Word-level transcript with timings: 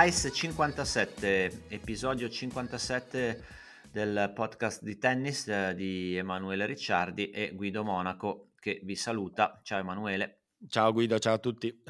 Slice 0.00 0.32
57, 0.32 1.64
episodio 1.68 2.30
57 2.30 3.44
del 3.92 4.32
podcast 4.34 4.82
di 4.82 4.96
tennis 4.96 5.46
eh, 5.46 5.74
di 5.74 6.16
Emanuele 6.16 6.64
Ricciardi 6.64 7.28
e 7.28 7.52
Guido 7.54 7.84
Monaco 7.84 8.52
che 8.58 8.80
vi 8.82 8.96
saluta. 8.96 9.60
Ciao 9.62 9.78
Emanuele. 9.78 10.44
Ciao 10.68 10.90
Guido, 10.94 11.18
ciao 11.18 11.34
a 11.34 11.38
tutti. 11.38 11.82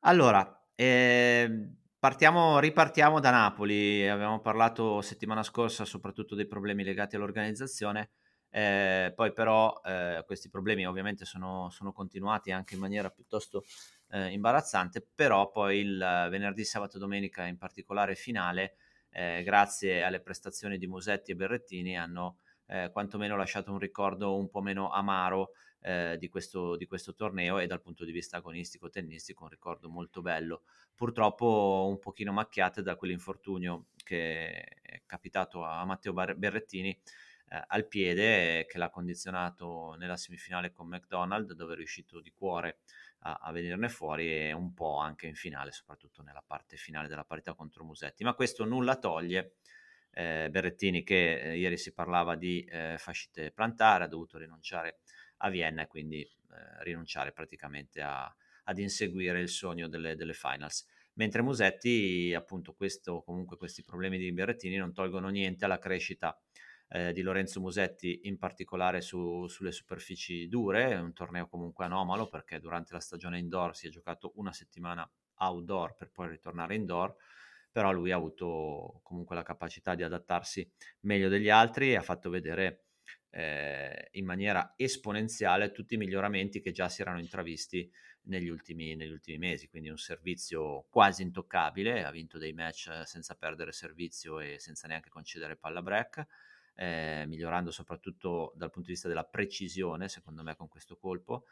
Allora, 0.00 0.66
eh, 0.74 1.72
partiamo, 1.98 2.58
ripartiamo 2.58 3.20
da 3.20 3.30
Napoli. 3.30 4.06
Abbiamo 4.06 4.40
parlato 4.40 5.00
settimana 5.00 5.42
scorsa 5.42 5.86
soprattutto 5.86 6.34
dei 6.34 6.46
problemi 6.46 6.84
legati 6.84 7.16
all'organizzazione. 7.16 8.10
Eh, 8.50 9.14
poi 9.16 9.32
però 9.32 9.80
eh, 9.82 10.22
questi 10.26 10.50
problemi 10.50 10.86
ovviamente 10.86 11.24
sono, 11.24 11.70
sono, 11.70 11.90
continuati 11.92 12.52
anche 12.52 12.74
in 12.74 12.80
maniera 12.80 13.10
piuttosto 13.10 13.64
eh, 14.14 14.30
imbarazzante, 14.30 15.04
però 15.14 15.50
poi 15.50 15.80
il 15.80 16.26
venerdì, 16.30 16.64
sabato 16.64 16.98
domenica, 16.98 17.46
in 17.46 17.58
particolare 17.58 18.14
finale, 18.14 18.76
eh, 19.10 19.42
grazie 19.42 20.04
alle 20.04 20.20
prestazioni 20.20 20.78
di 20.78 20.86
Musetti 20.86 21.32
e 21.32 21.34
Berrettini, 21.34 21.98
hanno 21.98 22.38
eh, 22.66 22.90
quantomeno 22.92 23.36
lasciato 23.36 23.72
un 23.72 23.78
ricordo 23.78 24.36
un 24.36 24.48
po' 24.48 24.62
meno 24.62 24.90
amaro 24.90 25.50
eh, 25.80 26.16
di, 26.18 26.28
questo, 26.28 26.76
di, 26.76 26.86
questo, 26.86 27.14
torneo 27.14 27.58
e 27.58 27.66
dal 27.66 27.80
punto 27.80 28.04
di 28.04 28.12
vista 28.12 28.36
agonistico 28.36 28.88
tennistico 28.88 29.42
un 29.42 29.50
ricordo 29.50 29.88
molto 29.88 30.22
bello. 30.22 30.62
Purtroppo 30.94 31.86
un 31.88 31.98
pochino 31.98 32.32
macchiate 32.32 32.82
da 32.82 32.94
quell'infortunio 32.94 33.86
che 34.04 34.62
è 34.80 35.02
capitato 35.06 35.64
a 35.64 35.84
Matteo 35.84 36.12
Berrettini 36.12 36.96
eh, 37.48 37.64
al 37.66 37.86
piede 37.86 38.64
che 38.66 38.78
l'ha 38.78 38.90
condizionato 38.90 39.94
nella 39.98 40.16
semifinale 40.16 40.72
con 40.72 40.88
McDonald 40.88 41.52
dove 41.52 41.74
è 41.74 41.76
riuscito 41.76 42.20
di 42.20 42.32
cuore 42.32 42.78
a, 43.26 43.38
a, 43.40 43.52
venirne 43.52 43.88
fuori 43.88 44.30
e 44.30 44.52
un 44.52 44.72
po' 44.74 44.96
anche 44.98 45.26
in 45.26 45.34
finale, 45.34 45.72
soprattutto 45.72 46.22
nella 46.22 46.42
parte 46.46 46.76
finale 46.76 47.08
della 47.08 47.24
parità 47.24 47.54
contro 47.54 47.84
Musetti. 47.84 48.24
Ma 48.24 48.34
questo 48.34 48.64
nulla 48.64 48.96
toglie 48.96 49.56
eh, 50.12 50.48
Berrettini 50.50 51.02
che 51.02 51.40
eh, 51.40 51.58
ieri 51.58 51.76
si 51.76 51.92
parlava 51.92 52.36
di 52.36 52.64
eh, 52.64 52.96
fascite 52.98 53.50
plantare, 53.50 54.04
ha 54.04 54.08
dovuto 54.08 54.38
rinunciare 54.38 55.00
a 55.38 55.48
Vienna 55.48 55.82
e 55.82 55.86
quindi 55.86 56.20
eh, 56.20 56.82
rinunciare 56.82 57.32
praticamente 57.32 58.00
a, 58.00 58.32
ad 58.64 58.78
inseguire 58.78 59.40
il 59.40 59.48
sogno 59.48 59.88
delle, 59.88 60.16
delle, 60.16 60.34
finals. 60.34 60.86
Mentre 61.14 61.42
Musetti, 61.42 62.34
appunto, 62.34 62.74
questo, 62.74 63.22
comunque 63.22 63.56
questi 63.56 63.82
problemi 63.82 64.18
di 64.18 64.32
Berrettini 64.32 64.76
non 64.76 64.92
tolgono 64.92 65.28
niente 65.28 65.64
alla 65.64 65.78
crescita 65.78 66.38
eh, 66.88 67.12
di 67.12 67.22
Lorenzo 67.22 67.60
Musetti, 67.60 68.20
in 68.24 68.38
particolare 68.38 69.00
su, 69.00 69.46
sulle 69.48 69.72
superfici 69.72 70.48
dure, 70.48 70.90
è 70.90 70.98
un 70.98 71.12
torneo 71.12 71.48
comunque 71.48 71.84
anomalo 71.84 72.28
perché 72.28 72.60
durante 72.60 72.92
la 72.92 73.00
stagione 73.00 73.38
indoor 73.38 73.76
si 73.76 73.86
è 73.86 73.90
giocato 73.90 74.32
una 74.36 74.52
settimana 74.52 75.08
outdoor 75.36 75.94
per 75.94 76.10
poi 76.10 76.28
ritornare 76.28 76.74
indoor, 76.74 77.14
però 77.70 77.90
lui 77.90 78.12
ha 78.12 78.16
avuto 78.16 79.00
comunque 79.02 79.34
la 79.34 79.42
capacità 79.42 79.94
di 79.94 80.02
adattarsi 80.02 80.70
meglio 81.00 81.28
degli 81.28 81.48
altri 81.50 81.90
e 81.90 81.96
ha 81.96 82.02
fatto 82.02 82.30
vedere 82.30 82.84
eh, 83.30 84.08
in 84.12 84.24
maniera 84.24 84.74
esponenziale 84.76 85.72
tutti 85.72 85.94
i 85.94 85.98
miglioramenti 85.98 86.60
che 86.60 86.70
già 86.70 86.88
si 86.88 87.02
erano 87.02 87.18
intravisti 87.18 87.90
negli 88.26 88.48
ultimi, 88.48 88.94
negli 88.94 89.10
ultimi, 89.10 89.38
mesi, 89.38 89.68
quindi 89.68 89.88
un 89.88 89.98
servizio 89.98 90.86
quasi 90.88 91.22
intoccabile, 91.22 92.04
ha 92.04 92.10
vinto 92.10 92.38
dei 92.38 92.52
match 92.52 93.02
senza 93.04 93.34
perdere 93.34 93.72
servizio 93.72 94.38
e 94.38 94.58
senza 94.58 94.86
neanche 94.86 95.10
concedere 95.10 95.56
palla 95.56 95.82
break, 95.82 96.26
eh, 96.74 97.24
migliorando 97.26 97.70
soprattutto 97.70 98.52
dal 98.56 98.70
punto 98.70 98.88
di 98.88 98.94
vista 98.94 99.08
della 99.08 99.24
precisione, 99.24 100.08
secondo 100.08 100.42
me, 100.42 100.56
con 100.56 100.68
questo 100.68 100.96
colpo. 100.96 101.44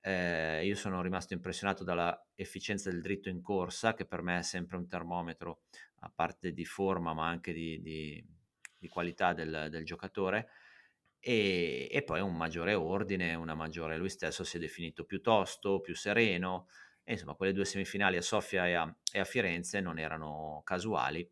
Eh, 0.00 0.64
io 0.64 0.76
sono 0.76 1.02
rimasto 1.02 1.34
impressionato 1.34 1.82
dalla 1.82 2.26
efficienza 2.34 2.90
del 2.90 3.00
dritto 3.00 3.28
in 3.28 3.42
corsa, 3.42 3.94
che 3.94 4.04
per 4.06 4.22
me 4.22 4.38
è 4.38 4.42
sempre 4.42 4.76
un 4.76 4.86
termometro, 4.86 5.62
a 6.00 6.12
parte 6.14 6.52
di 6.52 6.64
forma, 6.64 7.12
ma 7.12 7.26
anche 7.26 7.52
di, 7.52 7.80
di, 7.80 8.24
di 8.78 8.88
qualità 8.88 9.32
del, 9.32 9.68
del 9.70 9.84
giocatore. 9.84 10.48
E, 11.18 11.88
e, 11.90 12.02
poi 12.04 12.20
un 12.20 12.36
maggiore 12.36 12.74
ordine, 12.74 13.34
una 13.34 13.54
maggiore. 13.54 13.96
Lui 13.96 14.10
stesso 14.10 14.44
si 14.44 14.58
è 14.58 14.60
definito 14.60 15.04
più 15.04 15.20
tosto, 15.20 15.80
più 15.80 15.94
sereno. 15.94 16.68
E 17.02 17.12
insomma, 17.12 17.34
quelle 17.34 17.52
due 17.52 17.64
semifinali 17.64 18.16
a 18.16 18.22
Sofia 18.22 18.68
e 18.68 18.74
a, 18.74 18.96
e 19.12 19.18
a 19.18 19.24
Firenze 19.24 19.80
non 19.80 19.98
erano 19.98 20.60
casuali 20.64 21.28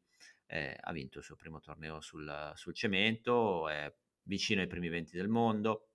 eh, 0.47 0.77
ha 0.79 0.93
vinto 0.93 1.19
il 1.19 1.25
suo 1.25 1.37
primo 1.37 1.61
torneo 1.61 2.01
sul, 2.01 2.53
sul, 2.55 2.75
cemento, 2.75 3.69
è 3.69 3.93
vicino 4.23 4.61
ai 4.61 4.67
primi 4.67 4.89
20 4.89 5.17
del 5.17 5.29
mondo 5.29 5.89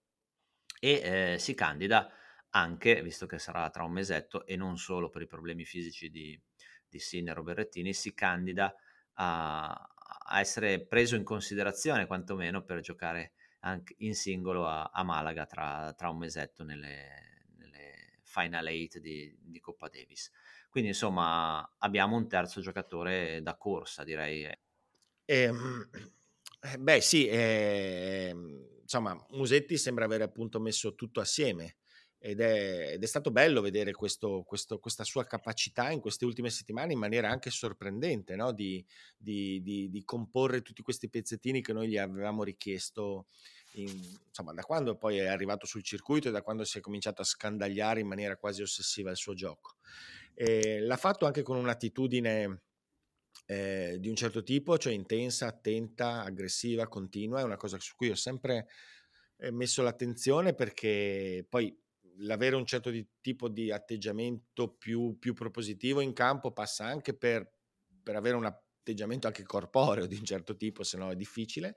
e 0.80 1.34
eh, 1.34 1.40
si 1.40 1.54
candida 1.54 2.12
anche, 2.52 3.02
visto 3.02 3.26
che 3.26 3.40
sarà 3.40 3.70
tra 3.70 3.84
un 3.84 3.92
mesetto 3.92 4.46
e 4.46 4.56
non 4.56 4.78
solo 4.78 5.10
per 5.10 5.22
i 5.22 5.28
problemi 5.28 5.66
fisici 5.66 6.10
di, 6.10 6.40
di 6.88 7.00
Sinner 7.00 7.38
o 7.38 7.44
Berrettini, 7.44 7.94
si 7.94 8.14
candida 8.14 8.74
a, 9.14 9.72
a, 9.72 10.40
essere 10.40 10.86
preso 10.86 11.16
in 11.16 11.24
considerazione 11.24 12.08
quantomeno 12.08 12.64
per 12.64 12.80
giocare 12.80 13.34
anche 13.60 13.96
in 14.00 14.16
singolo 14.16 14.68
a, 14.68 14.90
a 14.94 15.04
Malaga 15.04 15.46
tra, 15.46 15.94
tra, 15.96 16.10
un 16.10 16.18
mesetto 16.18 16.64
nelle, 16.64 17.46
nelle 17.58 18.20
Final 18.24 18.66
8 18.66 19.00
di, 19.00 19.38
di 19.40 19.60
Coppa 19.60 19.90
Davis. 19.90 20.32
Quindi 20.70 20.90
insomma 20.90 21.76
abbiamo 21.80 22.16
un 22.16 22.28
terzo 22.28 22.62
giocatore 22.62 23.42
da 23.42 23.56
corsa 23.58 24.04
direi. 24.04 24.48
Eh, 25.26 25.52
beh 26.78 27.02
sì, 27.02 27.28
eh, 27.28 28.34
insomma 28.82 29.16
Musetti 29.32 29.78
sembra 29.78 30.06
aver 30.06 30.22
appunto 30.22 30.60
messo 30.60 30.96
tutto 30.96 31.20
assieme. 31.20 31.78
Ed 32.22 32.42
è, 32.42 32.92
ed 32.96 33.02
è, 33.02 33.06
stato 33.06 33.32
bello 33.32 33.62
vedere 33.62 33.94
questo, 33.94 34.44
questo, 34.46 34.78
questa 34.78 35.06
sua 35.06 35.24
capacità 35.24 35.90
in 35.90 36.02
queste 36.02 36.26
ultime 36.26 36.50
settimane 36.50 36.92
in 36.92 37.00
maniera 37.00 37.30
anche 37.30 37.50
sorprendente 37.50 38.36
no? 38.36 38.52
di, 38.52 38.86
di, 39.18 39.62
di, 39.62 39.90
di, 39.90 40.04
comporre 40.04 40.62
tutti 40.62 40.82
questi 40.82 41.10
pezzettini 41.10 41.62
che 41.62 41.72
noi 41.72 41.88
gli 41.88 41.98
avevamo 41.98 42.44
richiesto 42.44 43.28
in, 43.76 43.88
insomma, 44.28 44.52
da 44.52 44.64
quando 44.64 44.98
poi 44.98 45.20
è 45.20 45.28
arrivato 45.28 45.66
sul 45.66 45.82
circuito 45.82 46.28
e 46.28 46.32
da 46.32 46.42
quando 46.42 46.66
si 46.66 46.80
è 46.80 46.82
cominciato 46.82 47.22
a 47.22 47.26
scandagliare 47.26 48.02
in 48.02 48.08
maniera 48.08 48.36
quasi 48.36 48.62
ossessiva 48.62 49.12
il 49.12 49.18
suo 49.18 49.34
gioco. 49.34 49.76
E 50.42 50.80
l'ha 50.80 50.96
fatto 50.96 51.26
anche 51.26 51.42
con 51.42 51.58
un'attitudine 51.58 52.62
eh, 53.46 53.98
di 54.00 54.08
un 54.08 54.16
certo 54.16 54.42
tipo, 54.42 54.78
cioè 54.78 54.94
intensa, 54.94 55.48
attenta, 55.48 56.24
aggressiva, 56.24 56.88
continua, 56.88 57.42
è 57.42 57.44
una 57.44 57.58
cosa 57.58 57.78
su 57.78 57.94
cui 57.98 58.10
ho 58.10 58.16
sempre 58.16 58.70
eh, 59.36 59.52
messo 59.52 59.82
l'attenzione 59.82 60.54
perché 60.54 61.46
poi 61.50 61.78
l'avere 62.20 62.56
un 62.56 62.66
certo 62.66 62.90
di, 62.90 63.06
tipo 63.20 63.50
di 63.50 63.70
atteggiamento 63.70 64.70
più, 64.78 65.18
più, 65.20 65.34
propositivo 65.34 66.00
in 66.00 66.14
campo 66.14 66.54
passa 66.54 66.86
anche 66.86 67.14
per, 67.14 67.52
per, 68.02 68.16
avere 68.16 68.38
un 68.38 68.46
atteggiamento 68.46 69.28
anche 69.28 69.44
corporeo 69.44 70.06
di 70.06 70.16
un 70.16 70.24
certo 70.24 70.56
tipo, 70.56 70.84
se 70.84 70.96
no 70.96 71.12
è 71.12 71.18
difficile. 71.18 71.76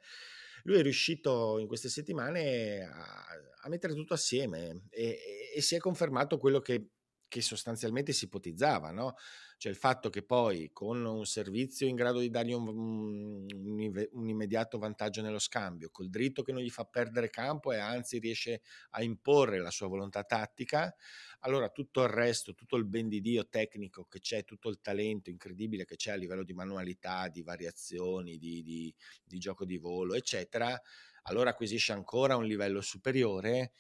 Lui 0.63 0.79
è 0.79 0.83
riuscito 0.83 1.59
in 1.59 1.67
queste 1.67 1.89
settimane 1.89 2.85
a, 2.85 3.25
a 3.63 3.69
mettere 3.69 3.93
tutto 3.95 4.15
assieme 4.15 4.83
e, 4.89 5.05
e, 5.05 5.53
e 5.57 5.61
si 5.61 5.75
è 5.75 5.79
confermato 5.79 6.39
quello 6.39 6.61
che 6.61 6.91
che 7.33 7.41
sostanzialmente 7.41 8.13
si 8.13 8.27
ipotizzava, 8.27 8.91
no? 8.91 9.17
Cioè 9.57 9.73
il 9.73 9.79
fatto 9.79 10.11
che 10.11 10.23
poi 10.23 10.69
con 10.71 11.03
un 11.03 11.25
servizio 11.25 11.87
in 11.87 11.95
grado 11.95 12.19
di 12.19 12.29
dargli 12.29 12.53
un, 12.53 12.69
un, 12.69 14.07
un, 14.13 14.29
immediato 14.29 14.77
vantaggio 14.77 15.23
nello 15.23 15.39
scambio, 15.39 15.89
col 15.91 16.11
dritto 16.11 16.43
che 16.43 16.53
non 16.53 16.61
gli 16.61 16.69
fa 16.69 16.85
perdere 16.85 17.31
campo 17.31 17.73
e 17.73 17.79
anzi 17.79 18.19
riesce 18.19 18.61
a 18.91 19.03
imporre 19.03 19.61
la 19.61 19.71
sua 19.71 19.87
volontà 19.87 20.25
tattica, 20.25 20.95
allora 21.41 21.71
tutto 21.71 22.03
il 22.03 22.11
resto, 22.11 22.53
tutto 22.53 22.77
il 22.77 22.85
ben 22.85 23.09
di 23.09 23.23
Dio 23.23 23.49
tecnico 23.49 24.05
che 24.05 24.21
c'è, 24.21 24.45
tutto 24.45 24.69
il 24.69 24.83
talento 24.83 25.31
incredibile 25.31 25.87
che 25.87 25.97
c'è 25.97 26.11
a 26.11 26.17
livello 26.17 26.45
di 26.45 26.53
manualità, 26.53 27.29
di 27.29 27.43
variazioni, 27.43 28.37
di, 28.37 28.63
di, 28.63 28.95
di 29.25 29.39
gioco 29.39 29.65
di 29.65 29.79
volo, 29.79 30.13
eccetera, 30.13 30.79
allora 31.23 31.49
acquisisce 31.49 31.93
ancora 31.93 32.37
un 32.37 32.45
livello 32.45 32.83
superiore 32.83 33.73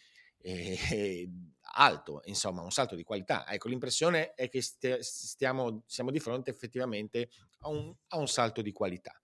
eh, 0.42 1.28
alto, 1.74 2.20
insomma, 2.24 2.62
un 2.62 2.70
salto 2.70 2.94
di 2.94 3.02
qualità. 3.02 3.46
Ecco, 3.48 3.68
l'impressione 3.68 4.34
è 4.34 4.48
che 4.48 4.60
stiamo, 4.62 5.82
siamo 5.86 6.10
di 6.10 6.20
fronte 6.20 6.50
effettivamente 6.50 7.30
a 7.60 7.68
un, 7.68 7.94
a 8.08 8.18
un 8.18 8.28
salto 8.28 8.62
di 8.62 8.72
qualità. 8.72 9.18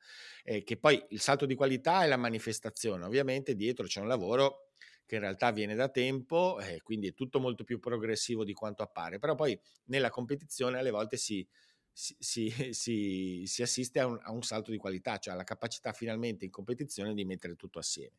Eh, 0.44 0.62
che 0.62 0.76
poi 0.76 1.04
il 1.10 1.20
salto 1.20 1.46
di 1.46 1.54
qualità 1.54 2.04
è 2.04 2.06
la 2.06 2.16
manifestazione, 2.16 3.04
ovviamente 3.04 3.54
dietro 3.54 3.86
c'è 3.86 4.00
un 4.00 4.08
lavoro 4.08 4.68
che 5.04 5.14
in 5.14 5.22
realtà 5.22 5.52
viene 5.52 5.74
da 5.74 5.88
tempo, 5.88 6.60
eh, 6.60 6.82
quindi 6.82 7.08
è 7.08 7.14
tutto 7.14 7.40
molto 7.40 7.64
più 7.64 7.78
progressivo 7.78 8.44
di 8.44 8.52
quanto 8.52 8.82
appare, 8.82 9.18
però 9.18 9.34
poi 9.34 9.58
nella 9.86 10.10
competizione 10.10 10.78
alle 10.78 10.90
volte 10.90 11.16
si, 11.16 11.46
si, 11.90 12.14
si, 12.18 12.50
si, 12.72 13.42
si 13.46 13.62
assiste 13.62 14.00
a 14.00 14.06
un, 14.06 14.18
a 14.22 14.30
un, 14.30 14.42
salto 14.42 14.70
di 14.70 14.76
qualità, 14.76 15.16
cioè 15.16 15.32
alla 15.32 15.44
capacità 15.44 15.92
finalmente 15.92 16.44
in 16.44 16.50
competizione 16.50 17.14
di 17.14 17.24
mettere 17.24 17.56
tutto 17.56 17.78
assieme. 17.78 18.18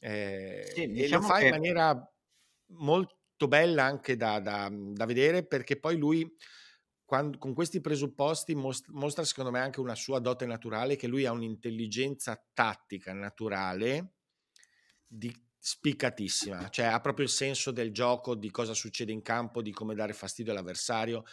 Eh, 0.00 0.72
sì, 0.74 0.88
diciamo 0.88 0.92
e 0.92 0.96
lo 0.96 1.02
diciamo 1.02 1.26
fa 1.26 1.38
che... 1.38 1.44
in 1.44 1.50
maniera 1.50 2.12
molto 2.72 3.19
bella 3.48 3.84
anche 3.84 4.16
da, 4.16 4.40
da, 4.40 4.70
da 4.70 5.04
vedere 5.04 5.44
perché 5.44 5.78
poi 5.78 5.96
lui 5.96 6.36
quando, 7.04 7.38
con 7.38 7.54
questi 7.54 7.80
presupposti 7.80 8.54
mostra, 8.54 8.92
mostra 8.94 9.24
secondo 9.24 9.50
me 9.50 9.58
anche 9.58 9.80
una 9.80 9.96
sua 9.96 10.20
dote 10.20 10.46
naturale 10.46 10.96
che 10.96 11.08
lui 11.08 11.26
ha 11.26 11.32
un'intelligenza 11.32 12.40
tattica 12.52 13.12
naturale 13.12 14.12
di, 15.06 15.34
spiccatissima, 15.62 16.70
cioè 16.70 16.86
ha 16.86 17.00
proprio 17.00 17.26
il 17.26 17.30
senso 17.30 17.70
del 17.70 17.92
gioco, 17.92 18.34
di 18.34 18.50
cosa 18.50 18.72
succede 18.72 19.12
in 19.12 19.20
campo, 19.20 19.60
di 19.60 19.72
come 19.72 19.94
dare 19.94 20.14
fastidio 20.14 20.52
all'avversario, 20.52 21.24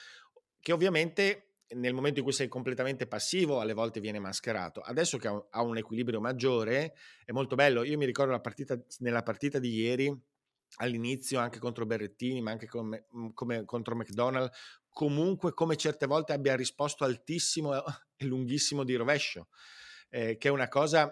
che 0.60 0.74
ovviamente 0.74 1.44
nel 1.76 1.94
momento 1.94 2.20
in 2.20 2.26
cui 2.26 2.34
sei 2.34 2.48
completamente 2.48 3.08
passivo 3.08 3.60
alle 3.62 3.74
volte 3.74 4.00
viene 4.00 4.20
mascherato. 4.20 4.82
Adesso 4.82 5.18
che 5.18 5.28
ha 5.50 5.62
un 5.62 5.78
equilibrio 5.78 6.20
maggiore 6.20 6.96
è 7.24 7.32
molto 7.32 7.56
bello. 7.56 7.84
Io 7.84 7.98
mi 7.98 8.06
ricordo 8.06 8.38
partita, 8.40 8.78
nella 9.00 9.24
partita 9.24 9.60
di 9.60 9.74
ieri, 9.74 10.22
all'inizio 10.76 11.40
anche 11.40 11.60
contro 11.60 11.86
Berrettini, 11.86 12.42
ma 12.42 12.52
anche 12.52 12.68
come, 12.68 13.06
mhmm, 13.10 13.34
come 13.34 13.66
contro 13.66 13.96
McDonald, 13.96 14.52
comunque 14.90 15.54
come 15.54 15.76
certe 15.76 16.06
volte 16.06 16.34
abbia 16.34 16.56
risposto 16.56 17.04
altissimo 17.04 17.76
e 17.76 17.84
lunghissimo 18.26 18.84
di 18.84 18.96
rovescio, 18.96 19.48
eh, 20.10 20.38
che 20.38 20.48
è 20.48 20.52
una 20.52 20.68
cosa 20.68 21.12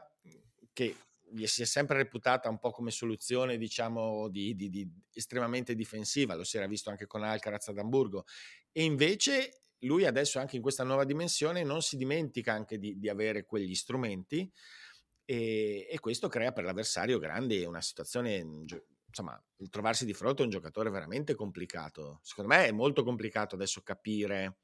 che 0.73 0.97
si 1.45 1.61
è 1.61 1.65
sempre 1.65 1.97
reputata 1.97 2.49
un 2.49 2.59
po' 2.59 2.71
come 2.71 2.91
soluzione, 2.91 3.57
diciamo, 3.57 4.29
di, 4.29 4.55
di, 4.55 4.69
di 4.69 4.87
estremamente 5.13 5.75
difensiva, 5.75 6.35
lo 6.35 6.43
si 6.43 6.57
era 6.57 6.67
visto 6.67 6.89
anche 6.89 7.07
con 7.07 7.23
Alcaraz 7.23 7.69
ad 7.69 7.77
Amburgo, 7.77 8.25
e 8.71 8.83
invece 8.83 9.61
lui 9.79 10.05
adesso 10.05 10.39
anche 10.39 10.55
in 10.55 10.61
questa 10.61 10.83
nuova 10.83 11.03
dimensione 11.03 11.63
non 11.63 11.81
si 11.81 11.97
dimentica 11.97 12.53
anche 12.53 12.77
di, 12.77 12.97
di 12.97 13.09
avere 13.09 13.45
quegli 13.45 13.75
strumenti 13.75 14.49
e, 15.25 15.87
e, 15.89 15.99
questo 15.99 16.27
crea 16.27 16.51
per 16.51 16.63
l'avversario 16.63 17.19
grande 17.19 17.65
una 17.65 17.81
situazione, 17.81 18.45
insomma, 19.15 19.41
trovarsi 19.69 20.05
di 20.05 20.13
fronte 20.13 20.41
a 20.41 20.45
un 20.45 20.51
giocatore 20.51 20.89
veramente 20.89 21.35
complicato. 21.35 22.19
Secondo 22.21 22.53
me 22.53 22.67
è 22.67 22.71
molto 22.71 23.03
complicato 23.03 23.55
adesso 23.55 23.81
capire 23.81 24.57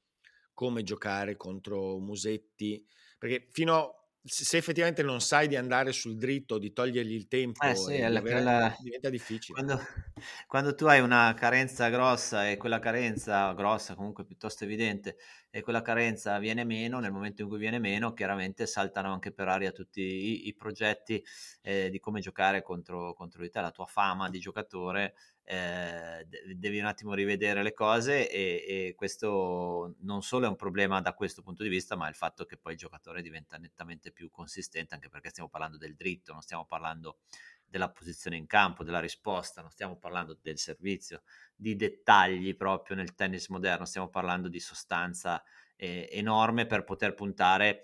come 0.53 0.83
giocare 0.83 1.38
contro 1.38 1.98
Musetti, 2.00 2.86
perché 3.18 3.48
fino 3.51 4.00
se 4.23 4.57
effettivamente 4.57 5.01
non 5.01 5.19
sai 5.19 5.47
di 5.47 5.56
andare 5.56 5.91
sul 5.91 6.15
dritto, 6.15 6.59
di 6.59 6.71
togliergli 6.71 7.13
il 7.13 7.27
tempo, 7.27 7.65
eh 7.65 7.75
sì, 7.75 8.00
la, 8.00 8.21
quella... 8.21 8.75
diventa 8.79 9.09
difficile. 9.09 9.59
Quando, 9.59 9.81
quando, 10.47 10.75
tu 10.75 10.85
hai 10.85 11.00
una 11.00 11.33
carenza 11.35 11.89
grossa 11.89 12.50
e 12.50 12.57
quella 12.57 12.77
carenza 12.79 13.51
grossa, 13.53 13.95
comunque 13.95 14.23
piuttosto 14.23 14.63
evidente, 14.63 15.18
e 15.50 15.62
quella 15.62 15.81
carenza 15.81 16.38
viene 16.38 16.63
meno, 16.63 17.00
nel 17.00 17.12
momento 17.12 17.41
in 17.41 17.47
cui 17.47 17.57
viene 17.57 17.79
meno, 17.79 18.13
chiaramente 18.13 18.68
saltano 18.68 19.12
anche 19.12 19.31
per 19.31 19.47
aria 19.47 19.71
tutti 19.71 20.01
i, 20.01 20.47
i 20.47 20.53
progetti 20.53 21.24
eh, 21.62 21.89
di 21.89 22.00
come 22.00 22.19
giocare 22.19 22.62
contro, 22.62 23.13
contro 23.13 23.41
di 23.41 23.50
te, 23.50 23.59
la 23.59 23.71
tua 23.71 23.85
fama 23.85 24.29
di 24.29 24.39
giocatore 24.39 25.15
eh, 25.43 26.25
devi 26.55 26.79
un 26.79 26.85
attimo 26.85 27.13
rivedere 27.13 27.63
le 27.63 27.73
cose 27.73 28.29
e, 28.29 28.63
e, 28.67 28.95
questo 28.95 29.95
non 29.99 30.21
solo 30.21 30.45
è 30.45 30.49
un 30.49 30.55
problema 30.55 31.01
da 31.01 31.13
questo 31.13 31.41
punto 31.41 31.63
di 31.63 31.69
vista, 31.69 31.95
ma 31.95 32.07
il 32.07 32.15
fatto 32.15 32.45
che 32.45 32.57
poi 32.57 32.73
il 32.73 32.77
giocatore 32.77 33.21
diventa 33.21 33.57
nettamente 33.57 34.11
più 34.11 34.29
consistente, 34.29 34.93
anche 34.93 35.09
perché 35.09 35.29
stiamo 35.29 35.49
parlando 35.49 35.77
del 35.77 35.95
dritto, 35.95 36.31
non 36.31 36.41
stiamo 36.41 36.65
parlando 36.65 37.19
della 37.65 37.89
posizione 37.89 38.35
in 38.35 38.47
campo, 38.47 38.83
della 38.83 38.99
risposta, 38.99 39.61
non 39.61 39.71
stiamo 39.71 39.97
parlando 39.97 40.38
del 40.41 40.57
servizio, 40.57 41.23
di 41.55 41.75
dettagli 41.75 42.55
proprio 42.55 42.95
nel 42.95 43.15
tennis 43.15 43.47
moderno, 43.47 43.85
stiamo 43.85 44.09
parlando 44.09 44.49
di 44.49 44.59
sostanza 44.59 45.41
eh, 45.75 46.07
enorme 46.11 46.65
per 46.65 46.83
poter 46.83 47.13
puntare 47.13 47.83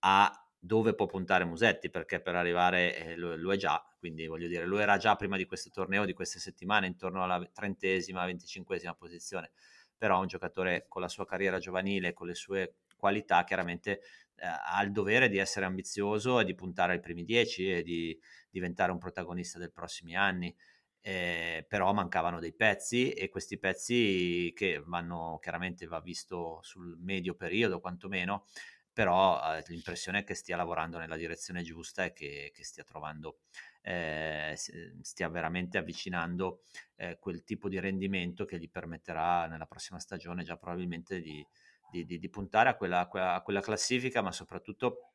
a 0.00 0.45
dove 0.66 0.94
può 0.94 1.06
puntare 1.06 1.44
Musetti, 1.44 1.88
perché 1.88 2.20
per 2.20 2.34
arrivare 2.34 2.96
eh, 2.96 3.16
lo, 3.16 3.36
lo, 3.36 3.52
è 3.52 3.56
già, 3.56 3.82
quindi 3.98 4.26
voglio 4.26 4.48
dire, 4.48 4.66
lo 4.66 4.78
era 4.78 4.96
già 4.96 5.14
prima 5.14 5.36
di 5.36 5.46
questo 5.46 5.70
torneo, 5.70 6.04
di 6.04 6.12
queste 6.12 6.40
settimane, 6.40 6.88
intorno 6.88 7.22
alla 7.22 7.48
trentesima, 7.52 8.26
venticinquesima 8.26 8.94
posizione, 8.94 9.52
però 9.96 10.20
un 10.20 10.26
giocatore 10.26 10.86
con 10.88 11.00
la 11.00 11.08
sua 11.08 11.24
carriera 11.24 11.58
giovanile, 11.58 12.12
con 12.12 12.26
le 12.26 12.34
sue 12.34 12.78
qualità, 12.96 13.44
chiaramente 13.44 14.00
eh, 14.34 14.46
ha 14.46 14.82
il 14.82 14.90
dovere 14.90 15.28
di 15.28 15.38
essere 15.38 15.66
ambizioso 15.66 16.40
e 16.40 16.44
di 16.44 16.54
puntare 16.54 16.94
ai 16.94 17.00
primi 17.00 17.22
dieci 17.22 17.70
e 17.70 17.82
di 17.82 18.18
diventare 18.50 18.90
un 18.90 18.98
protagonista 18.98 19.58
dei 19.58 19.70
prossimi 19.70 20.16
anni. 20.16 20.54
Eh, 21.00 21.64
però 21.68 21.92
mancavano 21.92 22.40
dei 22.40 22.52
pezzi 22.52 23.12
e 23.12 23.28
questi 23.28 23.60
pezzi 23.60 24.52
che 24.56 24.82
vanno 24.84 25.38
chiaramente 25.40 25.86
va 25.86 26.00
visto 26.00 26.58
sul 26.62 26.98
medio 26.98 27.36
periodo 27.36 27.78
quantomeno 27.78 28.44
però 28.96 29.38
eh, 29.52 29.62
l'impressione 29.66 30.20
è 30.20 30.24
che 30.24 30.32
stia 30.32 30.56
lavorando 30.56 30.96
nella 30.96 31.18
direzione 31.18 31.60
giusta 31.60 32.06
e 32.06 32.14
che, 32.14 32.50
che 32.54 32.64
stia 32.64 32.82
trovando, 32.82 33.40
eh, 33.82 34.54
stia 35.02 35.28
veramente 35.28 35.76
avvicinando 35.76 36.62
eh, 36.94 37.18
quel 37.18 37.44
tipo 37.44 37.68
di 37.68 37.78
rendimento 37.78 38.46
che 38.46 38.58
gli 38.58 38.70
permetterà 38.70 39.48
nella 39.48 39.66
prossima 39.66 39.98
stagione 39.98 40.44
già 40.44 40.56
probabilmente 40.56 41.20
di, 41.20 41.46
di, 41.90 42.06
di, 42.06 42.18
di 42.18 42.30
puntare 42.30 42.70
a 42.70 42.74
quella, 42.74 43.06
a 43.06 43.42
quella 43.42 43.60
classifica, 43.60 44.22
ma 44.22 44.32
soprattutto 44.32 45.10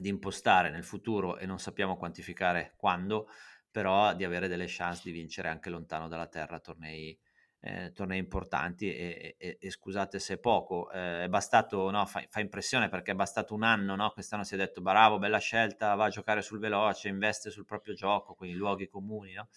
di 0.00 0.08
impostare 0.08 0.70
nel 0.70 0.84
futuro, 0.84 1.36
e 1.36 1.46
non 1.46 1.58
sappiamo 1.58 1.96
quantificare 1.96 2.74
quando, 2.76 3.26
però 3.68 4.14
di 4.14 4.22
avere 4.22 4.46
delle 4.46 4.66
chance 4.68 5.02
di 5.02 5.10
vincere 5.10 5.48
anche 5.48 5.68
lontano 5.68 6.06
dalla 6.06 6.28
Terra 6.28 6.60
tornei 6.60 7.18
eh, 7.62 7.92
tornei 7.92 8.18
importanti 8.18 8.94
e, 8.94 9.36
e, 9.38 9.58
e, 9.60 9.70
scusate 9.70 10.18
se 10.18 10.34
è 10.34 10.38
poco, 10.38 10.90
eh, 10.90 11.24
è 11.24 11.28
bastato, 11.28 11.90
no, 11.90 12.06
fa, 12.06 12.24
fa, 12.28 12.40
impressione 12.40 12.88
perché 12.88 13.12
è 13.12 13.14
bastato 13.14 13.54
un 13.54 13.62
anno, 13.62 13.94
no? 13.96 14.10
quest'anno 14.10 14.44
si 14.44 14.54
è 14.54 14.56
detto 14.56 14.80
bravo, 14.80 15.18
bella 15.18 15.38
scelta, 15.38 15.94
va 15.94 16.06
a 16.06 16.08
giocare 16.08 16.40
sul 16.40 16.58
veloce, 16.58 17.08
investe 17.08 17.50
sul 17.50 17.66
proprio 17.66 17.92
gioco, 17.94 18.34
quindi 18.34 18.56
luoghi 18.56 18.88
comuni, 18.88 19.34
no? 19.34 19.48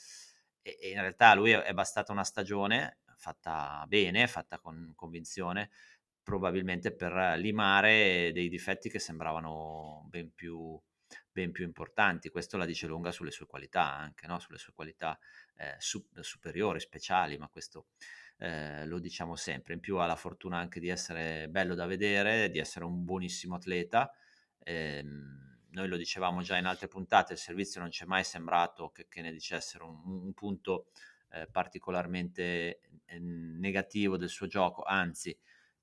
e, 0.62 0.78
e, 0.82 0.90
in 0.90 1.00
realtà 1.00 1.34
lui 1.34 1.52
è, 1.52 1.74
bastata 1.74 2.12
una 2.12 2.26
stagione 2.26 3.00
fatta 3.16 3.86
bene, 3.88 4.28
fatta 4.28 4.60
con 4.60 4.92
convinzione, 4.96 5.70
probabilmente 6.22 6.94
per 6.94 7.38
limare 7.38 8.32
dei 8.34 8.50
difetti 8.50 8.90
che 8.90 9.00
sembravano 9.00 10.06
ben 10.10 10.34
più, 10.34 10.78
ben 11.32 11.52
più 11.52 11.64
importanti. 11.64 12.30
Questo 12.30 12.58
la 12.58 12.66
dice 12.66 12.88
lunga 12.88 13.12
sulle 13.12 13.32
sue 13.32 13.46
qualità, 13.46 13.94
anche 13.94 14.28
sulle 14.40 14.58
sue 14.58 14.74
qualità 14.74 15.18
eh, 15.58 15.76
su- 15.80 16.08
superiori, 16.20 16.80
speciali, 16.80 17.38
ma 17.38 17.48
questo 17.48 17.88
eh, 18.38 18.86
lo 18.86 19.00
diciamo 19.00 19.36
sempre. 19.36 19.74
In 19.74 19.80
più 19.80 19.98
ha 19.98 20.06
la 20.06 20.16
fortuna 20.16 20.58
anche 20.58 20.80
di 20.80 20.90
essere 20.90 21.48
bello 21.50 21.76
da 21.76 21.86
vedere, 21.86 22.50
di 22.50 22.60
essere 22.60 22.86
un 22.86 23.04
buonissimo 23.04 23.56
atleta. 23.56 24.12
Eh, 24.60 25.04
noi 25.74 25.88
lo 25.88 25.98
dicevamo 25.98 26.42
già 26.42 26.58
in 26.58 26.66
altre 26.66 26.88
puntate, 26.88 27.34
il 27.34 27.40
servizio 27.40 27.82
non 27.82 27.90
ci 27.92 28.04
è 28.04 28.06
mai 28.06 28.24
sembrato 28.24 28.90
che, 28.92 29.08
che 29.08 29.22
ne 29.22 29.32
dicessero 29.32 29.88
un, 29.88 30.26
un 30.26 30.34
punto 30.34 30.88
eh, 31.32 31.48
particolarmente 31.52 32.80
eh, 33.06 33.20
negativo 33.20 34.18
del 34.18 34.30
suo 34.30 34.48
gioco, 34.48 34.84
anzi, 34.84 35.38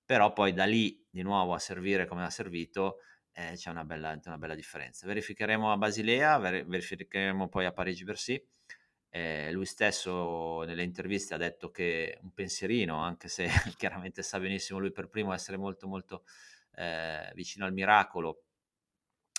però 0.04 0.32
poi 0.32 0.52
da 0.52 0.64
lì 0.64 1.04
di 1.10 1.22
nuovo 1.22 1.54
a 1.54 1.58
servire 1.58 2.06
come 2.06 2.24
ha 2.24 2.30
servito 2.30 2.98
eh, 3.32 3.52
c'è 3.54 3.70
una 3.70 3.84
bella, 3.84 4.18
una 4.24 4.38
bella, 4.38 4.54
differenza. 4.54 5.06
Verificheremo 5.06 5.72
a 5.72 5.76
Basilea, 5.76 6.38
ver- 6.38 6.66
verificheremo 6.66 7.48
poi 7.48 7.64
a 7.64 7.72
Parigi-Bercy 7.72 8.44
eh, 9.10 9.50
lui 9.52 9.66
stesso 9.66 10.62
nelle 10.62 10.84
interviste 10.84 11.34
ha 11.34 11.36
detto 11.36 11.70
che 11.70 12.18
un 12.22 12.32
pensierino, 12.32 12.96
anche 12.96 13.28
se 13.28 13.46
chiaramente 13.76 14.22
sa 14.22 14.38
benissimo 14.38 14.78
lui 14.78 14.92
per 14.92 15.08
primo 15.08 15.32
essere 15.32 15.56
molto 15.56 15.88
molto 15.88 16.24
eh, 16.76 17.30
vicino 17.34 17.64
al 17.66 17.72
miracolo, 17.72 18.44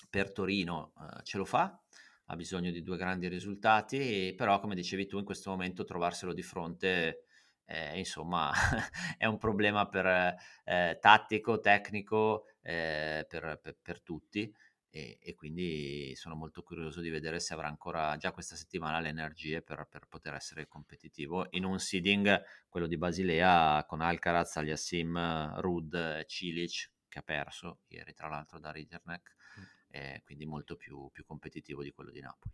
per 0.10 0.32
Torino 0.32 0.94
eh, 1.00 1.24
ce 1.24 1.38
lo 1.38 1.46
fa, 1.46 1.80
ha 2.26 2.36
bisogno 2.36 2.72
di 2.72 2.84
due 2.84 2.98
grandi 2.98 3.28
risultati, 3.28 4.34
però 4.36 4.60
come 4.60 4.76
dicevi 4.76 5.08
tu 5.08 5.18
in 5.18 5.26
questo 5.26 5.50
momento 5.50 5.84
trovarselo 5.84 6.34
di 6.34 6.44
fronte 6.44 7.24
eh, 7.66 7.98
insomma 7.98 8.52
è 9.18 9.26
un 9.26 9.38
problema 9.38 9.88
per, 9.88 10.36
eh, 10.66 10.98
tattico, 11.00 11.60
tecnico, 11.60 12.48
eh, 12.62 13.26
per, 13.28 13.60
per, 13.62 13.78
per, 13.82 14.02
tutti 14.02 14.54
e, 14.94 15.18
e, 15.22 15.34
quindi 15.36 16.14
sono 16.16 16.36
molto 16.36 16.62
curioso 16.64 17.00
di 17.00 17.10
vedere 17.10 17.40
se 17.40 17.54
avrà 17.54 17.68
ancora 17.68 18.18
già 18.18 18.32
questa 18.34 18.58
settimana 18.58 19.00
le 19.00 19.08
energie 19.08 19.62
per, 19.62 19.88
per 19.90 20.06
poter 20.08 20.34
essere 20.34 20.68
competitivo 20.68 21.48
in 21.52 21.64
un 21.64 21.80
seeding, 21.80 22.44
quello 22.68 22.88
di 22.88 22.98
Basilea, 22.98 23.86
con 23.88 24.02
Alcaraz, 24.02 24.58
Aliassim, 24.58 25.60
Rud, 25.62 26.26
Cilic, 26.26 26.92
che 27.08 27.20
ha 27.20 27.24
perso 27.24 27.80
ieri 27.88 28.14
tra 28.14 28.28
l'altro 28.28 28.60
da 28.60 28.72
Ridgerneck, 28.72 29.36
mm. 29.60 30.16
quindi 30.26 30.46
molto 30.46 30.76
più, 30.76 31.10
più 31.10 31.24
competitivo 31.24 31.84
di 31.84 31.92
quello 31.92 32.12
di 32.12 32.20
Napoli. 32.20 32.54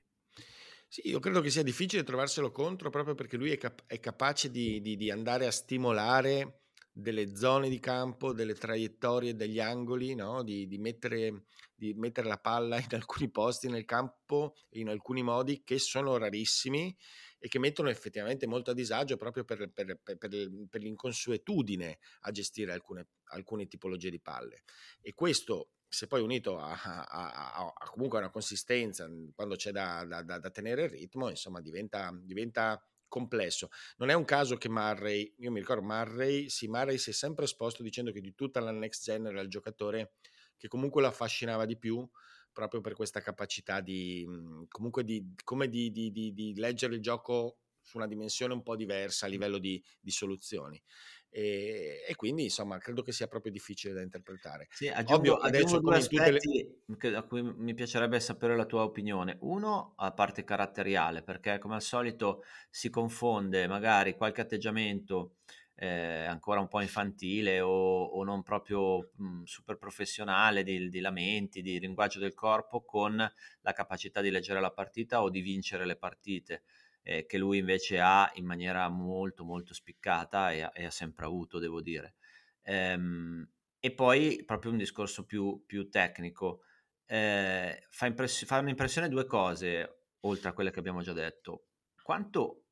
Sì, 0.90 1.10
io 1.10 1.20
credo 1.20 1.42
che 1.42 1.50
sia 1.50 1.64
difficile 1.64 2.04
trovarselo 2.04 2.52
contro 2.52 2.90
proprio 2.90 3.14
perché 3.14 3.36
lui 3.36 3.52
è, 3.52 3.58
cap- 3.58 3.84
è 3.88 4.00
capace 4.00 4.50
di, 4.50 4.80
di, 4.80 4.96
di, 4.96 5.12
andare 5.12 5.46
a 5.46 5.52
stimolare 5.52 6.67
delle 7.00 7.36
zone 7.36 7.70
di 7.70 7.80
campo, 7.80 8.34
delle 8.34 8.56
traiettorie, 8.56 9.36
degli 9.36 9.60
angoli, 9.60 10.16
no? 10.16 10.44
di, 10.44 10.68
di 10.68 10.78
mettere 10.78 11.44
di 11.78 11.94
mettere 11.94 12.28
la 12.28 12.40
palla 12.40 12.80
in 12.80 12.88
alcuni 12.90 13.30
posti 13.30 13.70
nel 13.70 13.86
campo 13.86 14.56
in 14.70 14.90
alcuni 14.90 15.22
modi 15.22 15.62
che 15.64 15.78
sono 15.78 16.18
rarissimi 16.18 16.96
e 17.38 17.48
che 17.50 17.60
mettono 17.60 17.90
effettivamente 17.90 18.48
molto 18.48 18.72
a 18.72 18.74
disagio 18.74 19.16
proprio 19.16 19.44
per, 19.44 19.70
per, 19.72 20.00
per, 20.02 20.18
per 20.18 20.82
l'inconsuetudine 20.82 22.00
a 22.22 22.32
gestire 22.32 22.74
alcune, 22.74 23.10
alcune, 23.26 23.68
tipologie 23.68 24.10
di 24.10 24.20
palle. 24.20 24.64
E 25.02 25.14
questo, 25.14 25.70
se 25.88 26.08
poi 26.08 26.22
unito 26.22 26.58
a, 26.58 26.72
a, 26.72 27.06
a, 27.06 27.74
a 27.78 27.90
comunque 27.92 28.18
una 28.18 28.32
consistenza 28.32 29.08
quando 29.36 29.56
c'è 29.56 29.70
da, 29.70 30.04
da, 30.04 30.24
da, 30.24 30.50
tenere 30.50 30.86
il 30.86 30.90
ritmo, 30.90 31.30
insomma, 31.30 31.62
diventa, 31.62 32.12
diventa 32.24 32.84
complesso. 33.08 33.70
Non 33.98 34.10
è 34.10 34.14
un 34.14 34.26
caso 34.26 34.58
che 34.58 34.70
Murray, 34.70 35.34
io 35.38 35.52
mi 35.52 35.60
ricordo 35.60 35.84
Murray, 35.84 36.50
sì, 36.50 36.68
Murray 36.68 36.98
si 36.98 37.12
è 37.12 37.14
sempre 37.14 37.46
esposto 37.46 37.84
dicendo 37.84 38.12
che 38.12 38.22
di 38.22 38.34
tutta 38.36 38.60
la 38.60 38.72
next 38.72 39.04
gen 39.04 39.28
era 39.28 39.42
il 39.42 39.50
giocatore 39.50 40.14
che 40.58 40.68
comunque 40.68 41.02
lo 41.02 41.08
affascinava 41.08 41.66
di 41.66 41.78
più 41.78 42.08
proprio 42.52 42.82
per 42.82 42.94
questa 42.94 43.22
capacità 43.22 43.82
di 43.82 44.26
mhmm, 44.28 44.66
comunque 44.70 45.04
di, 45.04 45.36
come 45.44 45.70
di, 45.70 45.92
di, 45.92 46.12
di, 46.12 46.56
leggere 46.56 46.96
il 46.96 47.02
gioco 47.02 47.60
su 47.88 47.98
una 47.98 48.08
dimensione 48.08 48.54
un 48.54 48.64
po' 48.64 48.76
diversa 48.76 49.28
a 49.28 49.30
livello 49.30 49.60
di, 49.60 49.82
soluzioni. 50.08 50.82
E, 51.30 52.04
e, 52.08 52.16
quindi 52.16 52.44
insomma 52.44 52.78
credo 52.78 53.02
che 53.02 53.12
sia 53.12 53.28
proprio 53.28 53.52
difficile 53.52 53.94
da 53.94 54.02
interpretare. 54.02 54.68
Sì, 54.72 54.88
aggiungo, 54.88 55.34
Ovvio, 55.34 55.36
adesso 55.36 55.80
due 55.80 55.98
aspetti 55.98 56.68
le... 56.86 57.16
a 57.16 57.24
cui 57.24 57.42
mi 57.44 57.74
piacerebbe 57.74 58.20
sapere 58.20 58.56
la 58.56 58.66
tua 58.66 58.84
opinione. 58.84 59.38
Uno, 59.42 59.94
a 59.98 60.12
parte 60.14 60.44
caratteriale, 60.44 61.22
perché 61.22 61.60
come 61.60 61.76
al 61.76 61.82
solito 61.82 62.44
si 62.70 62.90
confonde 62.90 63.68
magari 63.68 64.16
qualche 64.16 64.42
atteggiamento 64.42 65.36
eh, 65.80 66.26
ancora 66.26 66.60
un 66.60 66.68
po' 66.68 66.82
infantile 66.82 67.62
o, 67.62 67.70
o 67.70 68.24
non 68.24 68.42
proprio 68.42 69.12
mh, 69.16 69.24
mhmm, 69.24 69.44
super 69.44 69.78
professionale 69.78 70.64
di, 70.64 70.90
di, 70.90 71.00
lamenti, 71.00 71.62
di 71.62 71.80
linguaggio 71.80 72.20
del 72.20 72.34
corpo 72.34 72.84
con 72.84 73.16
la 73.16 73.74
capacità 73.74 74.22
di 74.22 74.32
leggere 74.32 74.60
la 74.60 74.72
partita 74.72 75.22
o 75.22 75.30
di 75.30 75.42
vincere 75.42 75.86
le 75.86 75.96
partite 75.96 76.64
eh, 77.10 77.26
che 77.26 77.38
lui 77.38 77.60
invece 77.60 78.02
ha 78.02 78.30
in 78.36 78.46
maniera 78.46 78.90
molto 78.90 79.46
molto 79.46 79.74
spiccata 79.74 80.52
e, 80.52 80.70
e 80.74 80.86
ha 80.86 80.92
sempre 80.92 81.26
avuto, 81.26 81.58
devo 81.58 81.82
dire. 81.82 82.16
Ehm, 82.64 83.50
e 83.80 83.94
poi 83.94 84.44
proprio 84.46 84.72
un 84.72 84.78
discorso 84.78 85.26
più, 85.26 85.64
più 85.66 85.90
tecnico. 85.90 86.64
Eh, 87.06 87.86
fa, 87.90 88.08
impress- 88.08 88.44
fa 88.46 88.60
un'impressione 88.60 89.08
due 89.08 89.26
cose, 89.26 90.08
oltre 90.22 90.50
a 90.50 90.54
quelle 90.54 90.70
che 90.70 90.80
abbiamo 90.80 91.02
già 91.02 91.14
detto. 91.14 91.68
Quanto 92.02 92.66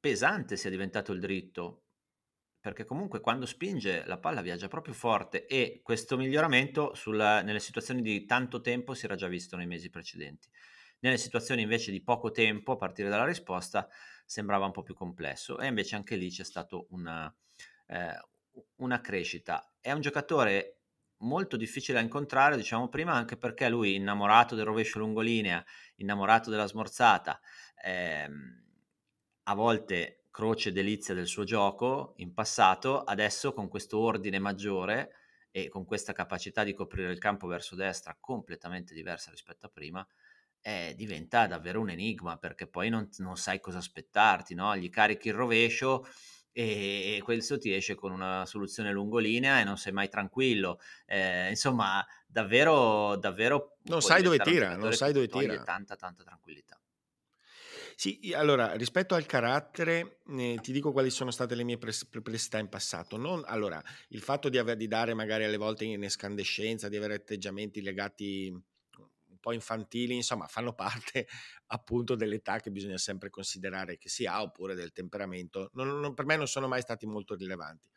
pesante 0.00 0.56
sia 0.56 0.70
diventato 0.70 1.12
il 1.12 1.20
dritto, 1.20 1.84
perché 2.58 2.84
comunque 2.84 3.20
quando 3.20 3.46
spinge 3.46 4.04
la 4.06 4.18
palla 4.18 4.42
viaggia 4.42 4.66
proprio 4.66 4.94
forte 4.94 5.46
e 5.46 5.80
questo 5.84 6.16
miglioramento 6.16 6.92
sulla, 6.94 7.40
nelle 7.40 7.60
situazioni 7.60 8.02
di 8.02 8.24
tanto 8.24 8.60
tempo 8.60 8.94
si 8.94 9.04
era 9.04 9.14
già 9.14 9.28
visto 9.28 9.56
nei 9.56 9.68
mesi 9.68 9.90
precedenti. 9.90 10.48
Nelle 11.00 11.18
situazioni 11.18 11.62
invece 11.62 11.90
di 11.90 12.02
poco 12.02 12.30
tempo, 12.30 12.72
a 12.72 12.76
partire 12.76 13.08
dalla 13.08 13.24
risposta, 13.24 13.88
sembrava 14.24 14.66
un 14.66 14.72
po' 14.72 14.82
più 14.82 14.94
complesso 14.94 15.58
e 15.58 15.66
invece 15.66 15.94
anche 15.96 16.16
lì 16.16 16.30
c'è 16.30 16.44
stata 16.44 16.78
una, 16.90 17.32
eh, 17.86 18.18
una 18.76 19.00
crescita. 19.00 19.72
È 19.80 19.92
un 19.92 20.00
giocatore 20.00 20.80
molto 21.18 21.56
difficile 21.56 21.98
da 21.98 22.04
incontrare, 22.04 22.56
diciamo 22.56 22.88
prima, 22.88 23.12
anche 23.14 23.36
perché 23.36 23.68
lui, 23.68 23.94
innamorato 23.94 24.54
del 24.54 24.64
rovescio 24.64 24.98
lungolinea, 24.98 25.64
innamorato 25.96 26.50
della 26.50 26.66
smorzata, 26.66 27.40
ehm, 27.82 28.64
a 29.44 29.54
volte 29.54 30.24
croce 30.30 30.72
delizia 30.72 31.14
del 31.14 31.26
suo 31.26 31.44
gioco 31.44 32.14
in 32.16 32.34
passato, 32.34 33.02
adesso 33.04 33.52
con 33.52 33.68
questo 33.68 33.98
ordine 33.98 34.38
maggiore 34.38 35.12
e 35.50 35.68
con 35.68 35.84
questa 35.86 36.12
capacità 36.12 36.64
di 36.64 36.74
coprire 36.74 37.10
il 37.12 37.18
campo 37.18 37.46
verso 37.46 37.74
destra 37.74 38.16
completamente 38.20 38.92
diversa 38.92 39.30
rispetto 39.30 39.66
a 39.66 39.70
prima, 39.70 40.06
eh, 40.66 40.94
diventa 40.96 41.46
davvero 41.46 41.80
un 41.80 41.90
enigma 41.90 42.38
perché 42.38 42.66
poi 42.66 42.88
non, 42.88 43.08
non 43.18 43.36
sai 43.36 43.60
cosa 43.60 43.78
aspettarti, 43.78 44.56
no? 44.56 44.76
gli 44.76 44.90
carichi 44.90 45.28
il 45.28 45.34
rovescio 45.34 46.04
e, 46.50 47.20
questo 47.22 47.56
ti 47.56 47.72
esce 47.72 47.94
con 47.94 48.10
una 48.10 48.44
soluzione 48.46 48.90
lungolinea 48.90 49.60
e 49.60 49.64
non 49.64 49.76
sei 49.76 49.92
mai 49.92 50.08
tranquillo. 50.08 50.80
Eh, 51.04 51.50
insomma, 51.50 52.04
davvero, 52.26 53.14
davvero... 53.14 53.76
Non 53.82 54.02
sai 54.02 54.22
dove 54.22 54.38
tira, 54.38 54.74
non 54.74 54.92
sai 54.92 55.12
dove 55.12 55.28
tira. 55.28 55.62
Tanta, 55.62 55.94
tanta 55.94 56.24
tranquillità. 56.24 56.80
Sì, 57.94 58.32
allora, 58.34 58.72
rispetto 58.72 59.14
al 59.14 59.24
carattere, 59.24 60.18
eh, 60.36 60.58
ti 60.60 60.72
dico 60.72 60.90
quali 60.90 61.10
sono 61.10 61.30
state 61.30 61.54
le 61.54 61.62
mie 61.62 61.78
perplessità 61.78 62.58
in 62.58 62.68
passato. 62.68 63.16
Non, 63.16 63.44
allora, 63.46 63.80
il 64.08 64.20
fatto 64.20 64.48
di, 64.48 64.58
aver, 64.58 64.76
di 64.76 64.88
dare 64.88 65.14
magari 65.14 65.44
alle 65.44 65.56
volte 65.58 65.84
in 65.84 66.02
escandescenza, 66.02 66.88
di 66.88 66.96
avere 66.96 67.14
atteggiamenti 67.14 67.80
legati 67.82 68.52
po' 69.46 69.52
infantili, 69.52 70.16
insomma, 70.16 70.48
fanno 70.48 70.74
parte 70.74 71.28
appunto 71.68 72.16
dell'età 72.16 72.58
che 72.58 72.72
bisogna 72.72 72.98
sempre 72.98 73.30
considerare 73.30 73.96
che 73.96 74.08
si 74.08 74.26
ha, 74.26 74.42
oppure 74.42 74.74
del 74.74 74.90
temperamento. 74.90 75.70
Non, 75.74 76.00
non, 76.00 76.14
per 76.14 76.24
me 76.24 76.36
non 76.36 76.48
sono 76.48 76.66
mai 76.66 76.80
stati 76.80 77.06
molto 77.06 77.36
rilevanti. 77.36 77.88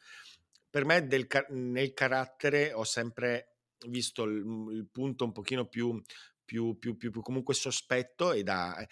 Per 0.69 0.85
me 0.85 1.07
del, 1.07 1.27
nel 1.49 1.93
carattere 1.93 2.71
ho 2.73 2.83
sempre 2.83 3.55
visto 3.87 4.23
il, 4.23 4.45
il 4.73 4.87
punto 4.91 5.25
un 5.25 5.31
pochino 5.31 5.65
più, 5.65 5.99
più, 6.45 6.77
più, 6.77 6.95
più, 6.95 7.11
comunque 7.21 7.55
sospetto 7.55 8.31
e 8.31 8.43
da 8.43 8.87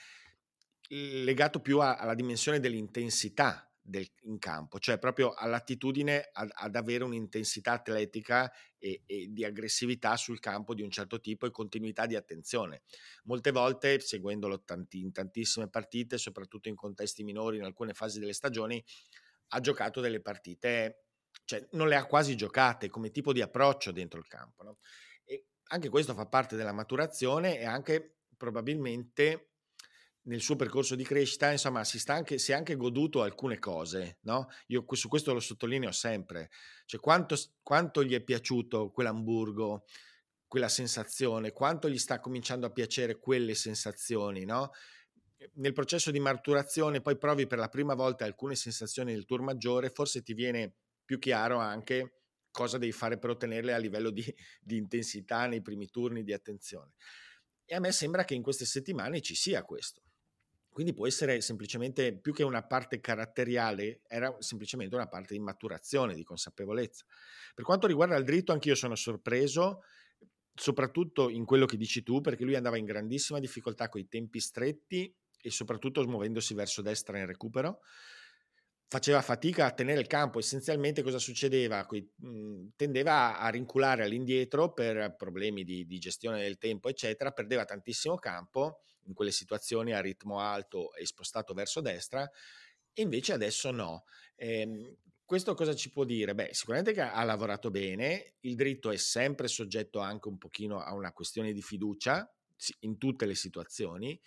legato 0.89 1.59
più 1.59 1.79
a, 1.79 1.97
alla 1.97 2.15
dimensione 2.15 2.59
dell'intensità 2.59 3.66
del, 3.87 4.05
in 4.23 4.37
campo, 4.37 4.79
cioè 4.79 4.99
proprio 4.99 5.33
all'attitudine 5.33 6.29
ad, 6.33 6.49
ad 6.51 6.75
avere 6.75 7.05
un'intensità 7.05 7.71
atletica 7.71 8.51
e, 8.77 9.03
e, 9.05 9.27
di 9.29 9.45
aggressività 9.45 10.17
sul 10.17 10.39
campo 10.39 10.73
di 10.73 10.81
un 10.81 10.91
certo 10.91 11.21
tipo 11.21 11.45
e 11.45 11.51
continuità 11.51 12.05
di 12.05 12.15
attenzione. 12.15 12.81
Molte 13.23 13.51
volte, 13.51 13.99
seguendolo 14.01 14.63
tanti, 14.63 14.99
in 14.99 15.13
tantissime 15.13 15.69
partite, 15.69 16.17
soprattutto 16.17 16.67
in 16.67 16.75
contesti 16.75 17.23
minori, 17.23 17.57
in 17.57 17.63
alcune 17.63 17.93
fasi 17.93 18.19
delle 18.19 18.33
stagioni, 18.33 18.83
ha 19.49 19.59
giocato 19.61 20.01
delle 20.01 20.21
partite, 20.21 21.05
cioè 21.45 21.65
non 21.71 21.87
le 21.87 21.95
ha 21.95 22.05
quasi 22.05 22.35
giocate 22.35 22.89
come 22.89 23.09
tipo 23.11 23.31
di 23.31 23.41
approccio 23.41 23.91
dentro 23.91 24.19
il 24.19 24.27
campo. 24.27 24.63
No? 24.63 24.77
Anche 25.69 25.89
questo 25.89 26.13
fa 26.13 26.25
parte 26.25 26.55
della 26.55 26.73
maturazione 26.73 27.59
e 27.59 27.65
anche 27.65 28.19
probabilmente 28.37 29.51
nel 30.27 30.41
suo 30.41 30.55
percorso 30.55 30.95
di 30.95 31.03
crescita, 31.03 31.51
insomma, 31.51 31.83
si, 31.83 31.99
sta 31.99 32.13
anche, 32.13 32.37
si 32.37 32.51
è 32.51 32.55
anche 32.55 32.75
goduto 32.75 33.21
alcune 33.21 33.59
cose, 33.59 34.17
no? 34.21 34.49
Io 34.67 34.85
su 34.91 35.07
questo 35.07 35.33
lo 35.33 35.39
sottolineo 35.39 35.91
sempre, 35.91 36.49
cioè 36.85 36.99
quanto, 36.99 37.35
quanto 37.61 38.03
gli 38.03 38.13
è 38.13 38.21
piaciuto 38.21 38.91
quell'Amburgo, 38.91 39.85
quella 40.45 40.69
sensazione, 40.69 41.51
quanto 41.51 41.89
gli 41.89 41.97
sta 41.97 42.19
cominciando 42.19 42.65
a 42.65 42.71
piacere 42.71 43.19
quelle 43.19 43.55
sensazioni, 43.55 44.43
no? 44.43 44.71
Nel 45.55 45.73
processo 45.73 46.11
di 46.11 46.19
maturazione 46.19 46.99
poi 46.99 47.17
provi 47.17 47.47
per 47.47 47.59
la 47.59 47.69
prima 47.69 47.93
volta 47.93 48.25
alcune 48.25 48.55
sensazioni 48.55 49.13
del 49.13 49.25
tour 49.25 49.41
maggiore, 49.41 49.89
forse 49.89 50.23
ti 50.23 50.33
viene 50.33 50.73
più 51.05 51.19
chiaro 51.19 51.57
anche 51.57 52.15
cosa 52.51 52.77
devi 52.77 52.91
fare 52.91 53.17
per 53.17 53.29
ottenerle 53.29 53.71
a 53.71 53.77
livello 53.77 54.09
di, 54.09 54.25
di 54.59 54.77
intensità 54.77 55.45
nei 55.45 55.61
primi 55.61 55.89
turni 55.89 56.23
di 56.23 56.33
attenzione. 56.33 56.93
E 57.63 57.75
a 57.75 57.79
me 57.79 57.91
sembra 57.91 58.25
che 58.25 58.33
in 58.33 58.41
queste 58.41 58.65
settimane 58.65 59.21
ci 59.21 59.35
sia 59.35 59.63
questo. 59.63 60.06
Quindi 60.77 60.93
può 60.93 61.07
essere 61.07 61.41
semplicemente 61.41 62.15
più 62.15 62.31
che 62.31 62.43
una 62.43 62.61
parte 62.61 62.99
caratteriale, 62.99 64.01
era 64.05 64.35
semplicemente 64.37 64.93
una 64.93 65.07
parte 65.07 65.33
di 65.33 65.39
maturazione, 65.39 66.13
di 66.13 66.23
consapevolezza. 66.23 67.03
Per 67.55 67.65
quanto 67.65 67.87
riguarda 67.87 68.15
il 68.15 68.23
dritto, 68.23 68.51
anch'io 68.51 68.75
sono 68.75 68.93
sorpreso, 68.93 69.81
soprattutto 70.53 71.29
in 71.29 71.45
quello 71.45 71.65
che 71.65 71.77
dici 71.77 72.03
tu, 72.03 72.21
perché 72.21 72.43
lui 72.43 72.53
andava 72.53 72.77
in 72.77 72.85
grandissima 72.85 73.39
difficoltà 73.39 73.89
con 73.89 74.01
i 74.01 74.07
tempi 74.07 74.39
stretti 74.39 75.11
e 75.41 75.49
soprattutto 75.49 76.05
muovendosi 76.05 76.53
verso 76.53 76.83
destra 76.83 77.17
in 77.17 77.25
recupero. 77.25 77.79
Faceva 78.87 79.23
fatica 79.23 79.65
a 79.65 79.71
tenere 79.71 79.99
il 79.99 80.05
campo, 80.05 80.37
essenzialmente 80.37 81.01
cosa 81.01 81.17
succedeva? 81.17 81.87
Mhmm, 82.17 82.73
tendeva 82.75 83.39
a 83.39 83.49
rinculare 83.49 84.03
all'indietro 84.03 84.73
per 84.73 85.15
problemi 85.17 85.63
di, 85.63 85.87
di 85.87 85.97
gestione 85.97 86.39
del 86.39 86.59
tempo, 86.59 86.87
eccetera, 86.87 87.31
perdeva 87.31 87.65
tantissimo 87.65 88.13
campo 88.19 88.81
in 89.07 89.13
quelle 89.13 89.31
situazioni 89.31 89.93
a 89.93 90.01
ritmo 90.01 90.39
alto 90.39 90.93
e 90.93 91.05
spostato 91.05 91.53
verso 91.53 91.81
destra, 91.81 92.29
invece 92.95 93.33
adesso 93.33 93.71
no. 93.71 94.03
Ehm, 94.35 94.95
questo 95.25 95.53
cosa 95.55 95.75
ci 95.75 95.89
può 95.89 96.03
dire? 96.05 96.33
Beh, 96.33 96.53
sicuramente 96.53 96.93
che 96.93 97.01
ha 97.01 97.23
lavorato 97.23 97.69
bene, 97.69 98.35
il 98.41 98.55
dritto 98.55 98.91
è 98.91 98.97
sempre 98.97 99.47
soggetto 99.47 99.99
anche 99.99 100.29
un 100.29 100.37
pochino 100.37 100.79
a 100.79 100.93
una 100.93 101.11
questione 101.11 101.51
di 101.51 101.61
fiducia 101.61 102.31
in 102.81 102.97
tutte 102.97 103.25
le 103.25 103.35
situazioni, 103.35 104.19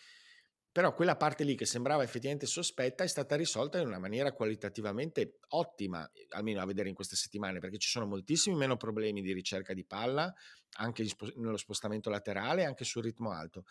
però 0.72 0.94
quella 0.94 1.16
parte 1.16 1.42
lì 1.42 1.56
che 1.56 1.64
sembrava 1.66 2.04
effettivamente 2.04 2.46
sospetta 2.46 3.02
è 3.02 3.08
stata 3.08 3.34
risolta 3.34 3.80
in 3.80 3.88
una 3.88 3.98
maniera 3.98 4.32
qualitativamente 4.32 5.38
ottima, 5.48 6.08
almeno 6.28 6.60
a 6.60 6.66
vedere 6.66 6.88
in 6.88 6.94
queste 6.94 7.16
settimane, 7.16 7.58
perché 7.58 7.78
ci 7.78 7.88
sono 7.88 8.06
moltissimi 8.06 8.54
meno 8.54 8.76
problemi 8.76 9.20
di 9.20 9.32
ricerca 9.32 9.72
di 9.74 9.84
palla, 9.84 10.32
anche 10.76 11.04
nello 11.36 11.56
spostamento 11.56 12.08
laterale, 12.08 12.64
anche 12.64 12.84
sul 12.84 13.02
ritmo 13.02 13.32
alto. 13.32 13.64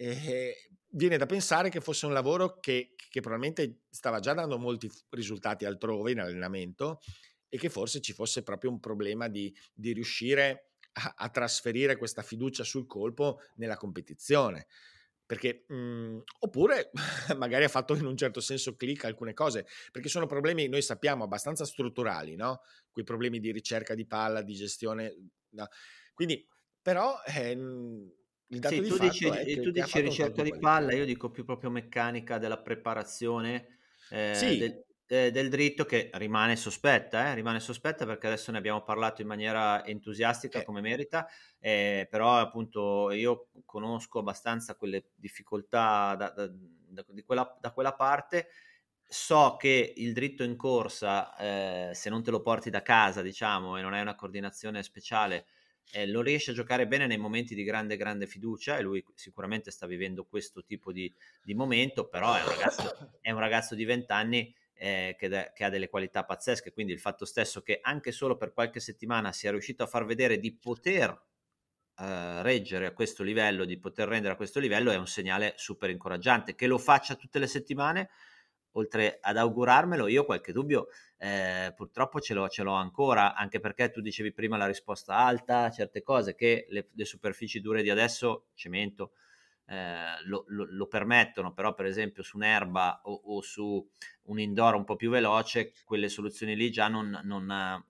E 0.00 0.70
viene 0.90 1.16
da 1.16 1.26
pensare 1.26 1.70
che 1.70 1.80
fosse 1.80 2.06
un 2.06 2.12
lavoro 2.12 2.60
che, 2.60 2.94
che 2.96 3.20
probabilmente 3.20 3.80
stava 3.90 4.20
già 4.20 4.32
dando 4.32 4.58
molti 4.58 4.88
risultati 5.10 5.64
altrove 5.64 6.12
in 6.12 6.20
allenamento 6.20 7.00
e 7.48 7.58
che 7.58 7.68
forse 7.68 8.00
ci 8.00 8.12
fosse 8.12 8.42
proprio 8.42 8.70
un 8.70 8.78
problema 8.78 9.26
di, 9.26 9.52
di 9.74 9.92
riuscire 9.92 10.70
a, 10.92 11.14
a 11.16 11.28
trasferire 11.30 11.96
questa 11.96 12.22
fiducia 12.22 12.62
sul 12.62 12.86
colpo 12.86 13.40
nella 13.56 13.76
competizione 13.76 14.68
perché, 15.28 15.66
mh, 15.68 16.22
oppure 16.38 16.90
magari 17.36 17.64
ha 17.64 17.68
fatto 17.68 17.94
in 17.94 18.06
un 18.06 18.16
certo 18.16 18.40
senso 18.40 18.76
click 18.76 19.04
alcune 19.04 19.34
cose, 19.34 19.66
perché 19.92 20.08
sono 20.08 20.24
problemi, 20.24 20.68
noi 20.68 20.80
sappiamo, 20.80 21.22
abbastanza 21.22 21.66
strutturali, 21.66 22.34
no? 22.34 22.62
Quei 22.90 23.04
problemi 23.04 23.38
di 23.38 23.52
ricerca 23.52 23.94
di 23.94 24.06
palla, 24.06 24.40
di 24.40 24.54
gestione. 24.54 25.14
No? 25.50 25.68
Quindi, 26.14 26.48
però, 26.80 27.20
eh, 27.26 27.54
il 28.48 28.60
dato 28.60 28.74
sì, 28.74 28.80
di 28.80 28.88
tu 28.88 28.98
dici, 28.98 29.30
che, 29.30 29.60
tu 29.60 29.70
dici 29.70 30.00
ricerca 30.00 30.42
di 30.42 30.56
palla, 30.58 30.94
io 30.94 31.04
dico 31.04 31.30
più 31.30 31.44
proprio 31.44 31.70
meccanica 31.70 32.38
della 32.38 32.58
preparazione 32.58 33.78
eh, 34.10 34.34
sì. 34.34 34.58
del, 34.58 34.84
eh, 35.06 35.30
del, 35.30 35.48
dritto 35.48 35.84
che 35.84 36.10
rimane 36.14 36.56
sospetta, 36.56 37.28
eh? 37.28 37.34
rimane 37.34 37.60
sospetta 37.60 38.06
perché 38.06 38.26
adesso 38.26 38.50
ne 38.50 38.58
abbiamo 38.58 38.82
parlato 38.82 39.20
in 39.20 39.28
maniera 39.28 39.84
entusiastica 39.84 40.60
eh. 40.60 40.64
come 40.64 40.80
merita, 40.80 41.28
eh, 41.58 42.06
però 42.10 42.38
appunto 42.38 43.10
io 43.10 43.48
conosco 43.64 44.20
abbastanza 44.20 44.76
quelle 44.76 45.10
difficoltà 45.14 46.14
da, 46.16 46.30
da, 46.30 46.50
da, 46.50 47.04
quella, 47.24 47.58
da 47.60 47.72
quella 47.72 47.94
parte 47.94 48.48
so 49.10 49.56
che 49.58 49.94
il 49.96 50.12
dritto 50.12 50.42
in 50.42 50.56
corsa, 50.56 51.34
eh, 51.36 51.94
se 51.94 52.10
non 52.10 52.22
te 52.22 52.30
lo 52.30 52.42
porti 52.42 52.68
da 52.68 52.82
casa, 52.82 53.22
diciamo, 53.22 53.78
e 53.78 53.82
non 53.82 53.94
hai 53.94 54.02
una 54.02 54.14
coordinazione 54.14 54.82
speciale, 54.82 55.46
eh, 55.92 56.06
lo 56.06 56.20
riesce 56.20 56.50
a 56.50 56.54
giocare 56.54 56.86
bene 56.86 57.06
nei 57.06 57.16
momenti 57.16 57.54
di 57.54 57.64
grande, 57.64 57.96
grande 57.96 58.26
fiducia 58.26 58.76
e 58.76 58.82
lui 58.82 59.04
sicuramente 59.14 59.70
sta 59.70 59.86
vivendo 59.86 60.24
questo 60.24 60.64
tipo 60.64 60.92
di, 60.92 61.12
di 61.42 61.54
momento, 61.54 62.08
però 62.08 62.34
è 62.34 62.42
un 62.42 62.48
ragazzo, 62.48 62.96
è 63.20 63.30
un 63.30 63.40
ragazzo 63.40 63.74
di 63.74 63.84
20 63.84 64.12
anni 64.12 64.54
eh, 64.74 65.16
che, 65.18 65.28
de- 65.28 65.52
che, 65.54 65.64
ha 65.64 65.70
delle 65.70 65.88
qualità 65.88 66.24
pazzesche, 66.24 66.72
quindi 66.72 66.92
il 66.92 67.00
fatto 67.00 67.24
stesso 67.24 67.62
che 67.62 67.78
anche 67.82 68.12
solo 68.12 68.36
per 68.36 68.52
qualche 68.52 68.80
settimana 68.80 69.32
sia 69.32 69.50
riuscito 69.50 69.82
a 69.82 69.86
far 69.86 70.04
vedere 70.04 70.38
di 70.38 70.54
poter 70.54 71.26
eh, 72.00 72.42
reggere 72.42 72.86
a 72.86 72.92
questo 72.92 73.22
livello, 73.24 73.64
di 73.64 73.78
poter 73.78 74.08
rendere 74.08 74.34
a 74.34 74.36
questo 74.36 74.60
livello, 74.60 74.92
è 74.92 74.96
un 74.96 75.08
segnale 75.08 75.54
super 75.56 75.90
incoraggiante. 75.90 76.54
Che 76.54 76.66
lo 76.66 76.78
faccia 76.78 77.16
tutte 77.16 77.38
le 77.38 77.48
settimane, 77.48 78.10
oltre 78.78 79.18
ad 79.20 79.36
augurarmelo, 79.36 80.06
io 80.06 80.24
qualche 80.24 80.52
dubbio 80.52 80.88
eh, 81.18 81.72
purtroppo 81.74 82.20
ce 82.20 82.34
l'ho, 82.34 82.48
ce 82.48 82.62
l'ho, 82.62 82.72
ancora, 82.72 83.34
anche 83.34 83.60
perché 83.60 83.90
tu 83.90 84.00
dicevi 84.00 84.32
prima 84.32 84.56
la 84.56 84.66
risposta 84.66 85.16
alta, 85.16 85.70
certe 85.70 86.02
cose 86.02 86.34
che 86.34 86.66
le, 86.70 86.88
le 86.92 87.04
superfici 87.04 87.60
dure 87.60 87.82
di 87.82 87.90
adesso, 87.90 88.46
cemento, 88.54 89.12
eh, 89.66 90.22
lo, 90.24 90.44
lo, 90.48 90.66
lo, 90.70 90.86
permettono, 90.86 91.52
però 91.52 91.74
per 91.74 91.86
esempio 91.86 92.22
su 92.22 92.36
un'erba 92.36 93.02
o, 93.04 93.20
o, 93.24 93.42
su 93.42 93.86
un 94.22 94.40
indoor 94.40 94.76
un 94.76 94.84
po' 94.84 94.96
più 94.96 95.10
veloce, 95.10 95.72
quelle 95.84 96.08
soluzioni 96.08 96.56
lì 96.56 96.70
già 96.70 96.88
non, 96.88 97.20
non, 97.24 97.82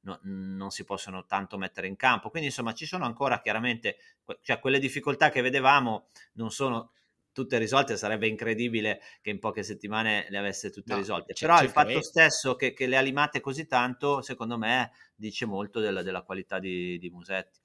no, 0.00 0.20
non 0.22 0.70
si 0.70 0.84
possono 0.84 1.24
tanto 1.26 1.56
mettere 1.58 1.86
in 1.86 1.96
campo. 1.96 2.30
Quindi 2.30 2.48
insomma 2.48 2.72
ci 2.72 2.86
sono 2.86 3.04
ancora 3.04 3.40
chiaramente, 3.40 3.96
cioè 4.42 4.60
quelle 4.60 4.78
difficoltà 4.78 5.30
che 5.30 5.40
vedevamo 5.40 6.08
non 6.34 6.50
sono 6.50 6.92
tutte 7.34 7.58
risolte, 7.58 7.98
sarebbe 7.98 8.28
incredibile 8.28 9.00
che 9.20 9.30
in 9.30 9.40
poche 9.40 9.62
settimane 9.62 10.26
le 10.30 10.38
avesse 10.38 10.70
tutte 10.70 10.94
no, 10.94 10.98
risolte. 11.00 11.34
Però 11.38 11.60
il 11.60 11.68
fatto 11.68 12.00
stesso 12.00 12.54
che, 12.54 12.72
che, 12.72 12.86
le 12.86 12.96
ha 12.96 13.00
limate 13.00 13.40
così 13.40 13.66
tanto, 13.66 14.22
secondo 14.22 14.56
me, 14.56 14.92
dice 15.14 15.44
molto 15.44 15.80
della, 15.80 16.02
della 16.02 16.22
qualità 16.22 16.58
di, 16.58 16.96
di 16.98 17.10
Musetti. 17.10 17.60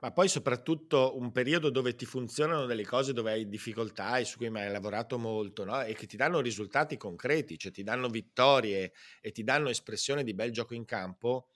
Ma 0.00 0.12
poi 0.12 0.28
soprattutto 0.28 1.18
un 1.18 1.30
periodo 1.30 1.68
dove 1.68 1.94
ti 1.94 2.06
funzionano 2.06 2.64
delle 2.64 2.86
cose 2.86 3.12
dove 3.12 3.32
hai 3.32 3.48
difficoltà 3.48 4.16
e 4.16 4.24
su 4.24 4.38
cui 4.38 4.46
hai 4.46 4.72
lavorato 4.72 5.18
molto, 5.18 5.64
no? 5.64 5.82
E 5.82 5.92
che 5.92 6.06
ti 6.06 6.16
danno 6.16 6.40
risultati 6.40 6.96
concreti, 6.96 7.58
cioè 7.58 7.70
ti 7.70 7.82
danno 7.82 8.08
vittorie 8.08 8.92
e 9.20 9.30
ti 9.30 9.44
danno 9.44 9.68
espressione 9.68 10.24
di 10.24 10.32
bel 10.32 10.52
gioco 10.52 10.72
in 10.72 10.86
campo, 10.86 11.48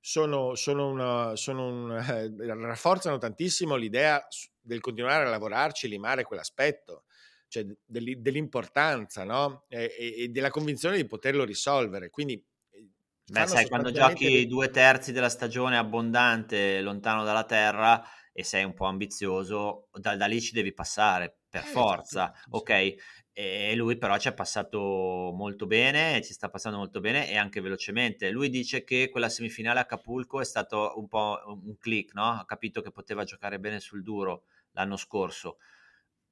sono, 0.00 0.56
sono, 0.56 0.88
una, 0.88 1.36
sono 1.36 1.66
un, 1.66 1.92
eh, 1.92 2.32
rafforzano 2.66 3.18
tantissimo 3.18 3.76
l'idea 3.76 4.26
del 4.68 4.80
continuare 4.80 5.24
a 5.24 5.30
lavorarci 5.30 5.88
limare 5.88 6.22
quell'aspetto, 6.22 7.04
cioè 7.48 7.66
dell'importanza 7.86 9.24
no? 9.24 9.64
e, 9.68 9.92
e, 9.98 10.28
della 10.28 10.50
convinzione 10.50 10.96
di 10.96 11.06
poterlo 11.06 11.44
risolvere. 11.44 12.10
Quindi, 12.10 12.34
eh, 12.34 12.88
Beh, 13.24 13.46
sai, 13.46 13.66
quando 13.66 13.90
giochi 13.90 14.46
due 14.46 14.70
terzi 14.70 15.12
della 15.12 15.28
stagione 15.30 15.76
abbondante 15.76 16.80
lontano 16.80 17.24
dalla 17.24 17.44
terra 17.44 18.02
e 18.32 18.44
sei 18.44 18.64
un 18.64 18.74
po' 18.74 18.86
ambizioso, 18.86 19.88
da, 19.92 20.14
da 20.14 20.26
lì 20.26 20.40
ci 20.40 20.52
devi 20.52 20.72
passare 20.72 21.38
per 21.48 21.62
eh, 21.62 21.66
forza, 21.66 22.32
esatto, 22.32 22.56
ok? 22.56 22.94
E 23.38 23.76
lui 23.76 23.96
però 23.96 24.18
ci 24.18 24.26
è 24.26 24.34
passato 24.34 24.78
molto 25.32 25.66
bene, 25.66 26.20
ci 26.22 26.32
sta 26.32 26.48
passando 26.48 26.78
molto 26.78 26.98
bene 26.98 27.30
e 27.30 27.36
anche 27.36 27.60
velocemente. 27.60 28.30
Lui 28.30 28.48
dice 28.48 28.82
che 28.82 29.08
quella 29.10 29.28
semifinale 29.28 29.78
a 29.78 29.84
Capulco 29.84 30.40
è 30.40 30.44
stato 30.44 30.94
un 30.96 31.06
po' 31.06 31.38
un 31.46 31.76
click, 31.78 32.14
no? 32.14 32.30
Ha 32.30 32.44
capito 32.44 32.80
che 32.80 32.90
poteva 32.90 33.22
giocare 33.22 33.60
bene 33.60 33.78
sul 33.78 34.02
duro 34.02 34.46
l'anno 34.78 34.96
scorso. 34.96 35.58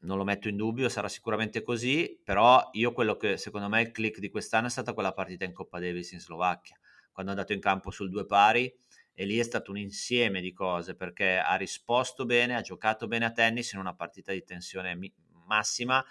Non 0.01 0.19
lo 0.19 0.25
metto 0.25 0.49
in 0.49 0.57
dubbio, 0.57 0.89
sarà 0.89 1.09
sicuramente 1.09 1.63
così, 1.63 2.21
però 2.23 2.69
io 2.73 2.93
quello 2.93 3.17
che 3.17 3.37
secondo 3.37 3.69
me 3.69 3.83
il 3.83 3.91
click 3.91 4.21
di 4.21 4.31
quest'anno 4.31 4.69
è 4.69 4.71
stata 4.71 4.93
quella 4.93 5.13
partita 5.13 5.45
in 5.45 5.53
Coppa 5.53 5.81
Davis 5.81 6.13
in 6.13 6.21
Slovacchia, 6.21 6.79
quando 7.13 7.33
è 7.33 7.35
andato 7.35 7.53
in 7.53 7.61
campo 7.61 7.91
sul 7.91 8.11
due 8.11 8.27
pari 8.27 8.73
e 9.19 9.25
lì 9.25 9.39
è 9.39 9.43
stato 9.43 9.71
un 9.71 9.79
insieme 9.79 10.41
di 10.41 10.53
cose 10.53 10.95
perché 10.95 11.39
ha 11.39 11.55
risposto 11.57 12.27
bene, 12.27 12.55
ha 12.55 12.61
giocato 12.61 13.07
bene 13.07 13.25
a 13.25 13.33
tennis 13.33 13.73
in 13.73 13.81
una 13.81 13.95
partita 13.95 14.33
di 14.33 14.45
tensione 14.45 14.97
massima 15.47 16.05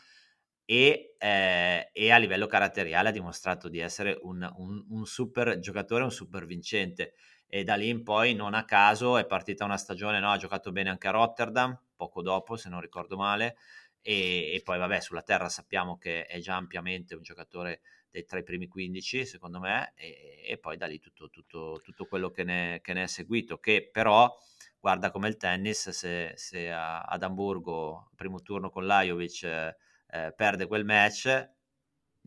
e, 0.66 1.16
eh, 1.20 1.90
e, 1.94 2.12
a 2.12 2.18
livello 2.18 2.48
caratteriale 2.48 3.10
ha 3.10 3.12
dimostrato 3.12 3.70
di 3.70 3.78
essere 3.78 4.18
un, 4.24 4.52
un, 4.58 4.84
un, 4.90 5.06
super 5.06 5.60
giocatore, 5.60 6.04
un 6.04 6.12
super 6.12 6.48
vincente 6.48 7.14
e 7.48 7.64
da 7.64 7.76
lì 7.76 7.90
in 7.90 8.04
poi 8.04 8.34
non 8.34 8.54
a 8.54 8.66
caso 8.66 9.18
è 9.18 9.26
partita 9.26 9.66
una 9.66 9.78
stagione, 9.78 10.20
no? 10.20 10.32
ha 10.32 10.38
giocato 10.38 10.72
bene 10.72 10.90
anche 10.90 11.08
a 11.08 11.12
Rotterdam, 11.12 11.78
poco 11.96 12.22
dopo 12.22 12.56
se 12.56 12.70
non 12.70 12.82
ricordo 12.82 13.16
male 13.18 13.58
e, 14.02 14.54
e 14.54 14.62
poi 14.64 14.78
vabbè 14.78 15.00
sulla 15.00 15.22
terra 15.22 15.50
sappiamo 15.50 15.98
che 15.98 16.26
è 16.26 16.40
già 16.40 16.56
ampiamente 16.56 17.16
un 17.16 17.22
giocatore 17.22 17.82
dei, 18.10 18.26
tra 18.26 18.40
i 18.40 18.44
primi 18.44 18.68
15 18.68 19.26
secondo 19.26 19.60
me 19.60 19.94
e, 19.96 20.44
e 20.48 20.58
poi 20.58 20.78
da 20.78 20.86
lì 20.86 21.00
tutto, 21.00 21.30
tutto, 21.30 21.82
tutto 21.84 22.06
quello 22.06 22.30
che 22.30 22.44
ne, 22.44 22.80
che 22.84 22.94
ne, 22.94 23.04
è 23.04 23.08
seguito 23.08 23.58
che 23.58 23.90
però 23.92 24.32
guarda 24.80 25.10
come 25.10 25.28
il 25.28 25.38
tennis 25.38 25.90
se, 25.90 26.34
se 26.36 26.72
a, 26.72 27.02
ad 27.02 27.24
Amburgo 27.24 28.12
primo 28.16 28.42
turno 28.42 28.70
con 28.70 28.86
Lajovic 28.86 29.44
eh, 29.44 29.76
eh, 30.08 30.34
perde 30.36 30.68
quel 30.68 30.86
match, 30.86 31.50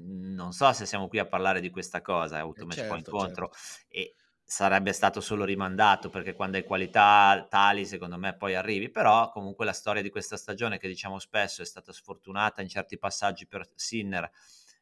non 0.01 0.53
so 0.53 0.73
se 0.73 0.85
siamo 0.85 1.09
qui 1.09 1.19
a 1.19 1.27
parlare 1.27 1.61
di 1.61 1.71
questa 1.71 2.03
cosa, 2.03 2.37
ha 2.37 2.41
avuto 2.41 2.63
eh 2.63 2.67
match 2.67 2.77
certo, 2.77 2.91
point 2.91 3.09
contro 3.09 3.51
certo. 3.53 3.87
e 3.89 4.15
sarebbe 4.49 4.95
stato 4.95 5.21
solo 5.21 5.45
rimandato 5.45 6.09
perché 6.09 6.33
quando 6.33 6.57
hai 6.57 6.65
qualità 6.65 7.47
tali 7.51 7.85
secondo 7.85 8.17
me 8.17 8.35
poi 8.35 8.55
arrivi, 8.55 8.89
però 8.89 9.29
comunque 9.29 9.67
la 9.67 9.75
storia 9.75 10.01
di 10.01 10.09
questa 10.09 10.39
stagione 10.39 10.79
che 10.79 10.89
diciamo 10.89 11.19
spesso 11.19 11.61
è 11.61 11.67
stata 11.67 11.93
sfortunata 11.93 12.63
in 12.63 12.69
certi 12.69 12.97
passaggi 12.97 13.47
per 13.47 13.69
Sinner 13.75 14.25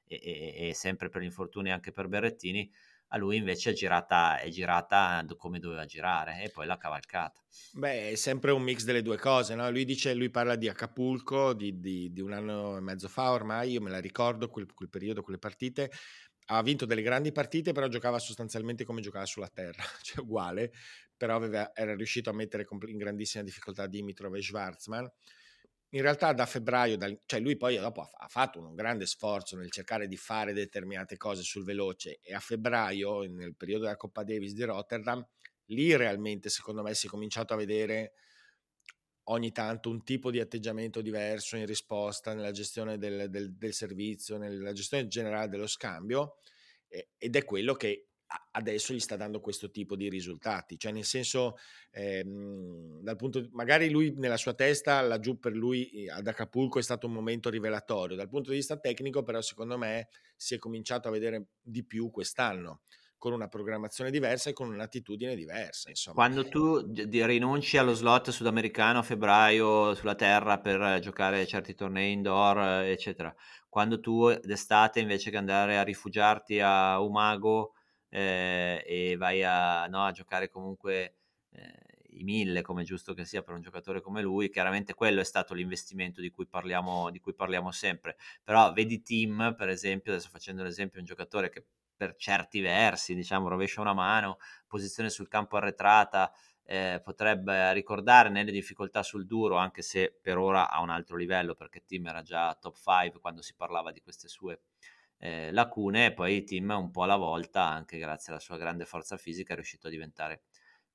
e, 0.06 0.20
e, 0.22 0.68
e 0.68 0.74
sempre 0.74 1.08
per 1.08 1.20
gli 1.20 1.24
infortuni 1.24 1.72
anche 1.72 1.90
per 1.90 2.06
Berrettini, 2.06 2.70
a 3.08 3.16
lui 3.18 3.36
invece 3.36 3.70
è 3.70 3.72
girata, 3.72 4.38
è 4.38 4.48
girata 4.50 5.24
come 5.36 5.58
doveva 5.58 5.84
girare 5.84 6.42
e 6.42 6.50
poi 6.50 6.66
l'ha 6.66 6.76
cavalcata. 6.76 7.40
Beh, 7.72 8.10
è 8.10 8.14
sempre 8.14 8.52
un 8.52 8.62
mix 8.62 8.84
delle 8.84 9.02
due 9.02 9.16
cose, 9.16 9.54
no? 9.54 9.68
Lui 9.70 9.84
dice, 9.84 10.14
lui 10.14 10.30
parla 10.30 10.56
di 10.56 10.68
Acapulco 10.68 11.54
di, 11.54 11.80
di, 11.80 12.12
di 12.12 12.20
un 12.20 12.32
anno 12.32 12.76
e 12.76 12.80
mezzo 12.80 13.08
fa 13.08 13.30
ormai, 13.32 13.72
io 13.72 13.80
me 13.80 13.90
la 13.90 14.00
ricordo 14.00 14.48
quel, 14.48 14.72
quel 14.72 14.88
periodo, 14.88 15.22
quelle 15.22 15.38
partite, 15.38 15.90
ha 16.46 16.62
vinto 16.62 16.84
delle 16.84 17.02
grandi 17.02 17.32
partite, 17.32 17.72
però 17.72 17.88
giocava 17.88 18.18
sostanzialmente 18.18 18.84
come 18.84 19.00
giocava 19.00 19.26
sulla 19.26 19.48
terra, 19.48 19.82
cioè 20.02 20.22
uguale, 20.22 20.72
però 21.16 21.36
aveva, 21.36 21.74
era 21.74 21.94
riuscito 21.94 22.30
a 22.30 22.32
mettere 22.32 22.66
in 22.86 22.96
grandissima 22.96 23.42
difficoltà 23.42 23.86
Dimitrov 23.86 24.34
e 24.34 24.42
Schwarzman. 24.42 25.10
In 25.90 26.02
realtà 26.02 26.32
da 26.32 26.46
febbraio, 26.46 26.98
cioè 27.26 27.40
lui 27.40 27.56
poi 27.56 27.78
dopo 27.78 28.02
ha, 28.02 28.26
fatto 28.28 28.60
un 28.60 28.74
grande 28.74 29.06
sforzo 29.06 29.56
nel 29.56 29.70
cercare 29.70 30.08
di 30.08 30.16
fare 30.16 30.52
determinate 30.52 31.16
cose 31.16 31.42
sul 31.42 31.64
veloce 31.64 32.18
e 32.22 32.34
a 32.34 32.40
febbraio, 32.40 33.22
nel 33.22 33.54
periodo 33.54 33.84
della 33.84 33.96
Coppa 33.96 34.24
Davis 34.24 34.52
di 34.52 34.64
Rotterdam, 34.64 35.24
lì 35.66 35.96
realmente 35.96 36.48
secondo 36.48 36.82
me 36.82 36.92
si 36.94 37.06
è 37.06 37.08
cominciato 37.10 37.54
a 37.54 37.56
vedere 37.56 38.12
ogni 39.28 39.52
tanto 39.52 39.90
un 39.90 40.04
tipo 40.04 40.30
di 40.30 40.40
atteggiamento 40.40 41.00
diverso 41.00 41.56
in 41.56 41.66
risposta 41.66 42.34
nella 42.34 42.50
gestione 42.52 42.98
del, 42.98 43.28
del, 43.30 43.52
del 43.54 43.72
servizio, 43.72 44.36
nella 44.36 44.72
gestione 44.72 45.08
generale 45.08 45.48
dello 45.48 45.66
scambio 45.66 46.36
eh, 46.88 47.08
ed 47.18 47.34
è 47.36 47.44
quello 47.44 47.74
che 47.74 48.08
adesso 48.52 48.92
gli 48.92 49.00
sta 49.00 49.16
dando 49.16 49.40
questo 49.40 49.70
tipo 49.70 49.94
di 49.94 50.08
risultati, 50.08 50.78
cioè 50.78 50.90
nel 50.90 51.04
senso, 51.04 51.56
ehm, 51.92 53.00
dal 53.00 53.16
punto 53.16 53.40
di, 53.40 53.48
magari 53.52 53.88
lui 53.88 54.12
nella 54.16 54.36
sua 54.36 54.54
testa, 54.54 55.00
laggiù 55.00 55.38
per 55.38 55.52
lui 55.52 56.08
ad 56.08 56.26
Acapulco 56.26 56.78
è 56.78 56.82
stato 56.82 57.06
un 57.06 57.12
momento 57.12 57.50
rivelatorio, 57.50 58.16
dal 58.16 58.28
punto 58.28 58.50
di 58.50 58.56
vista 58.56 58.78
tecnico 58.78 59.22
però 59.22 59.40
secondo 59.40 59.78
me 59.78 60.08
si 60.34 60.54
è 60.54 60.58
cominciato 60.58 61.06
a 61.06 61.12
vedere 61.12 61.46
di 61.62 61.84
più 61.84 62.10
quest'anno 62.10 62.80
con 63.26 63.34
una 63.34 63.48
programmazione 63.48 64.12
diversa 64.12 64.50
e 64.50 64.52
con 64.52 64.72
un'attitudine 64.72 65.34
diversa. 65.34 65.88
Insomma. 65.88 66.14
Quando 66.14 66.48
tu 66.48 66.80
rinunci 66.92 67.76
allo 67.76 67.92
slot 67.92 68.30
sudamericano 68.30 69.00
a 69.00 69.02
febbraio 69.02 69.96
sulla 69.96 70.14
terra 70.14 70.60
per 70.60 71.00
giocare 71.00 71.44
certi 71.44 71.74
tornei 71.74 72.12
indoor, 72.12 72.84
eccetera, 72.84 73.34
quando 73.68 73.98
tu 73.98 74.32
d'estate 74.32 75.00
invece 75.00 75.30
che 75.30 75.38
andare 75.38 75.76
a 75.76 75.82
rifugiarti 75.82 76.60
a 76.60 77.00
Umago 77.00 77.72
eh, 78.10 78.84
e 78.86 79.16
vai 79.16 79.42
a, 79.42 79.86
no, 79.86 80.04
a 80.04 80.12
giocare 80.12 80.48
comunque 80.48 81.16
eh, 81.50 82.18
i 82.20 82.22
mille, 82.22 82.62
come 82.62 82.84
giusto 82.84 83.12
che 83.12 83.24
sia 83.24 83.42
per 83.42 83.54
un 83.54 83.60
giocatore 83.60 84.00
come 84.00 84.22
lui, 84.22 84.50
chiaramente 84.50 84.94
quello 84.94 85.20
è 85.20 85.24
stato 85.24 85.52
l'investimento 85.52 86.20
di 86.20 86.30
cui 86.30 86.46
parliamo, 86.46 87.10
di 87.10 87.18
cui 87.18 87.34
parliamo 87.34 87.72
sempre. 87.72 88.18
Però 88.44 88.72
vedi 88.72 89.02
Tim, 89.02 89.52
per 89.58 89.68
esempio, 89.68 90.12
adesso 90.12 90.28
facendo 90.30 90.62
l'esempio, 90.62 91.00
un 91.00 91.06
giocatore 91.06 91.50
che 91.50 91.64
per 91.96 92.14
certi 92.16 92.60
versi, 92.60 93.14
diciamo, 93.14 93.48
rovescia 93.48 93.80
una 93.80 93.94
mano, 93.94 94.38
posizione 94.66 95.10
sul 95.10 95.28
campo 95.28 95.56
arretrata, 95.56 96.32
eh, 96.64 97.00
potrebbe 97.02 97.72
ricordare 97.72 98.28
nelle 98.28 98.50
difficoltà 98.50 99.02
sul 99.02 99.26
duro, 99.26 99.56
anche 99.56 99.82
se 99.82 100.16
per 100.20 100.36
ora 100.38 100.68
a 100.68 100.80
un 100.80 100.90
altro 100.90 101.16
livello, 101.16 101.54
perché 101.54 101.84
Tim 101.84 102.06
era 102.06 102.22
già 102.22 102.54
top 102.60 102.76
5 102.76 103.20
quando 103.20 103.42
si 103.42 103.54
parlava 103.54 103.92
di 103.92 104.00
queste 104.00 104.28
sue 104.28 104.62
eh, 105.18 105.52
lacune, 105.52 106.06
e 106.06 106.12
poi 106.12 106.44
Tim 106.44 106.70
un 106.70 106.90
po' 106.90 107.04
alla 107.04 107.16
volta, 107.16 107.64
anche 107.64 107.98
grazie 107.98 108.32
alla 108.32 108.40
sua 108.40 108.56
grande 108.58 108.84
forza 108.84 109.16
fisica, 109.16 109.52
è 109.52 109.56
riuscito 109.56 109.86
a 109.86 109.90
diventare 109.90 110.42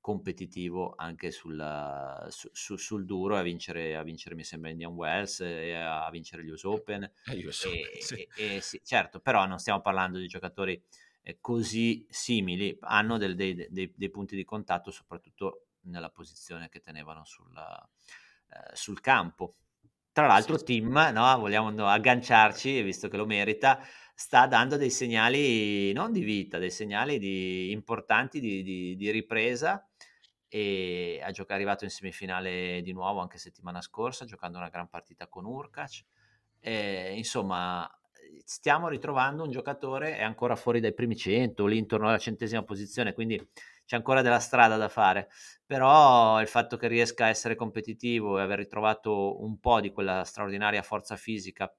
competitivo 0.02 0.94
anche 0.96 1.30
sul, 1.30 2.26
su, 2.28 2.50
su, 2.52 2.76
sul 2.76 3.06
duro 3.06 3.36
a 3.36 3.42
vincere, 3.42 3.96
a 3.96 4.02
vincere 4.02 4.34
mi 4.34 4.42
sembra 4.42 4.68
Indian 4.68 4.92
Wells 4.92 5.40
e 5.40 5.74
a 5.74 6.10
vincere 6.10 6.44
gli 6.44 6.50
US 6.50 6.64
Open, 6.64 7.10
eh, 7.26 7.46
US 7.46 7.64
Open 7.64 7.78
e, 7.78 8.02
sì. 8.02 8.28
E, 8.36 8.56
e, 8.56 8.60
sì, 8.60 8.80
certo 8.84 9.20
però 9.20 9.46
non 9.46 9.58
stiamo 9.58 9.80
parlando 9.80 10.18
di 10.18 10.26
giocatori 10.26 10.82
eh, 11.22 11.38
così 11.40 12.04
simili 12.10 12.76
hanno 12.80 13.16
del, 13.16 13.36
dei, 13.36 13.54
dei, 13.70 13.92
dei, 13.94 14.10
punti 14.10 14.34
di 14.34 14.44
contatto 14.44 14.90
soprattutto 14.90 15.68
nella 15.82 16.10
posizione 16.10 16.68
che 16.68 16.80
tenevano 16.80 17.24
sul, 17.24 17.56
eh, 17.56 18.74
sul 18.74 19.00
campo. 19.00 19.54
Tra 20.10 20.26
l'altro 20.26 20.58
sì, 20.58 20.64
Tim, 20.64 20.92
no, 20.92 21.38
vogliamo 21.38 21.86
agganciarci, 21.86 22.82
visto 22.82 23.08
che 23.08 23.16
lo 23.16 23.24
merita, 23.24 23.80
sta 24.14 24.46
dando 24.46 24.76
dei 24.76 24.90
segnali 24.90 25.92
non 25.92 26.12
di 26.12 26.22
vita, 26.22 26.58
dei 26.58 26.70
segnali 26.70 27.18
di, 27.18 27.70
importanti 27.70 28.40
di, 28.40 28.62
di, 28.62 28.94
di 28.94 29.10
ripresa 29.10 29.86
e 30.54 31.18
è 31.22 31.52
arrivato 31.54 31.84
in 31.84 31.90
semifinale 31.90 32.82
di 32.82 32.92
nuovo 32.92 33.20
anche 33.20 33.38
settimana 33.38 33.80
scorsa 33.80 34.26
giocando 34.26 34.58
una 34.58 34.68
gran 34.68 34.86
partita 34.86 35.26
con 35.26 35.46
Urkac. 35.46 36.04
E, 36.60 37.14
insomma 37.16 37.90
stiamo 38.44 38.88
ritrovando 38.88 39.44
un 39.44 39.50
giocatore 39.50 40.16
è 40.16 40.22
ancora 40.22 40.54
fuori 40.56 40.80
dai 40.80 40.94
primi 40.94 41.16
100 41.16 41.66
lì 41.66 41.78
intorno 41.78 42.08
alla 42.08 42.18
centesima 42.18 42.62
posizione 42.62 43.12
quindi 43.14 43.36
c'è 43.84 43.96
ancora 43.96 44.22
della 44.22 44.38
strada 44.40 44.76
da 44.76 44.88
fare. 44.88 45.28
Però 45.66 46.40
il 46.40 46.48
fatto 46.48 46.76
che 46.76 46.86
riesca 46.86 47.24
a 47.24 47.28
essere 47.28 47.54
competitivo 47.56 48.38
e 48.38 48.42
aver 48.42 48.58
ritrovato 48.58 49.42
un 49.42 49.58
po' 49.58 49.80
di 49.80 49.90
quella 49.90 50.22
straordinaria 50.24 50.82
forza 50.82 51.16
fisica 51.16 51.74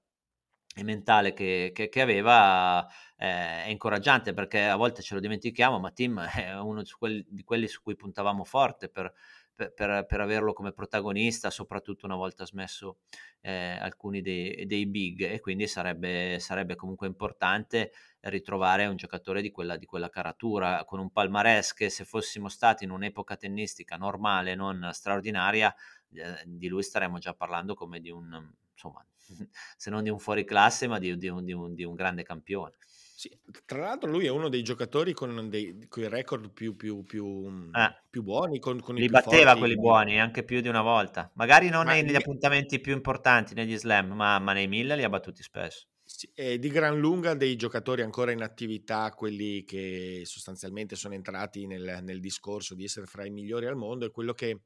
e 0.73 0.83
mentale 0.83 1.33
che, 1.33 1.71
che, 1.73 1.87
che 1.87 2.01
aveva 2.01 2.85
eh, 3.17 3.63
è 3.63 3.69
incoraggiante 3.69 4.33
perché 4.33 4.65
a 4.65 4.75
volte 4.75 5.01
ce 5.01 5.13
lo 5.13 5.19
dimentichiamo, 5.19 5.79
ma 5.79 5.91
Tim 5.91 6.19
è 6.35 6.59
uno 6.59 6.81
di 6.81 6.91
quelli, 6.91 7.25
di 7.27 7.43
quelli 7.43 7.67
su 7.67 7.81
cui 7.81 7.95
puntavamo 7.95 8.43
forte 8.43 8.89
per, 8.89 9.13
per, 9.55 10.05
per, 10.07 10.19
averlo 10.19 10.51
come 10.51 10.73
protagonista, 10.73 11.49
soprattutto 11.49 12.05
una 12.05 12.15
volta 12.15 12.45
smesso 12.45 12.97
eh, 13.41 13.77
alcuni 13.79 14.21
dei, 14.21 14.65
dei, 14.65 14.87
big. 14.87 15.21
E 15.21 15.39
quindi 15.39 15.67
sarebbe, 15.67 16.37
sarebbe, 16.39 16.75
comunque 16.75 17.07
importante 17.07 17.91
ritrovare 18.21 18.87
un 18.87 18.95
giocatore 18.95 19.41
di 19.41 19.51
quella, 19.51 19.77
di 19.77 19.85
quella 19.85 20.09
caratura 20.09 20.83
con 20.85 20.99
un 20.99 21.11
palmarès 21.11 21.73
che 21.73 21.89
se 21.89 22.05
fossimo 22.05 22.49
stati 22.49 22.83
in 22.83 22.89
un'epoca 22.89 23.37
tennistica 23.37 23.95
normale, 23.95 24.55
non 24.55 24.89
straordinaria, 24.91 25.73
eh, 26.13 26.43
di 26.45 26.67
lui 26.67 26.83
staremmo 26.83 27.19
già 27.19 27.33
parlando 27.33 27.73
come 27.73 27.99
di 27.99 28.09
un, 28.09 28.51
insomma, 28.73 29.05
se 29.77 29.89
non 29.89 30.03
di 30.03 30.09
un 30.09 30.19
fuoriclasse, 30.19 30.87
ma 30.87 30.99
di, 30.99 31.17
di, 31.17 31.27
un, 31.27 31.43
di, 31.43 31.53
un, 31.53 31.73
di 31.73 31.83
un 31.83 31.95
grande 31.95 32.23
campione. 32.23 32.75
Sì, 33.15 33.31
tra 33.65 33.79
l'altro 33.79 34.09
lui 34.09 34.25
è 34.25 34.29
uno 34.29 34.49
dei 34.49 34.63
giocatori 34.63 35.13
con, 35.13 35.47
dei, 35.47 35.85
con 35.87 36.03
i 36.03 36.09
record 36.09 36.51
più, 36.51 36.75
più, 36.75 37.03
più, 37.03 37.69
eh. 37.73 38.01
più 38.09 38.21
buoni. 38.21 38.59
Con, 38.59 38.81
con 38.81 38.95
Li 38.95 39.07
batteva 39.07 39.51
forti. 39.51 39.59
quelli 39.59 39.75
buoni 39.75 40.19
anche 40.19 40.43
più 40.43 40.59
di 40.59 40.67
una 40.67 40.81
volta. 40.81 41.31
Magari 41.35 41.69
non 41.69 41.85
ma 41.85 41.93
negli 41.93 42.15
appuntamenti 42.15 42.81
più 42.81 42.91
importanti, 42.91 43.53
negli 43.53 43.77
slam, 43.77 44.11
ma, 44.11 44.39
ma, 44.39 44.51
nei 44.51 44.67
mille 44.67 44.97
li 44.97 45.03
ha 45.03 45.09
battuti 45.09 45.41
spesso. 45.41 45.87
Sì, 46.03 46.29
di 46.59 46.67
gran 46.67 46.99
lunga 46.99 47.33
dei 47.33 47.55
giocatori 47.55 48.01
ancora 48.01 48.31
in 48.31 48.41
attività, 48.41 49.09
quelli 49.11 49.63
che 49.63 50.23
sostanzialmente 50.25 50.97
sono 50.97 51.13
entrati 51.13 51.65
nel, 51.65 51.99
nel 52.01 52.19
discorso 52.19 52.75
di 52.75 52.83
essere 52.83 53.05
fra 53.05 53.25
i 53.25 53.29
migliori 53.29 53.67
al 53.67 53.77
mondo, 53.77 54.05
è 54.05 54.11
quello 54.11 54.33
che 54.33 54.63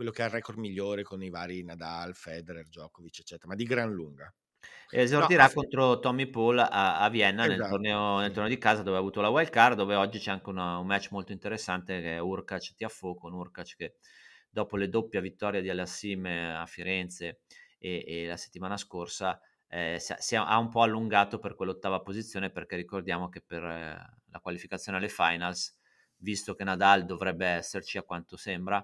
quello 0.00 0.14
che 0.14 0.22
ha 0.22 0.26
il 0.26 0.32
record 0.32 0.56
migliore 0.56 1.02
con 1.02 1.22
i 1.22 1.28
vari 1.28 1.62
Nadal, 1.62 2.14
Federer, 2.14 2.66
Djokovic, 2.66 3.18
eccetera, 3.18 3.48
ma 3.48 3.54
di 3.54 3.64
gran 3.64 3.92
lunga. 3.92 4.34
Esordirà 4.88 5.44
no, 5.44 5.50
contro 5.52 5.98
Tommy 5.98 6.26
Paul 6.30 6.58
a, 6.58 7.00
a 7.00 7.10
Vienna 7.10 7.44
esatto. 7.44 7.60
nel, 7.60 7.68
torneo, 7.68 8.18
nel, 8.20 8.32
torneo, 8.32 8.48
di 8.48 8.56
casa 8.56 8.80
dove 8.80 8.96
ha 8.96 9.00
avuto 9.00 9.20
la 9.20 9.28
wild 9.28 9.50
card, 9.50 9.76
dove 9.76 9.96
oggi 9.96 10.18
c'è 10.18 10.30
anche 10.30 10.48
una, 10.48 10.78
un 10.78 10.86
match 10.86 11.10
molto 11.10 11.32
interessante 11.32 12.00
che 12.00 12.14
è 12.14 12.18
Urkac 12.18 12.74
Tiafo 12.74 13.14
con 13.14 13.34
Urkac 13.34 13.76
che 13.76 13.96
dopo 14.48 14.78
le 14.78 14.88
doppia 14.88 15.20
vittoria 15.20 15.60
di 15.60 15.68
Alassim 15.68 16.24
a 16.24 16.64
Firenze 16.64 17.40
e, 17.78 18.02
e 18.06 18.26
la 18.26 18.38
settimana 18.38 18.78
scorsa 18.78 19.38
eh, 19.68 19.98
si, 20.00 20.14
si, 20.16 20.34
ha 20.34 20.56
un 20.56 20.70
po' 20.70 20.80
allungato 20.80 21.38
per 21.38 21.54
quell'ottava 21.54 22.00
posizione 22.00 22.48
perché 22.48 22.74
ricordiamo 22.74 23.28
che 23.28 23.42
per 23.42 23.62
eh, 23.62 24.18
la 24.30 24.40
qualificazione 24.40 24.96
alle 24.96 25.10
finals, 25.10 25.76
visto 26.16 26.54
che 26.54 26.64
Nadal 26.64 27.04
dovrebbe 27.04 27.46
esserci 27.46 27.98
a 27.98 28.02
quanto 28.02 28.38
sembra, 28.38 28.82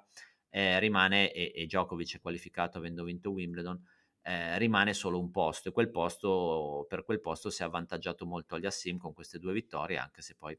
eh, 0.50 0.78
rimane, 0.78 1.32
e, 1.32 1.52
e 1.54 1.66
Djokovic 1.66 2.16
è 2.16 2.20
qualificato 2.20 2.78
avendo 2.78 3.04
vinto 3.04 3.30
Wimbledon, 3.30 3.82
eh, 4.22 4.58
rimane 4.58 4.92
solo 4.92 5.20
un 5.20 5.30
posto 5.30 5.68
e 5.68 5.72
quel 5.72 5.90
posto, 5.90 6.84
per 6.88 7.04
quel 7.04 7.20
posto 7.20 7.48
si 7.50 7.62
è 7.62 7.64
avvantaggiato 7.64 8.26
molto 8.26 8.56
agli 8.56 8.66
Assim 8.66 8.98
con 8.98 9.12
queste 9.12 9.38
due 9.38 9.52
vittorie, 9.52 9.98
anche 9.98 10.22
se 10.22 10.34
poi 10.34 10.58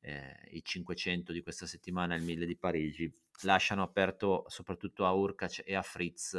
eh, 0.00 0.48
i 0.52 0.64
500 0.64 1.32
di 1.32 1.42
questa 1.42 1.66
settimana 1.66 2.14
e 2.14 2.18
il 2.18 2.24
1000 2.24 2.46
di 2.46 2.56
Parigi 2.56 3.12
lasciano 3.42 3.82
aperto 3.82 4.44
soprattutto 4.48 5.04
a 5.04 5.12
Urkac 5.12 5.62
e 5.64 5.74
a 5.74 5.82
Fritz 5.82 6.34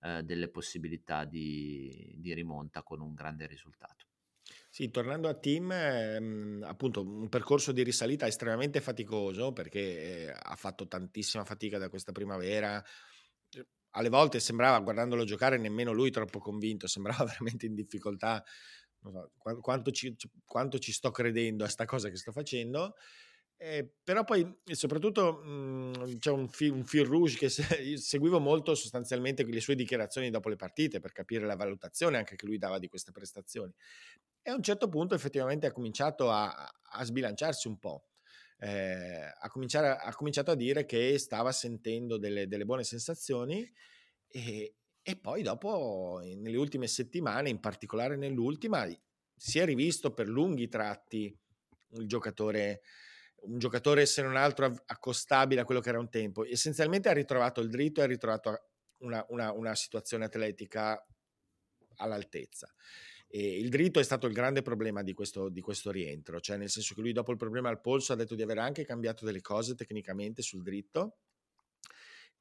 eh, 0.00 0.22
delle 0.22 0.48
possibilità 0.48 1.24
di, 1.24 2.14
di 2.16 2.34
rimonta 2.34 2.82
con 2.82 3.00
un 3.00 3.14
grande 3.14 3.46
risultato. 3.46 4.09
Sì, 4.72 4.90
tornando 4.90 5.28
a 5.28 5.34
Tim, 5.34 5.70
ehm, 5.72 6.62
appunto 6.64 7.02
un 7.02 7.28
percorso 7.28 7.72
di 7.72 7.82
risalita 7.82 8.26
estremamente 8.28 8.80
faticoso 8.80 9.52
perché 9.52 10.26
eh, 10.28 10.32
ha 10.32 10.54
fatto 10.54 10.86
tantissima 10.86 11.44
fatica 11.44 11.76
da 11.78 11.88
questa 11.88 12.12
primavera. 12.12 12.82
Alle 13.94 14.08
volte 14.08 14.38
sembrava, 14.38 14.78
guardandolo 14.80 15.24
giocare, 15.24 15.58
nemmeno 15.58 15.92
lui 15.92 16.10
troppo 16.10 16.38
convinto, 16.38 16.86
sembrava 16.86 17.24
veramente 17.26 17.66
in 17.66 17.74
difficoltà. 17.74 18.42
So, 19.02 19.32
quanto, 19.60 19.90
ci, 19.90 20.14
quanto, 20.44 20.78
ci, 20.78 20.92
sto 20.92 21.10
credendo 21.10 21.64
a 21.64 21.68
sta 21.68 21.84
cosa 21.86 22.08
che 22.08 22.16
sto 22.16 22.30
facendo. 22.32 22.94
Eh, 23.62 23.86
però 24.02 24.24
poi, 24.24 24.58
soprattutto, 24.70 25.42
mh, 25.44 25.50
mhmm, 25.50 26.18
c'è 26.18 26.30
un, 26.30 26.48
fi, 26.48 26.68
un 26.68 26.82
fil 26.82 27.04
rouge 27.04 27.36
che 27.36 27.50
se, 27.50 27.98
seguivo 27.98 28.40
molto 28.40 28.74
sostanzialmente 28.74 29.44
le 29.44 29.60
sue 29.60 29.74
dichiarazioni 29.74 30.30
dopo 30.30 30.48
le 30.48 30.56
partite 30.56 30.98
per 30.98 31.12
capire 31.12 31.44
la 31.44 31.56
valutazione 31.56 32.16
anche 32.16 32.36
che 32.36 32.46
lui 32.46 32.56
dava 32.56 32.78
di 32.78 32.88
queste 32.88 33.12
prestazioni. 33.12 33.70
E 34.40 34.50
a 34.50 34.54
un 34.54 34.62
certo 34.62 34.88
punto 34.88 35.14
effettivamente 35.14 35.66
ha 35.66 35.72
cominciato 35.72 36.30
a, 36.30 36.50
a 36.92 37.04
sbilanciarsi 37.04 37.68
un 37.68 37.78
po'. 37.78 38.06
Eh, 38.56 39.24
ha, 39.26 39.50
ha, 39.98 40.14
cominciato 40.14 40.50
a 40.50 40.54
dire 40.54 40.86
che 40.86 41.18
stava 41.18 41.52
sentendo 41.52 42.16
delle, 42.16 42.46
delle 42.48 42.64
buone 42.64 42.84
sensazioni 42.84 43.70
e, 44.26 44.74
e, 45.02 45.16
poi 45.16 45.42
dopo, 45.42 46.20
nelle 46.22 46.56
ultime 46.56 46.86
settimane, 46.86 47.50
in 47.50 47.60
particolare 47.60 48.16
nell'ultima, 48.16 48.88
si 49.36 49.58
è 49.58 49.66
rivisto 49.66 50.14
per 50.14 50.28
lunghi 50.28 50.68
tratti 50.68 51.38
il 51.92 52.06
giocatore, 52.06 52.80
un 53.42 53.58
giocatore 53.58 54.06
se 54.06 54.22
non 54.22 54.36
altro 54.36 54.82
accostabile 54.86 55.60
a 55.60 55.64
quello 55.64 55.80
che 55.80 55.88
era 55.88 55.98
un 55.98 56.08
tempo. 56.08 56.44
Essenzialmente 56.44 57.08
ha 57.08 57.12
ritrovato 57.12 57.60
il 57.60 57.68
dritto 57.68 58.00
e 58.00 58.04
ha 58.04 58.06
ritrovato 58.06 58.70
una, 58.98 59.24
una, 59.28 59.52
una 59.52 59.74
situazione 59.74 60.24
atletica 60.24 61.04
all'altezza. 61.96 62.72
E 63.28 63.58
il 63.58 63.68
dritto 63.68 64.00
è 64.00 64.02
stato 64.02 64.26
il 64.26 64.32
grande 64.32 64.62
problema 64.62 65.02
di 65.02 65.12
questo, 65.12 65.48
di 65.48 65.60
questo, 65.60 65.92
rientro, 65.92 66.40
cioè 66.40 66.56
nel 66.56 66.68
senso 66.68 66.94
che 66.94 67.00
lui 67.00 67.12
dopo 67.12 67.30
il 67.30 67.36
problema 67.36 67.68
al 67.68 67.80
polso 67.80 68.12
ha 68.12 68.16
detto 68.16 68.34
di 68.34 68.42
aver 68.42 68.58
anche 68.58 68.84
cambiato 68.84 69.24
delle 69.24 69.40
cose 69.40 69.76
tecnicamente 69.76 70.42
sul 70.42 70.62
dritto 70.62 71.18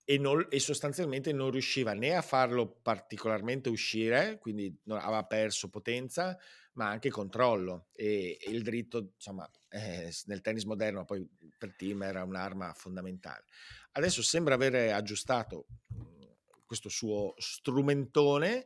e, 0.10 0.18
non, 0.18 0.44
e 0.50 0.60
sostanzialmente 0.60 1.32
non 1.32 1.52
riusciva 1.52 1.94
né 1.94 2.16
a 2.16 2.24
farlo 2.24 2.80
particolarmente 2.82 3.70
uscire, 3.70 4.40
quindi 4.40 4.76
aveva 4.88 5.24
perso 5.26 5.70
potenza, 5.70 6.36
ma 6.74 6.90
anche 6.90 7.12
controllo. 7.12 7.90
E, 7.94 8.40
e 8.42 8.50
il 8.50 8.64
dritto, 8.64 9.12
insomma, 9.14 9.48
eh, 9.70 10.12
nel 10.26 10.42
tennis 10.42 10.64
moderno 10.64 11.06
poi 11.06 11.24
per 11.56 11.76
team 11.76 12.02
era 12.02 12.24
un'arma 12.24 12.74
fondamentale. 12.74 13.44
Adesso 13.92 14.24
sembra 14.24 14.56
avere 14.56 14.94
aggiustato 14.94 15.68
mhmm, 15.90 16.38
questo 16.66 16.90
suo 16.90 17.36
strumentone 17.38 18.66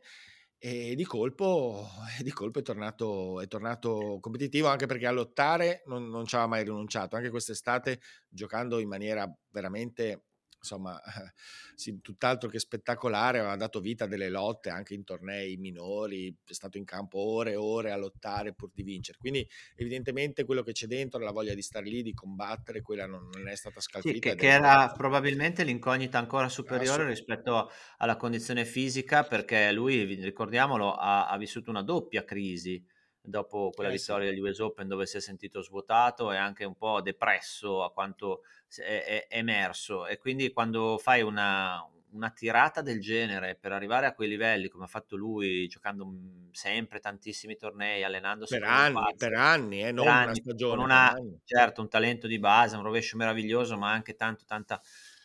e 0.56 0.94
di 0.94 1.04
colpo, 1.04 1.86
di 2.24 2.30
colpo 2.30 2.60
è, 2.60 2.62
tornato, 2.62 3.42
è, 3.42 3.46
tornato, 3.48 4.16
competitivo 4.18 4.68
anche 4.68 4.86
perché 4.86 5.06
a 5.06 5.10
lottare 5.10 5.82
non, 5.88 6.08
non 6.08 6.24
ci 6.24 6.36
aveva 6.36 6.48
mai 6.48 6.64
rinunciato, 6.64 7.16
anche 7.16 7.28
quest'estate 7.28 8.00
giocando 8.30 8.78
in 8.78 8.88
maniera 8.88 9.30
veramente 9.50 10.22
insomma, 10.64 10.98
sì, 11.74 12.00
tutt'altro 12.00 12.48
che 12.48 12.58
spettacolare, 12.58 13.38
aveva 13.38 13.56
dato 13.56 13.80
vita 13.80 14.04
a 14.04 14.06
delle 14.08 14.30
lotte 14.30 14.70
anche 14.70 14.94
in 14.94 15.04
tornei 15.04 15.56
minori, 15.56 16.34
è 16.44 16.52
stato 16.52 16.78
in 16.78 16.84
campo 16.84 17.18
ore 17.18 17.52
e 17.52 17.56
ore 17.56 17.92
a 17.92 17.96
lottare 17.96 18.54
pur 18.54 18.70
di 18.72 18.82
vincere. 18.82 19.18
Quindi 19.18 19.46
evidentemente 19.76 20.44
quello 20.44 20.62
che 20.62 20.72
c'è 20.72 20.86
dentro, 20.86 21.20
la 21.20 21.30
voglia 21.30 21.54
di 21.54 21.62
stare 21.62 21.86
lì, 21.86 22.02
di 22.02 22.14
combattere, 22.14 22.80
quella 22.80 23.06
non, 23.06 23.28
non 23.30 23.48
è 23.48 23.54
stata 23.54 23.80
scalfita. 23.80 24.30
Sì, 24.30 24.34
che, 24.34 24.34
che 24.34 24.48
era 24.48 24.92
probabilmente 24.96 25.62
l'incognita 25.64 26.18
ancora 26.18 26.48
superiore 26.48 27.06
rispetto 27.06 27.70
alla 27.98 28.16
condizione 28.16 28.64
fisica, 28.64 29.24
perché 29.24 29.70
lui, 29.72 30.04
ricordiamolo, 30.04 30.94
ha, 30.94 31.28
ha 31.28 31.36
vissuto 31.36 31.70
una 31.70 31.82
doppia 31.82 32.24
crisi 32.24 32.82
dopo 33.26 33.70
quella 33.74 33.88
eh, 33.88 33.94
vittoria 33.94 34.28
sì. 34.28 34.34
degli 34.34 34.46
US 34.46 34.58
Open 34.58 34.86
dove 34.86 35.06
si 35.06 35.16
è 35.16 35.20
sentito 35.20 35.62
svuotato 35.62 36.30
e 36.30 36.36
anche 36.36 36.64
un 36.64 36.76
po' 36.76 37.00
depresso 37.00 37.82
a 37.82 37.90
quanto 37.90 38.42
è, 38.76 39.26
è 39.28 39.36
emerso 39.36 40.06
e 40.06 40.18
quindi 40.18 40.52
quando 40.52 40.98
fai 40.98 41.22
una, 41.22 41.82
una, 42.12 42.30
tirata 42.30 42.82
del 42.82 43.00
genere 43.00 43.56
per 43.56 43.72
arrivare 43.72 44.04
a 44.06 44.12
quei 44.12 44.28
livelli 44.28 44.68
come 44.68 44.84
ha 44.84 44.88
fatto 44.88 45.16
lui 45.16 45.66
giocando 45.68 46.06
sempre 46.50 47.00
tantissimi 47.00 47.56
tornei 47.56 48.04
allenandosi 48.04 48.58
per 48.58 48.68
anni, 48.68 48.94
pazzi, 48.94 49.16
per 49.16 49.34
anni, 49.34 49.82
eh, 49.82 49.92
non 49.92 50.06
anni, 50.06 50.24
una 50.24 50.34
stagione 50.34 50.74
con 50.74 50.84
una, 50.84 51.14
certo 51.44 51.80
un 51.80 51.88
talento 51.88 52.26
di 52.26 52.38
base 52.38 52.76
un 52.76 52.82
rovescio 52.82 53.16
meraviglioso 53.16 53.78
ma 53.78 53.90
anche 53.90 54.16
tanto 54.16 54.44
tanta 54.46 54.80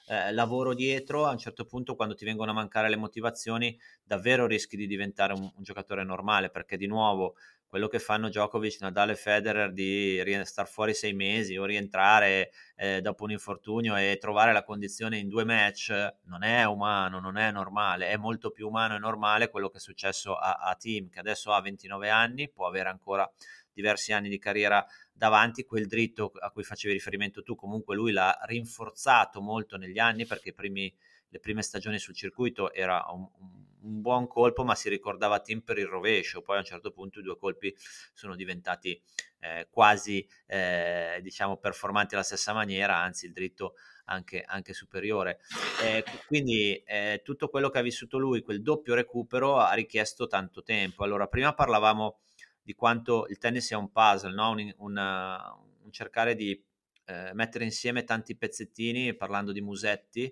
eh, 0.10 0.32
lavoro 0.32 0.74
dietro, 0.74 1.28
a 1.28 1.32
un 1.32 1.38
certo 1.38 1.66
punto 1.66 1.96
quando 1.96 2.16
ti 2.16 2.26
vengono 2.26 2.50
a 2.50 2.56
mancare 2.56 2.90
le 2.90 2.96
motivazioni 2.96 3.80
davvero 4.04 4.48
rischi 4.48 4.76
di 4.76 4.88
diventare 4.88 5.34
un, 5.34 5.42
un 5.42 5.62
giocatore 5.62 6.04
normale 6.04 6.50
perché 6.50 6.78
di 6.78 6.88
nuovo 6.88 7.36
quello 7.70 7.88
che 7.88 8.00
fanno 8.00 8.30
Djokovic, 8.30 8.82
Nadal 8.82 9.12
e 9.12 9.16
Federer 9.16 9.72
di 9.72 10.22
star 10.44 10.68
fuori 10.68 10.96
sei 10.96 11.14
mesi 11.14 11.56
o 11.56 11.66
rientrare 11.66 12.52
eh, 12.76 13.00
dopo 13.00 13.26
un 13.26 13.32
infortunio 13.32 13.96
e 13.96 14.18
trovare 14.20 14.52
la 14.52 14.64
condizione 14.64 15.20
in 15.20 15.30
due 15.30 15.46
match 15.46 15.92
non 16.24 16.44
è 16.44 16.64
umano, 16.64 17.20
non 17.20 17.38
è 17.38 17.52
normale, 17.52 18.10
è 18.10 18.18
molto 18.18 18.50
più 18.50 18.68
umano 18.68 18.96
e 18.96 19.00
normale 19.00 19.50
quello 19.50 19.70
che 19.70 19.78
è 19.78 19.82
successo 19.82 20.36
a, 20.36 20.54
a 20.56 20.76
Tim 20.76 21.10
che 21.10 21.20
adesso 21.20 21.52
ha 21.52 21.62
29 21.62 22.10
anni, 22.10 22.50
può 22.50 22.66
avere 22.66 22.90
ancora 22.90 23.32
diversi 23.72 24.14
anni 24.14 24.30
di 24.30 24.40
carriera 24.40 24.84
davanti, 25.14 25.64
quel 25.64 25.86
dritto 25.86 26.32
a 26.40 26.50
cui 26.50 26.64
facevi 26.64 26.94
riferimento 26.94 27.44
tu, 27.44 27.56
comunque 27.56 27.96
lui 27.96 28.12
l'ha 28.12 28.38
rinforzato 28.46 29.42
molto 29.42 29.78
negli 29.78 30.00
anni 30.00 30.26
perché 30.26 30.54
primi, 30.54 30.92
le 31.30 31.40
prime 31.40 31.62
stagioni 31.62 32.00
sul 32.00 32.16
circuito 32.16 32.74
era 32.74 33.06
un, 33.12 33.28
un 33.40 33.68
un 33.82 34.02
buon 34.02 34.28
colpo, 34.28 34.64
ma 34.64 34.76
si 34.76 34.90
ricordava 34.90 35.40
Tim 35.40 35.62
per 35.62 35.78
il 35.78 35.88
rovescio. 35.88 36.42
Poi 36.42 36.56
a 36.56 36.60
un 36.60 36.66
certo 36.66 36.92
punto 36.92 37.20
i 37.20 37.24
due 37.24 37.38
colpi 37.38 37.74
sono 38.14 38.36
diventati 38.36 39.00
eh, 39.40 39.68
quasi, 39.70 40.28
eh, 40.48 41.20
diciamo, 41.22 41.58
performanti 41.58 42.16
alla 42.16 42.24
stessa 42.24 42.54
maniera, 42.54 42.98
anzi 42.98 43.26
il 43.26 43.34
dritto 43.34 43.76
anche, 44.06 44.44
anche 44.46 44.74
superiore. 44.74 45.40
Eh, 45.84 46.04
quindi 46.28 46.76
eh, 46.86 47.22
tutto 47.24 47.50
quello 47.50 47.70
che 47.70 47.80
ha 47.80 47.84
vissuto 47.84 48.18
lui, 48.18 48.42
quel 48.42 48.62
doppio 48.62 48.96
recupero, 48.96 49.58
ha 49.58 49.74
richiesto 49.74 50.28
tanto 50.28 50.64
tempo. 50.64 51.04
Allora, 51.04 51.28
prima 51.28 51.54
parlavamo 51.54 52.20
di 52.62 52.74
quanto 52.74 53.26
il 53.30 53.38
tennis 53.38 53.66
sia 53.66 53.78
un 53.78 53.92
puzzle, 53.92 54.34
no? 54.34 54.52
un, 54.52 54.74
una, 54.78 55.58
un 55.84 55.92
cercare 55.92 56.36
di 56.36 56.62
eh, 57.06 57.32
mettere 57.34 57.64
insieme 57.64 58.04
tanti 58.04 58.36
pezzettini, 58.36 59.16
parlando 59.16 59.52
di 59.52 59.62
musetti, 59.62 60.32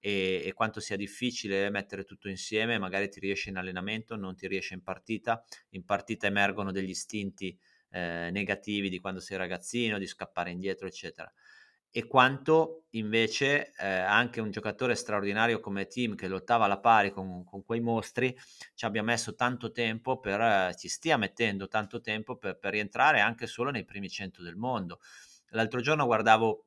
e, 0.00 0.42
e, 0.44 0.52
quanto 0.52 0.80
sia 0.80 0.96
difficile 0.96 1.70
mettere 1.70 2.04
tutto 2.04 2.28
insieme, 2.28 2.78
magari 2.78 3.08
ti 3.08 3.20
riesce 3.20 3.50
in 3.50 3.56
allenamento, 3.56 4.16
non 4.16 4.34
ti 4.36 4.46
riesce 4.46 4.74
in 4.74 4.82
partita, 4.82 5.42
in 5.70 5.84
partita 5.84 6.26
emergono 6.26 6.72
degli 6.72 6.90
istinti 6.90 7.58
eh, 7.90 8.30
negativi 8.30 8.88
di 8.88 8.98
quando 8.98 9.20
sei 9.20 9.36
ragazzino, 9.36 9.98
di 9.98 10.06
scappare 10.06 10.50
indietro, 10.50 10.86
eccetera. 10.86 11.32
E 11.90 12.06
quanto 12.06 12.84
invece 12.90 13.72
eh, 13.78 13.86
anche 13.86 14.42
un 14.42 14.50
giocatore 14.50 14.94
straordinario 14.94 15.58
come 15.58 15.86
Tim 15.86 16.14
che 16.16 16.28
lottava 16.28 16.66
alla 16.66 16.78
pari 16.78 17.10
con, 17.10 17.44
con 17.44 17.64
quei 17.64 17.80
mostri 17.80 18.36
ci 18.74 18.84
abbia 18.84 19.02
messo 19.02 19.34
tanto 19.34 19.72
tempo 19.72 20.20
per, 20.20 20.40
eh, 20.40 20.74
ci 20.76 20.88
stia 20.88 21.16
mettendo 21.16 21.66
tanto 21.66 22.00
tempo 22.00 22.36
per, 22.36 22.58
per 22.58 22.72
rientrare 22.72 23.20
anche 23.20 23.46
solo 23.46 23.70
nei 23.70 23.86
primi 23.86 24.10
100 24.10 24.42
del 24.42 24.56
mondo. 24.56 25.00
L'altro 25.52 25.80
giorno 25.80 26.04
guardavo 26.04 26.66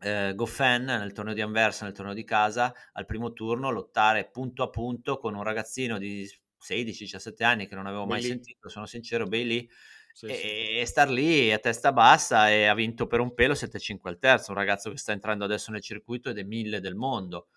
eh, 0.00 0.32
Goffin 0.34 0.84
nel 0.84 1.12
torneo 1.12 1.34
di 1.34 1.40
Anversa, 1.40 1.84
nel 1.84 1.94
torneo 1.94 2.14
di 2.14 2.24
casa, 2.24 2.72
al 2.92 3.06
primo 3.06 3.32
turno 3.32 3.70
lottare 3.70 4.28
punto 4.30 4.62
a 4.62 4.70
punto 4.70 5.18
con 5.18 5.34
un 5.34 5.42
ragazzino 5.42 5.98
di 5.98 6.28
16-17 6.58 7.44
anni 7.44 7.66
che 7.66 7.74
non 7.74 7.86
avevo 7.86 8.06
mai 8.06 8.20
Bailey. 8.20 8.30
sentito, 8.30 8.68
sono 8.68 8.86
sincero, 8.86 9.26
Bailey, 9.26 9.68
sì, 10.12 10.26
e, 10.26 10.76
sì. 10.80 10.86
star 10.86 11.10
lì 11.10 11.52
a 11.52 11.58
testa 11.58 11.92
bassa 11.92 12.50
e 12.50 12.66
ha 12.66 12.74
vinto 12.74 13.06
per 13.06 13.20
un 13.20 13.34
pelo 13.34 13.54
7-5 13.54 13.98
al 14.02 14.18
terzo, 14.18 14.52
un 14.52 14.58
ragazzo 14.58 14.90
che 14.90 14.96
sta 14.96 15.12
entrando 15.12 15.44
adesso 15.44 15.70
nel 15.70 15.82
circuito 15.82 16.30
ed 16.30 16.38
è 16.38 16.42
mille 16.42 16.80
del 16.80 16.94
mondo. 16.94 17.48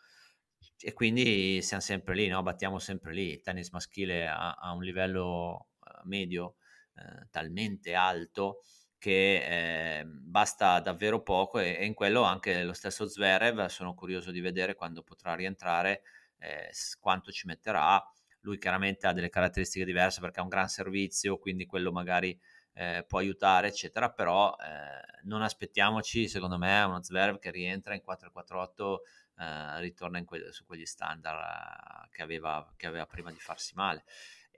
E 0.81 0.93
quindi 0.93 1.61
siamo 1.61 1.81
sempre 1.81 2.15
lì, 2.15 2.27
no? 2.27 2.41
battiamo 2.41 2.79
sempre 2.79 3.13
lì. 3.13 3.31
Il 3.31 3.41
tennis 3.41 3.69
maschile 3.71 4.27
ha, 4.27 4.53
ha 4.53 4.73
un 4.73 4.83
livello 4.83 5.67
uh, 5.79 6.07
medio 6.07 6.55
uh, 6.95 7.27
talmente 7.29 7.93
alto 7.93 8.61
che 8.99 9.99
eh, 10.01 10.05
basta 10.05 10.79
davvero 10.81 11.23
poco 11.23 11.57
e, 11.59 11.77
e, 11.79 11.85
in 11.85 11.93
quello 11.93 12.21
anche 12.23 12.63
lo 12.63 12.73
stesso 12.73 13.07
Zverev 13.07 13.65
sono 13.67 13.95
curioso 13.95 14.29
di 14.29 14.41
vedere 14.41 14.75
quando 14.75 15.01
potrà 15.01 15.33
rientrare 15.33 16.03
eh, 16.37 16.69
quanto 16.99 17.31
ci 17.31 17.47
metterà. 17.47 18.03
Lui 18.41 18.57
chiaramente 18.59 19.07
ha 19.07 19.13
delle 19.13 19.29
caratteristiche 19.29 19.85
diverse 19.85 20.19
perché 20.21 20.39
ha 20.39 20.43
un 20.43 20.49
gran 20.49 20.67
servizio 20.67 21.37
quindi 21.37 21.65
quello 21.65 21.91
magari 21.91 22.37
eh, 22.73 23.03
può 23.07 23.19
aiutare 23.19 23.67
eccetera 23.69 24.11
però 24.11 24.55
eh, 24.55 25.19
non 25.23 25.41
aspettiamoci 25.41 26.27
secondo 26.27 26.57
me 26.57 26.81
uno 26.83 27.01
Zverev 27.01 27.39
che 27.39 27.51
rientra 27.51 27.95
in 27.95 28.01
448 28.01 29.01
eh, 29.39 29.79
ritorna 29.79 30.23
que- 30.23 30.51
su 30.51 30.65
quegli 30.65 30.85
standard 30.85 31.39
eh, 31.39 32.09
che 32.11 32.21
aveva, 32.21 32.73
che 32.77 32.87
aveva 32.87 33.05
prima 33.05 33.31
di 33.31 33.39
farsi 33.39 33.73
male 33.75 34.03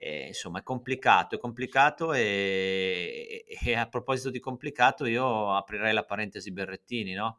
e, 0.02 0.26
insomma 0.26 0.58
è 0.58 0.62
complicato, 0.64 1.36
è 1.36 1.38
complicato 1.38 2.12
e, 2.12 3.44
e, 3.46 3.74
a 3.76 3.86
proposito 3.86 4.30
di 4.30 4.40
complicato 4.40 5.06
io 5.06 5.54
aprirei 5.54 5.92
la 5.92 6.04
parentesi 6.04 6.50
Berrettini, 6.50 7.14
no? 7.14 7.38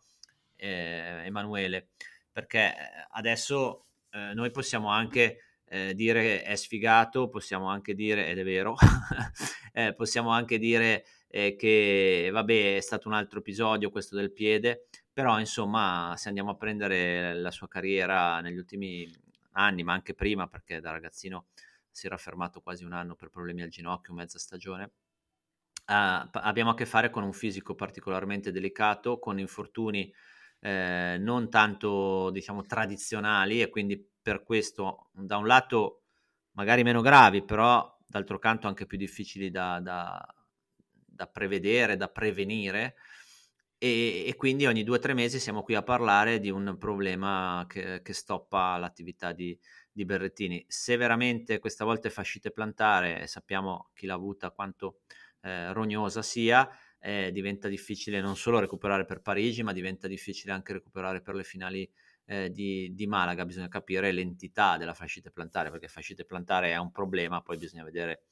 Eh, 0.56 1.23
Emanuele, 1.26 1.89
perché 2.32 2.60
eh, 2.60 2.76
adesso 3.12 3.88
eh, 4.12 4.34
noi 4.34 4.49
possiamo 4.52 4.88
anche 4.89 5.39
eh, 5.65 5.93
dire 5.93 6.41
è 6.43 6.56
sfigato, 6.56 7.28
possiamo 7.28 7.67
anche 7.67 7.93
dire, 7.93 8.30
ed 8.30 8.39
è 8.39 8.43
vero, 8.45 8.76
eh, 9.73 9.93
possiamo 9.93 10.30
anche 10.30 10.58
dire 10.58 11.04
eh, 11.28 11.56
che 11.58 12.30
vabbè 12.32 12.78
è 12.78 12.82
stato 12.82 13.10
un 13.10 13.13
altro 13.13 13.39
episodio 13.39 13.89
questo 13.89 14.15
del 14.15 14.32
piede, 14.32 14.86
però 15.12 15.38
insomma 15.38 16.13
se 16.15 16.30
andiamo 16.30 16.52
a 16.52 16.56
prendere 16.56 17.34
la 17.34 17.52
sua 17.52 17.67
carriera 17.67 18.39
negli 18.39 18.58
ultimi 18.58 19.06
anni, 19.54 19.84
ma 19.84 19.91
anche 19.91 20.13
prima 20.13 20.47
perché 20.47 20.80
da 20.80 20.91
ragazzino 20.91 21.47
si 21.93 22.08
era 22.08 22.17
fermato 22.17 22.60
quasi 22.60 22.84
un 22.84 22.91
anno 22.91 23.15
per 23.15 23.29
problemi 23.29 23.62
al 23.62 23.69
ginocchio, 23.69 24.13
mezza 24.13 24.39
stagione. 24.39 24.91
Uh, 25.86 26.27
abbiamo 26.32 26.71
a 26.71 26.75
che 26.75 26.86
fare 26.86 27.10
con 27.10 27.23
un 27.23 27.34
fisico 27.34 27.75
particolarmente 27.75 28.51
delicato, 28.51 29.19
con 29.19 29.39
infortuni 29.39 30.13
eh, 30.60 31.17
non 31.19 31.49
tanto 31.49 32.29
diciamo 32.32 32.62
tradizionali 32.62 33.62
e 33.62 33.69
quindi 33.69 34.01
per 34.21 34.43
questo 34.43 35.10
da 35.12 35.36
un 35.36 35.45
lato 35.45 36.03
magari 36.51 36.84
meno 36.84 37.01
gravi, 37.01 37.43
però 37.43 37.97
d'altro 38.06 38.39
canto 38.39 38.67
anche 38.67 38.86
più 38.86 38.97
difficili 38.97 39.51
da, 39.51 39.79
da, 39.82 40.25
da 40.86 41.27
prevedere, 41.27 41.97
da 41.97 42.08
prevenire. 42.08 42.95
E, 43.77 44.23
e, 44.25 44.36
quindi 44.36 44.65
ogni 44.65 44.84
due 44.84 44.95
o 44.95 44.99
tre 44.99 45.13
mesi 45.13 45.39
siamo 45.39 45.62
qui 45.63 45.75
a 45.75 45.84
parlare 45.84 46.39
di 46.39 46.49
un 46.49 46.77
problema 46.79 47.65
che, 47.67 48.01
che 48.01 48.13
stoppa 48.13 48.77
l'attività 48.77 49.34
di, 49.34 49.60
di 49.93 50.06
Berrettini. 50.06 50.65
Se 50.67 50.97
veramente 50.97 51.60
questa 51.60 51.86
volta 51.86 52.08
è 52.08 52.12
fascite 52.12 52.51
plantare, 52.51 53.21
e 53.21 53.27
sappiamo 53.27 53.91
chi 53.93 54.08
l'ha 54.08 54.15
avuta 54.15 54.51
quanto 54.51 55.01
eh, 55.41 55.71
rognosa 55.71 56.21
sia, 56.21 56.69
eh, 56.99 57.32
diventa 57.32 57.67
difficile 57.67 58.21
non 58.21 58.36
solo 58.36 58.60
recuperare 58.60 59.06
per 59.06 59.21
Parigi, 59.21 59.62
ma 59.62 59.71
diventa 59.73 60.08
difficile 60.08 60.51
anche 60.53 60.73
recuperare 60.73 61.21
per 61.21 61.36
le 61.36 61.43
finali 61.43 61.89
eh, 62.25 62.49
di, 62.49 62.93
di, 62.93 63.08
Malaga. 63.08 63.45
Bisogna 63.45 63.67
capire 63.67 64.12
l'entità 64.12 64.77
della 64.77 64.93
fascite 64.93 65.29
plantare, 65.32 65.69
perché 65.69 65.88
fascite 65.88 66.25
plantare 66.25 66.71
è 66.71 66.77
un 66.77 66.91
problema, 66.91 67.41
poi 67.41 67.58
bisogna 67.58 67.84
vedere 67.84 68.25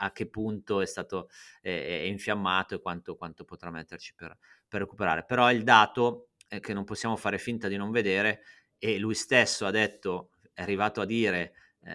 a 0.00 0.12
che 0.12 0.28
punto 0.28 0.82
è 0.82 0.86
stato 0.86 1.30
è 1.62 1.70
infiammato 2.04 2.74
e 2.74 2.80
quanto, 2.80 3.16
quanto 3.16 3.44
potrà 3.44 3.70
metterci 3.70 4.14
per, 4.14 4.36
per 4.68 4.80
recuperare. 4.80 5.24
Però 5.24 5.50
il 5.50 5.64
dato 5.64 6.28
che 6.60 6.72
non 6.72 6.84
possiamo 6.84 7.16
fare 7.16 7.38
finta 7.38 7.68
di 7.68 7.76
non 7.76 7.90
vedere 7.90 8.42
e 8.78 8.98
lui 8.98 9.14
stesso 9.14 9.66
ha 9.66 9.70
detto 9.70 10.30
è 10.58 10.62
arrivato 10.62 11.00
a 11.00 11.04
dire 11.04 11.52
eh, 11.84 11.92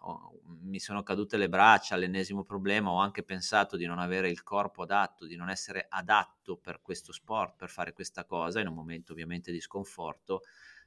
oh, 0.00 0.40
mi 0.62 0.80
sono 0.80 1.02
cadute 1.02 1.36
le 1.36 1.50
braccia 1.50 1.94
all'ennesimo 1.94 2.42
problema, 2.42 2.90
ho 2.90 3.00
anche 3.00 3.22
pensato 3.22 3.76
di 3.76 3.84
non 3.84 3.98
avere 3.98 4.30
il 4.30 4.42
corpo 4.42 4.82
adatto, 4.82 5.26
di 5.26 5.36
non 5.36 5.50
essere 5.50 5.84
adatto 5.90 6.56
per 6.56 6.80
questo 6.80 7.12
sport, 7.12 7.56
per 7.56 7.68
fare 7.68 7.92
questa 7.92 8.24
cosa, 8.24 8.60
in 8.60 8.66
un 8.66 8.74
momento 8.74 9.12
ovviamente 9.12 9.52
di 9.52 9.60
sconforto. 9.60 10.42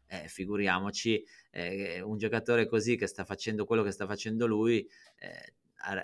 Eh, 0.07 0.27
figuriamoci 0.27 1.23
eh, 1.51 2.01
un 2.01 2.17
giocatore 2.17 2.67
così 2.67 2.97
che 2.97 3.05
sta 3.05 3.23
facendo 3.23 3.65
quello 3.65 3.83
che 3.83 3.91
sta 3.91 4.05
facendo 4.07 4.45
lui 4.45 4.85
eh, 5.15 5.53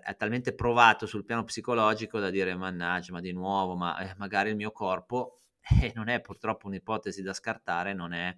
è 0.01 0.15
talmente 0.15 0.53
provato 0.53 1.06
sul 1.06 1.25
piano 1.25 1.43
psicologico 1.43 2.17
da 2.17 2.30
dire 2.30 2.56
mannaggia 2.56 3.12
ma 3.12 3.19
di 3.19 3.34
nuovo 3.34 3.75
ma 3.75 3.97
eh, 3.97 4.13
magari 4.15 4.49
il 4.51 4.56
mio 4.56 4.71
corpo 4.71 5.41
e 5.82 5.91
non 5.93 6.08
è 6.08 6.21
purtroppo 6.21 6.67
un'ipotesi 6.67 7.21
da 7.21 7.34
scartare 7.34 7.93
non 7.93 8.13
è 8.13 8.34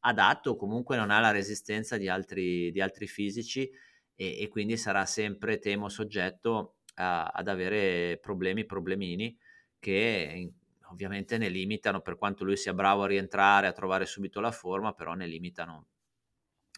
adatto 0.00 0.56
comunque 0.56 0.96
non 0.96 1.10
ha 1.10 1.20
la 1.20 1.30
resistenza 1.30 1.96
di 1.96 2.08
altri, 2.08 2.70
di 2.70 2.80
altri 2.80 3.06
fisici 3.06 3.70
e, 4.14 4.42
e, 4.42 4.48
quindi 4.48 4.76
sarà 4.76 5.06
sempre, 5.06 5.58
temo, 5.58 5.88
soggetto 5.88 6.76
a, 6.94 7.26
ad 7.26 7.48
avere 7.48 8.18
problemi, 8.18 8.64
problemini 8.64 9.36
che 9.78 10.32
in, 10.34 10.52
ovviamente 10.90 11.38
ne 11.38 11.48
limitano, 11.48 12.00
per 12.00 12.16
quanto 12.16 12.44
lui 12.44 12.56
sia 12.56 12.74
bravo 12.74 13.04
a 13.04 13.06
rientrare, 13.06 13.66
a 13.66 13.72
trovare 13.72 14.06
subito 14.06 14.40
la 14.40 14.50
forma, 14.50 14.92
però 14.92 15.14
ne 15.14 15.26
limitano 15.26 15.86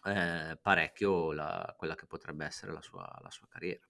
eh, 0.05 0.59
parecchio 0.61 1.33
la, 1.33 1.75
quella 1.77 1.95
che 1.95 2.07
potrebbe 2.07 2.45
essere 2.45 2.73
la 2.73 2.83
sua, 2.83 3.09
la 3.23 3.31
sua 3.31 3.47
carriera. 3.49 3.87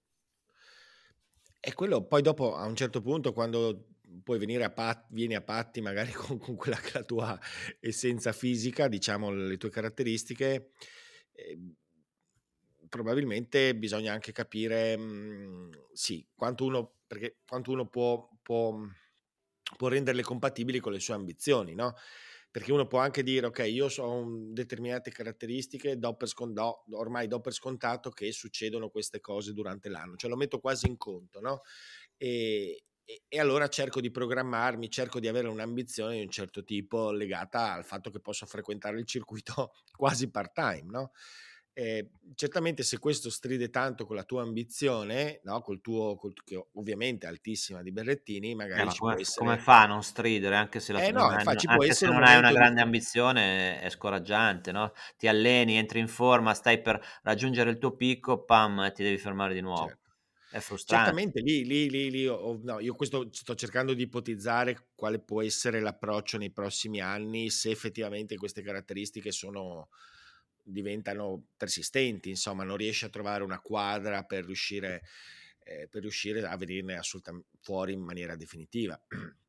E 1.64 1.74
quello 1.74 2.04
poi 2.06 2.22
dopo 2.22 2.56
a 2.56 2.66
un 2.66 2.74
certo 2.74 3.00
punto 3.00 3.32
quando 3.32 3.86
puoi 4.22 4.38
venire 4.38 4.64
a 4.64 4.70
patti, 4.70 5.14
vieni 5.14 5.34
a 5.34 5.42
patti 5.42 5.80
magari 5.80 6.12
con, 6.12 6.38
con, 6.38 6.56
quella 6.56 6.76
che 6.76 6.90
la 6.94 7.04
tua 7.04 7.38
essenza 7.80 8.32
fisica, 8.32 8.88
diciamo 8.88 9.30
le 9.30 9.56
tue 9.56 9.70
caratteristiche, 9.70 10.72
eh, 11.32 11.58
probabilmente 12.88 13.74
bisogna 13.74 14.12
anche 14.12 14.32
capire, 14.32 14.96
mh, 14.96 15.02
mhmm, 15.02 15.70
sì, 15.92 16.26
quanto 16.34 16.64
uno, 16.64 16.94
perché 17.06 17.38
quanto 17.46 17.70
uno 17.70 17.88
può, 17.88 18.28
può, 18.42 18.78
può 19.76 19.88
renderle 19.88 20.22
compatibili 20.22 20.80
con 20.80 20.92
le 20.92 21.00
sue 21.00 21.14
ambizioni, 21.14 21.74
no? 21.74 21.94
perché 22.52 22.70
uno 22.70 22.86
può 22.86 22.98
anche 22.98 23.22
dire 23.22 23.46
ok 23.46 23.60
io 23.60 23.86
ho 23.86 24.26
determinate 24.50 25.10
caratteristiche 25.10 25.98
do 25.98 26.14
per 26.14 26.28
scontato, 26.28 26.84
ormai 26.90 27.26
do 27.26 27.40
per 27.40 27.54
scontato 27.54 28.10
che 28.10 28.30
succedono 28.30 28.90
queste 28.90 29.20
cose 29.20 29.54
durante 29.54 29.88
l'anno 29.88 30.16
cioè 30.16 30.28
lo 30.28 30.36
metto 30.36 30.60
quasi 30.60 30.86
in 30.86 30.98
conto 30.98 31.40
no? 31.40 31.62
e, 32.18 32.84
e, 33.04 33.22
e, 33.28 33.40
allora 33.40 33.68
cerco 33.68 34.00
di 34.00 34.10
programmarmi 34.10 34.88
cerco 34.90 35.20
di 35.20 35.28
avere 35.28 35.48
un'ambizione 35.48 36.16
di 36.16 36.22
un 36.22 36.30
certo 36.30 36.64
tipo 36.64 37.10
legata 37.10 37.72
al 37.72 37.84
fatto 37.84 38.10
che 38.10 38.20
posso 38.20 38.46
frequentare 38.46 38.98
il 38.98 39.06
circuito 39.06 39.72
quasi 39.96 40.30
part 40.30 40.52
time 40.52 40.90
no? 40.90 41.12
Eh, 41.74 42.10
certamente 42.34 42.82
se 42.82 42.98
questo 42.98 43.30
stride 43.30 43.70
tanto 43.70 44.04
con 44.04 44.14
la 44.14 44.24
tua 44.24 44.42
ambizione, 44.42 45.40
no? 45.44 45.62
col 45.62 45.80
tuo, 45.80 46.16
col, 46.16 46.34
che 46.44 46.62
ovviamente 46.74 47.24
è 47.24 47.30
altissima 47.30 47.80
di 47.80 47.90
Berrettini, 47.90 48.50
eh, 48.50 48.54
magari 48.54 48.88
eh, 48.88 48.94
come, 48.98 49.20
essere... 49.20 49.46
come, 49.46 49.58
fa 49.58 49.82
a 49.82 49.86
non 49.86 50.02
stridere 50.02 50.54
anche 50.54 50.80
se, 50.80 50.92
la, 50.92 51.02
eh, 51.02 51.10
no, 51.10 51.28
non, 51.28 51.38
infatti, 51.38 51.66
anche 51.66 51.94
se 51.94 52.06
non 52.08 52.22
hai 52.24 52.36
una 52.36 52.52
grande 52.52 52.74
di... 52.74 52.80
ambizione 52.82 53.80
è 53.80 53.88
scoraggiante, 53.88 54.70
no? 54.70 54.92
ti 55.16 55.28
alleni, 55.28 55.78
entri 55.78 55.98
in 55.98 56.08
forma, 56.08 56.52
stai 56.52 56.82
per 56.82 57.02
raggiungere 57.22 57.70
il 57.70 57.78
tuo 57.78 57.96
picco, 57.96 58.44
pam, 58.44 58.92
ti 58.92 59.02
devi 59.02 59.16
fermare 59.16 59.54
di 59.54 59.62
nuovo. 59.62 59.86
Certo. 59.86 60.01
È 60.52 60.60
frustrante. 60.60 61.06
Certamente 61.06 61.40
lì, 61.40 61.64
lì, 61.64 61.88
lì, 61.88 62.10
lì 62.10 62.26
oh, 62.26 62.60
no, 62.62 62.78
io 62.78 62.94
questo 62.94 63.26
sto 63.32 63.54
cercando 63.54 63.94
di 63.94 64.02
ipotizzare 64.02 64.88
quale 64.94 65.18
può 65.18 65.40
essere 65.40 65.80
l'approccio 65.80 66.36
nei 66.36 66.50
prossimi 66.50 67.00
anni 67.00 67.48
se 67.48 67.70
effettivamente 67.70 68.36
queste 68.36 68.60
caratteristiche 68.60 69.32
sono, 69.32 69.88
diventano 70.62 71.46
persistenti, 71.56 72.28
insomma, 72.28 72.64
non 72.64 72.76
riesce 72.76 73.06
a 73.06 73.08
trovare 73.08 73.42
una 73.42 73.60
quadra 73.60 74.24
per 74.24 74.44
riuscire, 74.44 75.02
eh, 75.64 75.88
per 75.88 76.02
riuscire 76.02 76.46
a 76.46 76.56
venirne 76.58 76.98
assolutamente 76.98 77.48
fuori 77.62 77.94
in 77.94 78.02
maniera 78.02 78.36
definitiva. 78.36 79.00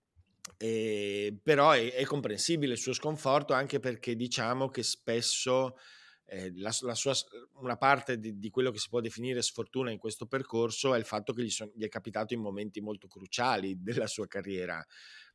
E, 0.58 1.38
però 1.42 1.72
è, 1.72 1.94
è, 1.94 2.04
comprensibile 2.04 2.74
il 2.74 2.78
suo 2.78 2.94
sconforto 2.94 3.54
anche 3.54 3.80
perché 3.80 4.16
diciamo 4.16 4.70
che 4.70 4.84
spesso 4.84 5.78
eh, 6.26 6.52
la, 6.56 6.72
la 6.82 6.96
sua, 6.96 7.14
una 7.56 7.78
parte 7.78 8.18
di, 8.18 8.38
di, 8.38 8.50
quello 8.50 8.72
che 8.72 8.80
si 8.80 8.90
può 8.90 9.02
definire 9.02 9.42
sfortuna 9.42 9.92
in 9.92 9.98
questo 9.98 10.26
percorso 10.26 10.94
è 10.94 10.98
il 10.98 11.06
fatto 11.06 11.34
che 11.34 11.44
gli, 11.44 11.50
son, 11.50 11.72
gli 11.76 11.84
è 11.84 11.90
capitato 11.90 12.34
in 12.34 12.42
momenti 12.42 12.82
molto 12.82 13.08
cruciali 13.08 13.78
della 13.84 14.08
sua 14.08 14.28
carriera. 14.28 14.84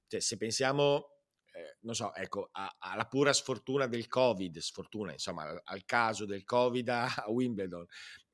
Cioè, 0.06 0.20
se 0.20 0.36
pensiamo 0.36 1.18
eh, 1.58 1.76
non 1.80 1.94
so, 1.94 2.14
ecco, 2.14 2.50
alla 2.52 3.06
pura 3.06 3.32
sfortuna 3.32 3.86
del 3.86 4.06
Covid, 4.06 4.58
sfortuna, 4.58 5.12
insomma, 5.12 5.42
al, 5.42 5.60
al 5.64 5.84
caso 5.84 6.24
del 6.24 6.44
Covid 6.44 6.88
a, 6.88 7.04
a, 7.04 7.30
Wimbledon, 7.30 7.84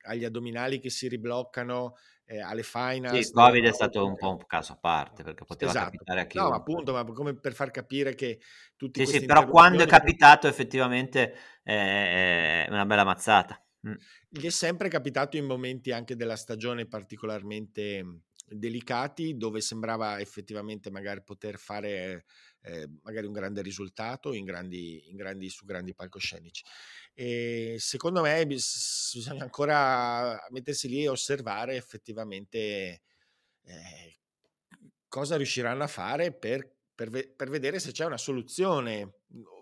agli 0.05 0.23
addominali 0.23 0.79
che 0.79 0.89
si 0.89 1.07
ribloccano 1.07 1.95
eh, 2.25 2.39
alle 2.39 2.63
finals. 2.63 3.13
Sì, 3.13 3.27
il 3.27 3.31
Covid 3.31 3.63
no, 3.63 3.69
è 3.69 3.73
stato 3.73 4.05
un 4.05 4.15
po' 4.15 4.31
un 4.31 4.45
caso 4.45 4.73
a 4.73 4.77
parte 4.77 5.23
perché 5.23 5.45
poteva 5.45 5.71
esatto. 5.71 5.91
capitare 5.91 6.21
a 6.21 6.25
chiunque. 6.25 6.51
No, 6.51 6.57
appunto, 6.57 6.93
ma 6.93 7.03
come 7.05 7.35
per 7.35 7.53
far 7.53 7.71
capire 7.71 8.15
che 8.15 8.39
tutti 8.75 9.05
Sì, 9.05 9.19
sì, 9.19 9.25
però 9.25 9.47
quando 9.47 9.83
è 9.83 9.87
capitato 9.87 10.47
effettivamente 10.47 11.33
eh, 11.63 12.65
è 12.65 12.67
una 12.69 12.85
bella 12.85 13.03
mazzata. 13.03 13.59
Mm. 13.87 13.95
Gli 14.29 14.45
è 14.45 14.49
sempre 14.49 14.89
capitato 14.89 15.37
in 15.37 15.45
momenti 15.45 15.91
anche 15.91 16.15
della 16.15 16.35
stagione 16.35 16.87
particolarmente 16.87 18.03
delicati 18.45 19.37
dove 19.37 19.61
sembrava 19.61 20.19
effettivamente 20.19 20.91
magari 20.91 21.23
poter 21.23 21.57
fare 21.57 22.25
eh, 22.61 22.87
magari 23.01 23.25
un 23.25 23.33
grande 23.33 23.61
risultato 23.61 24.33
in 24.33 24.45
grandi, 24.45 25.09
in 25.09 25.15
grandi, 25.15 25.49
su 25.49 25.65
grandi 25.65 25.93
palcoscenici. 25.93 26.63
E 27.13 27.75
secondo 27.79 28.21
me 28.21 28.45
bisogna 28.45 29.43
ancora 29.43 30.37
mettersi 30.51 30.87
lì 30.87 31.03
e 31.03 31.09
osservare 31.09 31.75
effettivamente 31.75 33.01
eh, 33.63 34.19
cosa 35.07 35.37
riusciranno 35.37 35.83
a 35.83 35.87
fare 35.87 36.33
per 36.33 36.73
per, 36.95 37.09
per, 37.35 37.49
vedere 37.49 37.79
se 37.79 37.91
c'è 37.91 38.05
una 38.05 38.17
soluzione, 38.17 39.15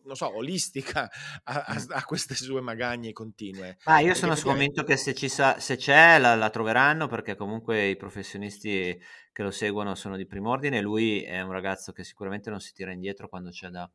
non 0.06 0.16
so, 0.16 0.36
olistica 0.36 1.10
a, 1.44 1.64
a, 1.66 1.86
a 1.90 2.04
queste 2.04 2.36
sue 2.36 2.62
magagne 2.62 3.12
continue. 3.12 3.78
Ah, 3.84 4.00
io 4.00 4.14
sono 4.14 4.36
convinto 4.36 4.84
che 4.84 4.98
se, 4.98 5.14
ci 5.14 5.30
sa- 5.30 5.60
se 5.60 5.76
c'è 5.76 6.18
la, 6.18 6.36
la, 6.36 6.50
troveranno 6.50 7.08
perché 7.08 7.36
comunque 7.36 7.88
i 7.88 7.96
professionisti 7.96 8.98
che 9.32 9.44
lo 9.44 9.52
seguono 9.52 9.96
sono 9.96 10.16
di 10.16 10.26
primo 10.26 10.50
ordine. 10.50 10.82
Lui 10.82 11.22
è 11.22 11.42
un 11.42 11.52
ragazzo 11.52 11.92
che 11.92 12.04
sicuramente 12.04 12.50
non 12.50 12.60
si 12.60 12.74
tira 12.74 12.92
indietro 12.92 13.28
quando 13.28 13.50
c'è 13.50 13.70
da, 13.70 13.90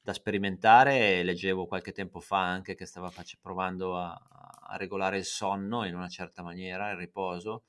da 0.00 0.12
sperimentare. 0.12 1.22
Leggevo 1.22 1.66
qualche 1.66 1.92
tempo 1.92 2.20
fa 2.20 2.42
anche 2.42 2.74
che 2.74 2.86
stava 2.86 3.12
provando 3.40 3.98
a, 3.98 4.12
a 4.12 4.76
regolare 4.76 5.18
il 5.18 5.24
sonno 5.24 5.84
in 5.84 5.94
una 5.94 6.08
certa 6.08 6.42
maniera, 6.42 6.90
il 6.90 6.98
riposo 6.98 7.64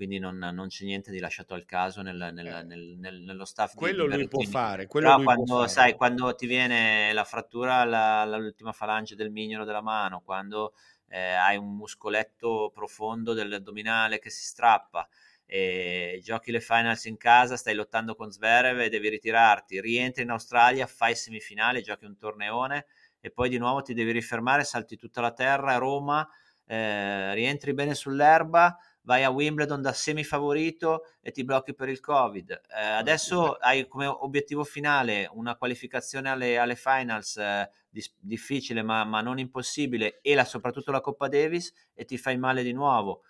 quindi 0.00 0.18
non, 0.18 0.38
non, 0.38 0.68
c'è 0.68 0.86
niente 0.86 1.10
di 1.10 1.18
lasciato 1.18 1.52
al 1.52 1.66
caso 1.66 2.00
nel, 2.00 2.30
nel, 2.32 2.46
eh. 2.46 2.62
nel, 2.62 3.20
nello 3.20 3.44
staff. 3.44 3.74
Quello 3.74 4.06
lui 4.06 4.28
può 4.28 4.40
fare. 4.44 4.86
Quello 4.86 5.08
Però 5.08 5.22
quando, 5.22 5.56
fare. 5.56 5.68
sai, 5.68 5.94
quando 5.94 6.34
ti 6.34 6.46
viene 6.46 7.12
la 7.12 7.24
frattura 7.24 7.80
all'ultima 8.22 8.72
falange 8.72 9.14
del 9.14 9.30
mignolo 9.30 9.66
della 9.66 9.82
mano, 9.82 10.22
quando 10.24 10.72
eh, 11.08 11.32
hai 11.32 11.58
un 11.58 11.76
muscoletto 11.76 12.70
profondo 12.72 13.34
dell'addominale 13.34 14.18
che 14.20 14.30
si 14.30 14.42
strappa, 14.42 15.06
e 15.44 16.18
giochi 16.22 16.50
le 16.50 16.60
finals 16.60 17.04
in 17.04 17.18
casa, 17.18 17.58
stai 17.58 17.74
lottando 17.74 18.14
con 18.14 18.30
Zverev 18.30 18.80
e 18.80 18.88
devi 18.88 19.10
ritirarti, 19.10 19.82
rientri 19.82 20.22
in 20.22 20.30
Australia, 20.30 20.86
fai 20.86 21.14
semifinale, 21.14 21.82
giochi 21.82 22.06
un 22.06 22.16
torneone 22.16 22.86
e 23.20 23.30
poi 23.30 23.50
di 23.50 23.58
nuovo 23.58 23.82
ti 23.82 23.92
devi 23.92 24.12
rifermare, 24.12 24.64
salti 24.64 24.96
tutta 24.96 25.20
la 25.20 25.32
terra 25.32 25.74
a 25.74 25.78
Roma, 25.78 26.26
eh, 26.64 27.34
rientri 27.34 27.74
bene 27.74 27.94
sull'erba, 27.94 28.78
vai 29.02 29.24
a 29.24 29.30
Wimbledon 29.30 29.80
da 29.80 29.92
semifavorito 29.92 31.04
e 31.20 31.30
ti 31.30 31.44
blocchi 31.44 31.74
per 31.74 31.88
il 31.88 32.00
Covid. 32.00 32.50
Eh, 32.50 32.80
adesso 32.80 33.54
hai 33.54 33.86
come 33.88 34.06
obiettivo 34.06 34.64
finale 34.64 35.28
una 35.32 35.56
qualificazione 35.56 36.30
alle, 36.30 36.58
alle 36.58 36.76
finals 36.76 37.36
eh, 37.36 37.70
dis- 37.88 38.14
difficile 38.18 38.82
ma, 38.82 39.04
ma, 39.04 39.20
non 39.20 39.38
impossibile 39.38 40.20
e 40.20 40.34
la, 40.34 40.44
soprattutto 40.44 40.92
la 40.92 41.00
Coppa 41.00 41.28
Davis 41.28 41.72
e 41.94 42.04
ti 42.04 42.18
fai 42.18 42.36
male 42.38 42.62
di 42.62 42.72
nuovo. 42.72 43.22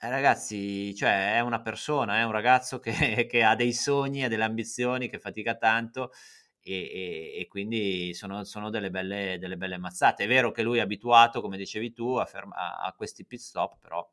Eh, 0.00 0.10
ragazzi, 0.10 0.94
cioè 0.94 1.34
è 1.34 1.40
una 1.40 1.60
persona, 1.60 2.18
è 2.18 2.24
un 2.24 2.30
ragazzo 2.32 2.78
che, 2.78 3.26
che 3.30 3.42
ha 3.42 3.54
dei 3.56 3.72
sogni, 3.72 4.24
ha 4.24 4.28
delle 4.28 4.44
ambizioni, 4.44 5.08
che 5.08 5.18
fatica 5.18 5.56
tanto 5.56 6.12
e, 6.60 6.72
e, 6.72 7.40
e, 7.40 7.48
quindi 7.48 8.14
sono, 8.14 8.44
sono 8.44 8.70
delle, 8.70 8.90
belle, 8.90 9.38
delle, 9.40 9.56
belle, 9.56 9.78
mazzate. 9.78 10.24
È 10.24 10.28
vero 10.28 10.52
che 10.52 10.62
lui 10.62 10.78
è 10.78 10.82
abituato, 10.82 11.40
come 11.40 11.56
dicevi 11.56 11.92
tu, 11.92 12.14
a, 12.16 12.26
ferma, 12.26 12.78
a 12.78 12.92
questi 12.92 13.24
pit 13.24 13.40
stop, 13.40 13.78
però 13.80 14.06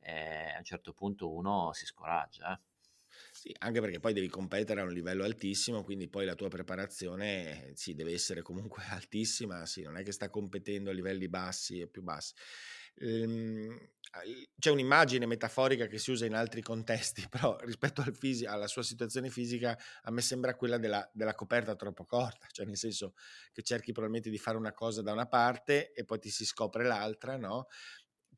eh, 0.00 0.52
a 0.54 0.58
un 0.58 0.64
certo 0.64 0.92
punto 0.92 1.32
uno 1.32 1.72
si 1.72 1.86
scoraggia. 1.86 2.52
Eh. 2.54 2.68
Sì, 3.32 3.54
anche 3.58 3.80
perché 3.80 4.00
poi 4.00 4.12
devi 4.12 4.28
competere 4.28 4.80
a 4.80 4.84
un 4.84 4.92
livello 4.92 5.24
altissimo, 5.24 5.82
quindi 5.82 6.08
poi 6.08 6.24
la 6.26 6.34
tua 6.34 6.48
preparazione 6.48 7.72
sì, 7.74 7.94
deve 7.94 8.12
essere 8.12 8.42
comunque 8.42 8.82
altissima, 8.90 9.66
sì, 9.66 9.82
non 9.82 9.96
è 9.96 10.02
che 10.02 10.12
sta 10.12 10.30
competendo 10.30 10.90
a 10.90 10.92
livelli 10.92 11.28
bassi 11.28 11.80
e 11.80 11.88
più 11.88 12.02
bassi. 12.02 12.34
Ehm, 12.96 13.78
c'è 14.58 14.70
un'immagine 14.70 15.24
metaforica 15.24 15.86
che 15.86 15.98
si 15.98 16.10
usa 16.10 16.26
in 16.26 16.34
altri 16.34 16.62
contesti, 16.62 17.26
però 17.30 17.56
rispetto 17.60 18.02
al 18.02 18.14
fisi- 18.14 18.44
alla 18.46 18.66
sua 18.66 18.82
situazione 18.82 19.30
fisica 19.30 19.76
a 20.02 20.10
me 20.10 20.20
sembra 20.20 20.54
quella 20.56 20.78
della, 20.78 21.08
della, 21.12 21.34
coperta 21.34 21.76
troppo 21.76 22.04
corta, 22.04 22.46
cioè 22.50 22.66
nel 22.66 22.76
senso 22.76 23.14
che 23.52 23.62
cerchi 23.62 23.92
probabilmente 23.92 24.30
di 24.30 24.38
fare 24.38 24.56
una 24.56 24.72
cosa 24.72 25.02
da 25.02 25.12
una 25.12 25.26
parte 25.26 25.92
e 25.92 26.04
poi 26.04 26.18
ti 26.18 26.30
si 26.30 26.44
scopre 26.44 26.84
l'altra, 26.84 27.36
no? 27.36 27.66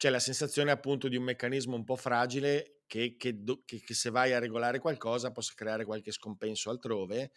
C'è 0.03 0.11
la 0.11 0.18
sensazione 0.18 0.72
appunto 0.72 1.07
di 1.07 1.14
un 1.14 1.22
meccanismo 1.22 1.76
un 1.76 1.84
po' 1.84 1.94
fragile 1.94 2.80
che, 2.88 3.14
che, 3.16 3.40
che, 3.64 3.80
che 3.80 3.94
se 3.94 4.11
vai 4.11 4.32
a 4.32 4.40
regolare 4.40 4.80
qualcosa 4.80 5.30
possa 5.30 5.53
creare 5.55 5.84
qualche 5.84 6.11
scompenso 6.11 6.70
altrove. 6.70 7.30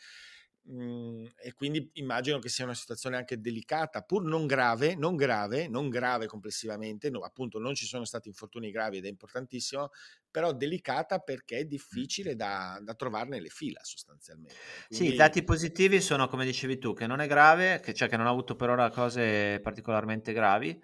Mhmm, 0.64 1.34
e 1.36 1.54
quindi 1.54 1.88
immagino 1.94 2.40
che 2.40 2.50
sia 2.50 2.64
una 2.66 2.74
situazione 2.74 3.18
anche 3.18 3.40
delicata, 3.40 4.02
pur 4.02 4.24
non 4.24 4.48
grave, 4.48 4.96
non 4.96 5.16
grave, 5.16 5.68
non 5.68 5.90
grave 5.90 6.26
complessivamente, 6.26 7.12
no, 7.12 7.20
appunto 7.20 7.60
non 7.60 7.76
ci 7.76 7.86
sono 7.86 8.04
stati 8.04 8.30
infortuni 8.30 8.72
gravi 8.72 8.98
ed 8.98 9.06
è 9.06 9.10
importantissimo, 9.10 9.92
però 10.32 10.52
delicata 10.52 11.20
perché 11.20 11.60
è 11.60 11.66
difficile 11.66 12.36
da, 12.36 12.80
da 12.82 12.96
trovarne 12.96 13.40
le 13.40 13.50
fila 13.50 13.82
sostanzialmente. 13.84 14.56
Quindi... 14.88 15.06
Sì, 15.06 15.14
i 15.14 15.16
dati 15.16 15.44
positivi 15.44 16.02
sono 16.02 16.28
come 16.28 16.46
dicevi 16.46 16.80
tu, 16.80 16.94
che 16.94 17.06
non 17.06 17.20
è 17.20 17.28
grave, 17.28 17.80
che, 17.80 17.94
cioè 17.94 18.10
che 18.10 18.18
non 18.18 18.26
ha 18.26 18.32
avuto 18.32 18.56
per 18.56 18.72
ora 18.72 18.90
cose 18.90 19.60
particolarmente 19.62 20.34
gravi, 20.34 20.82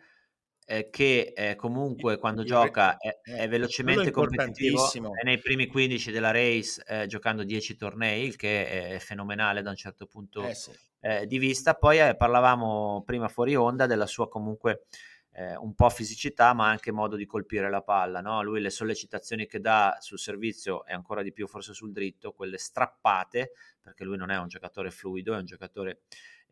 eh, 0.72 0.90
che 0.90 1.34
eh, 1.36 1.56
comunque 1.58 2.18
quando 2.18 2.46
gioca 2.46 2.96
è, 2.96 3.20
è 3.22 3.44
eh, 3.44 3.48
velocemente 3.50 4.08
è 4.08 4.12
competitivo, 4.12 4.90
è 5.14 5.26
nei 5.26 5.38
primi 5.38 5.68
15 5.68 6.12
della 6.12 6.32
race 6.32 6.82
eh, 6.88 7.08
giocando 7.08 7.44
10 7.44 7.76
tornei, 7.76 8.26
il 8.26 8.38
che 8.38 8.92
è 8.92 9.00
fenomenale 9.00 9.62
da 9.62 9.70
un 9.70 9.76
certo 9.76 10.06
punto 10.06 10.48
eh, 10.48 10.56
sì. 10.56 10.72
Eh, 11.02 11.28
di 11.28 11.40
vista. 11.40 11.74
Poi 11.74 12.16
parlavamo 12.16 13.04
prima 13.06 13.28
fuori 13.28 13.54
onda 13.54 13.86
della 13.86 14.06
sua 14.06 14.30
comunque 14.30 14.86
un 15.34 15.74
po' 15.76 15.90
fisicità, 15.90 16.54
ma 16.54 16.68
anche 16.68 16.92
modo 16.92 17.16
di 17.16 17.26
colpire 17.26 17.70
la 17.70 17.82
palla. 17.82 18.20
No? 18.20 18.44
Lui 18.44 18.60
le 18.60 18.70
sollecitazioni 18.70 19.48
che 19.48 19.62
dà 19.62 19.96
sul 20.02 20.20
servizio 20.20 20.86
e 20.86 20.92
ancora 20.92 21.22
di 21.22 21.32
più 21.32 21.48
forse 21.48 21.74
sul 21.74 21.94
dritto, 21.94 22.34
quelle 22.34 22.58
strappate, 22.58 23.54
perché 23.80 24.04
lui 24.04 24.18
non 24.18 24.30
è 24.30 24.38
un 24.38 24.50
giocatore 24.50 24.92
fluido, 24.92 25.34
è 25.34 25.38
un 25.38 25.46
giocatore 25.46 26.02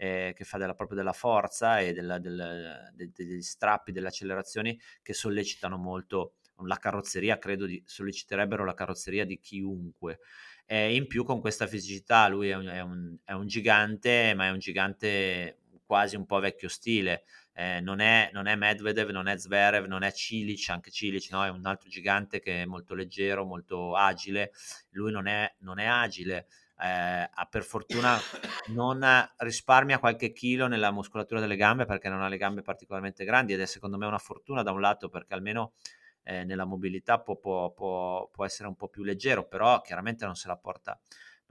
eh, 0.01 0.31
che 0.33 0.45
fa 0.45 0.57
della, 0.57 0.73
proprio 0.73 0.95
della 0.95 1.11
forza 1.11 1.81
e 1.81 1.91
della, 1.91 2.19
del, 2.19 2.89
de, 2.93 3.11
degli 3.13 3.41
strappi, 3.41 3.91
delle 3.91 4.07
accelerazioni 4.07 4.79
che 5.01 5.13
sollecitano 5.13 5.75
molto 5.75 6.35
la 6.65 6.77
carrozzeria, 6.77 7.37
credo 7.37 7.65
di, 7.65 7.83
solleciterebbero 7.85 8.63
la 8.63 8.73
carrozzeria 8.73 9.25
di 9.25 9.39
chiunque. 9.39 10.19
E 10.65 10.95
in 10.95 11.05
più 11.07 11.25
con 11.25 11.41
questa 11.41 11.67
fisicità 11.67 12.29
lui 12.29 12.47
è 12.47 12.55
un, 12.55 12.67
è, 12.67 12.79
un, 12.79 13.17
è 13.25 13.33
un, 13.33 13.45
gigante, 13.45 14.33
ma 14.35 14.45
è 14.45 14.51
un 14.51 14.59
gigante 14.59 15.57
quasi 15.85 16.15
un 16.15 16.25
po' 16.25 16.39
vecchio 16.39 16.69
stile. 16.69 17.23
Eh, 17.53 17.81
non, 17.81 17.99
è, 17.99 18.29
non, 18.31 18.47
è, 18.47 18.55
Medvedev, 18.55 19.09
non 19.09 19.27
è 19.27 19.37
Zverev, 19.37 19.85
non 19.85 20.03
è 20.03 20.13
Cilic, 20.13 20.69
anche 20.69 20.91
Cilic 20.91 21.29
no? 21.31 21.43
è 21.43 21.49
un 21.49 21.65
altro 21.65 21.89
gigante 21.89 22.39
che 22.39 22.61
è 22.61 22.65
molto 22.65 22.93
leggero, 22.95 23.43
molto 23.43 23.95
agile. 23.95 24.53
Lui 24.91 25.11
non 25.11 25.27
è, 25.27 25.53
non 25.59 25.77
è 25.77 25.85
agile, 25.85 26.47
eh, 26.81 27.29
per 27.49 27.63
fortuna 27.63 28.17
non 28.67 29.03
risparmia 29.37 29.99
qualche 29.99 30.31
chilo 30.31 30.67
nella 30.67 30.91
muscolatura 30.91 31.39
delle 31.39 31.55
gambe 31.55 31.85
perché 31.85 32.09
non 32.09 32.21
ha 32.21 32.27
le 32.27 32.37
gambe 32.37 32.61
particolarmente 32.61 33.25
grandi 33.25 33.53
ed 33.53 33.61
è 33.61 33.65
secondo 33.65 33.97
me 33.97 34.05
una 34.05 34.17
fortuna 34.17 34.63
da 34.63 34.71
un 34.71 34.79
lato 34.79 35.09
perché 35.09 35.33
almeno 35.33 35.73
eh, 36.23 36.43
nella 36.43 36.65
mobilità 36.65 37.19
può, 37.19 37.37
può, 37.37 37.71
può, 37.71 38.29
può, 38.29 38.45
essere 38.45 38.67
un 38.67 38.75
po' 38.75 38.87
più 38.87 39.03
leggero, 39.03 39.47
però 39.47 39.81
chiaramente 39.81 40.25
non 40.25 40.35
se 40.35 40.47
la 40.47 40.57
porta, 40.57 40.99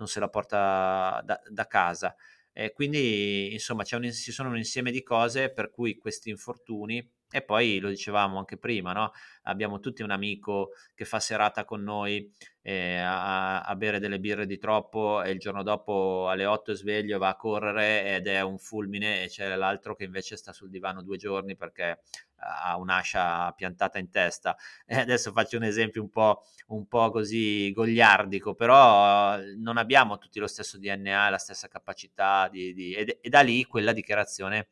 se 0.04 0.20
la 0.20 0.28
porta 0.28 1.20
da, 1.24 1.40
da, 1.48 1.66
casa. 1.66 2.14
E 2.52 2.72
quindi 2.72 3.52
insomma 3.52 3.84
un, 3.90 4.12
ci 4.12 4.32
sono 4.32 4.50
un 4.50 4.56
insieme 4.56 4.90
di 4.90 5.02
cose 5.02 5.50
per 5.50 5.70
cui 5.70 5.96
questi 5.96 6.30
infortuni 6.30 7.06
e 7.30 7.42
poi 7.42 7.78
lo 7.78 7.88
dicevamo 7.88 8.38
anche 8.38 8.56
prima, 8.56 8.92
no? 8.92 9.12
abbiamo 9.42 9.80
tutti 9.80 10.02
un 10.02 10.10
amico 10.10 10.70
che 10.94 11.04
fa 11.04 11.20
serata 11.20 11.64
con 11.64 11.82
noi 11.82 12.30
eh, 12.62 12.98
a, 12.98 13.62
a, 13.62 13.76
bere 13.76 13.98
delle 13.98 14.18
birre 14.18 14.46
di 14.46 14.58
troppo 14.58 15.22
e 15.22 15.30
il 15.30 15.38
giorno 15.38 15.62
dopo 15.62 16.28
alle 16.28 16.44
8 16.46 16.72
è 16.72 16.74
sveglio, 16.74 17.18
va 17.18 17.28
a 17.28 17.36
correre 17.36 18.16
ed 18.16 18.26
è 18.26 18.40
un 18.42 18.58
fulmine 18.58 19.22
e 19.22 19.28
c'è 19.28 19.54
l'altro 19.56 19.94
che 19.94 20.04
invece 20.04 20.36
sta 20.36 20.52
sul 20.52 20.70
divano 20.70 21.02
due 21.02 21.16
giorni 21.16 21.56
perché 21.56 22.00
ha 22.36 22.76
un'ascia 22.76 23.52
piantata 23.52 23.98
in 23.98 24.10
testa. 24.10 24.56
E 24.86 24.96
adesso 24.98 25.32
faccio 25.32 25.56
un 25.56 25.64
esempio 25.64 26.02
un 26.02 26.10
po', 26.10 26.44
un 26.68 26.86
po' 26.86 27.10
così 27.10 27.70
gogliardico, 27.72 28.54
però 28.54 29.36
non 29.56 29.76
abbiamo 29.76 30.18
tutti 30.18 30.38
lo 30.38 30.46
stesso 30.46 30.78
DNA, 30.78 31.28
la 31.28 31.38
stessa 31.38 31.68
capacità 31.68 32.48
di, 32.48 32.72
di, 32.72 32.94
e, 32.94 33.18
e 33.20 33.28
da 33.28 33.40
lì 33.40 33.64
quella 33.64 33.92
dichiarazione 33.92 34.68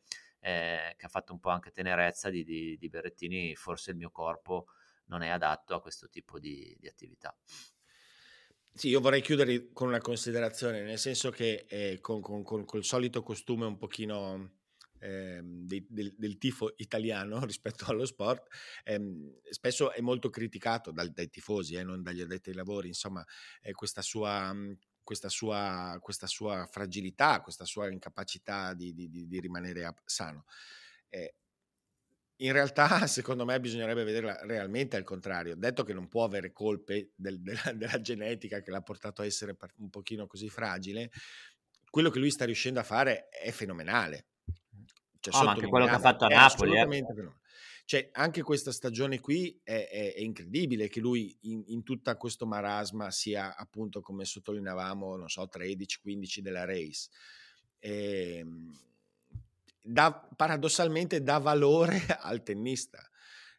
eh, 0.47 0.95
che 0.95 1.05
ha 1.05 1.09
fatto 1.09 1.33
un 1.33 1.39
po' 1.39 1.49
anche 1.49 1.71
tenerezza 1.71 2.29
di, 2.29 2.45
di, 2.45 2.77
di, 2.77 2.87
Berrettini, 2.87 3.53
forse 3.57 3.91
il 3.91 3.97
mio 3.97 4.09
corpo 4.11 4.67
non 5.07 5.21
è 5.21 5.27
adatto 5.27 5.75
a 5.75 5.81
questo 5.81 6.07
tipo 6.07 6.39
di, 6.39 6.73
di 6.79 6.87
attività. 6.87 7.37
Sì, 8.73 8.87
io 8.87 9.01
vorrei 9.01 9.21
chiudere 9.21 9.73
con 9.73 9.89
una 9.89 9.99
considerazione, 9.99 10.83
nel 10.83 10.99
senso 10.99 11.31
che 11.31 11.65
eh, 11.67 11.99
con, 11.99 12.21
con, 12.21 12.43
con, 12.43 12.63
col 12.63 12.85
solito 12.85 13.23
costume 13.23 13.65
un 13.65 13.75
pochino 13.75 14.59
eh, 14.99 15.41
del, 15.43 15.85
del, 15.89 16.15
del, 16.15 16.37
tifo 16.37 16.75
italiano 16.77 17.43
rispetto 17.43 17.83
allo 17.87 18.05
sport, 18.05 18.47
ehm, 18.85 19.39
spesso 19.49 19.91
è 19.91 19.99
molto 19.99 20.29
criticato 20.29 20.91
dal, 20.91 21.11
dai 21.11 21.29
tifosi, 21.29 21.75
eh, 21.75 21.83
non 21.83 22.01
dagli 22.01 22.21
addetti 22.21 22.51
ai 22.51 22.55
lavori, 22.55 22.87
insomma, 22.87 23.25
questa 23.73 24.01
sua 24.01 24.55
questa 25.07 25.29
sua, 25.29 25.97
questa 26.01 26.27
sua 26.27 26.67
fragilità, 26.69 27.39
questa 27.39 27.63
sua 27.63 27.89
incapacità 27.89 28.73
di, 28.73 28.93
di, 28.93 29.09
di 29.09 29.39
rimanere 29.39 29.89
sano. 30.03 30.43
Eh, 31.07 31.33
in 32.39 32.51
realtà, 32.51 32.89
secondo 33.07 33.45
me, 33.45 33.57
bisognerebbe 33.61 34.03
vederla 34.03 34.37
realmente 34.41 34.97
al 34.97 35.05
contrario. 35.05 35.55
Detto 35.55 35.85
che 35.85 35.93
non 35.93 36.09
può 36.09 36.25
avere 36.25 36.51
colpe 36.51 37.11
del, 37.15 37.39
della, 37.39 37.71
della, 37.73 38.01
genetica 38.01 38.59
che 38.59 38.69
l'ha 38.69 38.81
portato 38.81 39.21
a 39.21 39.25
essere 39.25 39.55
un 39.77 39.89
pochino 39.89 40.27
così 40.27 40.49
fragile, 40.49 41.09
quello 41.89 42.09
che 42.09 42.19
lui 42.19 42.29
sta 42.29 42.43
riuscendo 42.43 42.81
a 42.81 42.83
fare 42.83 43.29
è 43.29 43.51
fenomenale. 43.51 44.25
Cioè, 45.21 45.33
oh, 45.35 45.45
ma 45.45 45.51
anche 45.51 45.67
quello 45.67 45.85
che 45.85 45.91
ha 45.91 45.99
fatto 45.99 46.25
a 46.25 46.27
Napoli. 46.27 46.77
Eh. 46.77 47.31
Cioè, 47.87 48.09
anche 48.11 48.41
questa 48.41 48.73
stagione 48.73 49.21
qui 49.21 49.61
è, 49.63 49.87
è, 49.89 50.13
è 50.15 50.19
incredibile 50.19 50.89
che 50.89 50.99
lui 50.99 51.33
in, 51.43 51.63
in 51.67 51.83
tutto 51.83 52.13
questo 52.17 52.45
marasma 52.45 53.09
sia 53.11 53.55
appunto, 53.55 54.01
come 54.01 54.25
sottolineavamo, 54.25 55.15
non 55.15 55.29
so, 55.29 55.47
13-15 55.49 56.39
della 56.39 56.65
race. 56.65 57.07
E, 57.79 58.39
ehm, 58.39 58.77
dà, 59.81 60.11
paradossalmente 60.35 61.23
dà 61.23 61.37
valore 61.37 62.03
al 62.19 62.43
tennista, 62.43 63.09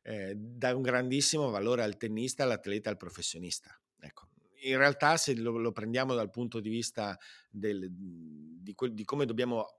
eh, 0.02 0.34
dà 0.36 0.76
un 0.76 0.82
grandissimo 0.82 1.48
valore 1.48 1.82
al 1.82 1.96
tennista, 1.96 2.42
all'atleta, 2.42 2.90
al 2.90 2.98
professionista. 2.98 3.80
Ecco, 3.98 4.28
in 4.60 4.76
realtà 4.76 5.16
se 5.16 5.34
lo, 5.36 5.56
lo, 5.56 5.72
prendiamo 5.72 6.14
dal 6.14 6.28
punto 6.28 6.60
di 6.60 6.68
vista 6.68 7.18
del, 7.48 7.90
di, 7.90 8.74
di, 8.92 9.04
come 9.04 9.24
dobbiamo 9.24 9.77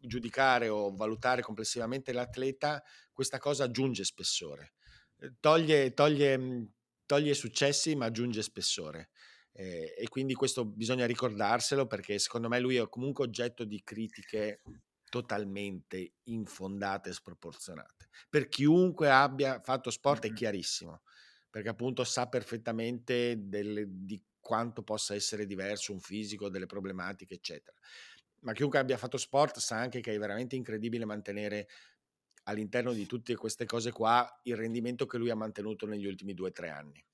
giudicare 0.00 0.68
o 0.68 0.94
valutare 0.94 1.42
complessivamente 1.42 2.12
l'atleta, 2.12 2.82
questa 3.12 3.38
cosa 3.38 3.64
aggiunge 3.64 4.04
spessore. 4.04 4.74
Eh, 5.18 5.34
toglie, 5.40 5.94
toglie, 5.94 6.36
mhmm, 6.36 6.68
toglie 7.06 7.34
successi 7.34 7.94
ma 7.94 8.06
aggiunge 8.06 8.42
spessore. 8.42 9.10
Eh, 9.52 9.94
e 9.98 10.08
quindi 10.08 10.34
questo 10.34 10.64
bisogna 10.64 11.06
ricordarselo 11.06 11.86
perché 11.86 12.18
secondo 12.18 12.48
me 12.48 12.60
lui 12.60 12.76
è 12.76 12.88
comunque 12.88 13.24
oggetto 13.24 13.64
di 13.64 13.82
critiche 13.82 14.62
totalmente 15.08 16.12
infondate 16.24 17.10
e 17.10 17.12
sproporzionate. 17.12 18.08
Per 18.28 18.48
chiunque 18.48 19.10
abbia 19.10 19.60
fatto 19.60 19.90
sport 19.90 20.26
è 20.26 20.32
chiarissimo, 20.32 21.02
perché 21.50 21.70
appunto 21.70 22.04
sa 22.04 22.28
perfettamente 22.28 23.36
delle, 23.38 23.86
di 23.88 24.22
quanto 24.38 24.82
possa 24.82 25.14
essere 25.14 25.46
diverso 25.46 25.92
un 25.92 26.00
fisico, 26.00 26.50
delle 26.50 26.66
problematiche, 26.66 27.34
eccetera 27.34 27.76
ma 28.40 28.52
chiunque 28.52 28.78
abbia 28.78 28.96
fatto 28.96 29.16
sport 29.16 29.58
sa 29.58 29.76
anche 29.76 30.00
che 30.00 30.14
è 30.14 30.18
veramente 30.18 30.56
incredibile 30.56 31.04
mantenere 31.04 31.68
all'interno 32.44 32.92
di 32.92 33.06
tutte 33.06 33.34
queste 33.36 33.66
cose 33.66 33.92
qua 33.92 34.40
il 34.44 34.56
rendimento 34.56 35.06
che 35.06 35.18
lui 35.18 35.30
ha 35.30 35.34
mantenuto 35.34 35.86
negli 35.86 36.06
ultimi 36.06 36.34
due 36.34 36.48
o 36.48 36.52
tre 36.52 36.70
anni. 36.70 37.04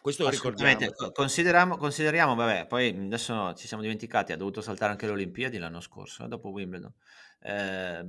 Questo 0.00 0.28
ricordiamo. 0.28 0.76
Consideriamo, 1.12 1.76
consideriamo, 1.76 2.34
vabbè, 2.34 2.66
poi 2.66 2.88
adesso 2.88 3.34
no, 3.34 3.54
ci 3.54 3.66
siamo 3.66 3.82
dimenticati, 3.82 4.32
ha 4.32 4.36
dovuto 4.36 4.60
saltare 4.60 4.92
anche 4.92 5.06
le 5.06 5.12
Olimpiadi 5.12 5.58
l'anno 5.58 5.80
scorso, 5.80 6.24
eh, 6.24 6.28
dopo 6.28 6.50
Wimbledon. 6.50 6.92
Eh, 7.40 8.04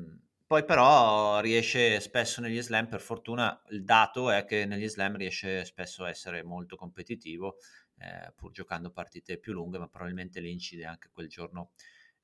poi 0.45 0.63
però 0.65 1.39
riesce 1.39 1.99
spesso 1.99 2.41
negli 2.41 2.61
slam, 2.61 2.87
per 2.87 3.01
fortuna 3.01 3.61
il 3.69 3.83
dato 3.83 4.29
è 4.31 4.45
che 4.45 4.65
negli 4.65 4.87
slam 4.87 5.15
riesce 5.15 5.65
spesso 5.65 6.03
a 6.03 6.09
essere 6.09 6.43
molto 6.43 6.75
competitivo, 6.75 7.57
eh, 7.97 8.31
pur 8.35 8.51
giocando 8.51 8.91
partite 8.91 9.37
più 9.37 9.53
lunghe, 9.53 9.77
ma 9.77 9.87
probabilmente 9.87 10.39
le 10.39 10.49
incide 10.49 10.85
anche 10.85 11.09
quel 11.11 11.27
giorno 11.27 11.71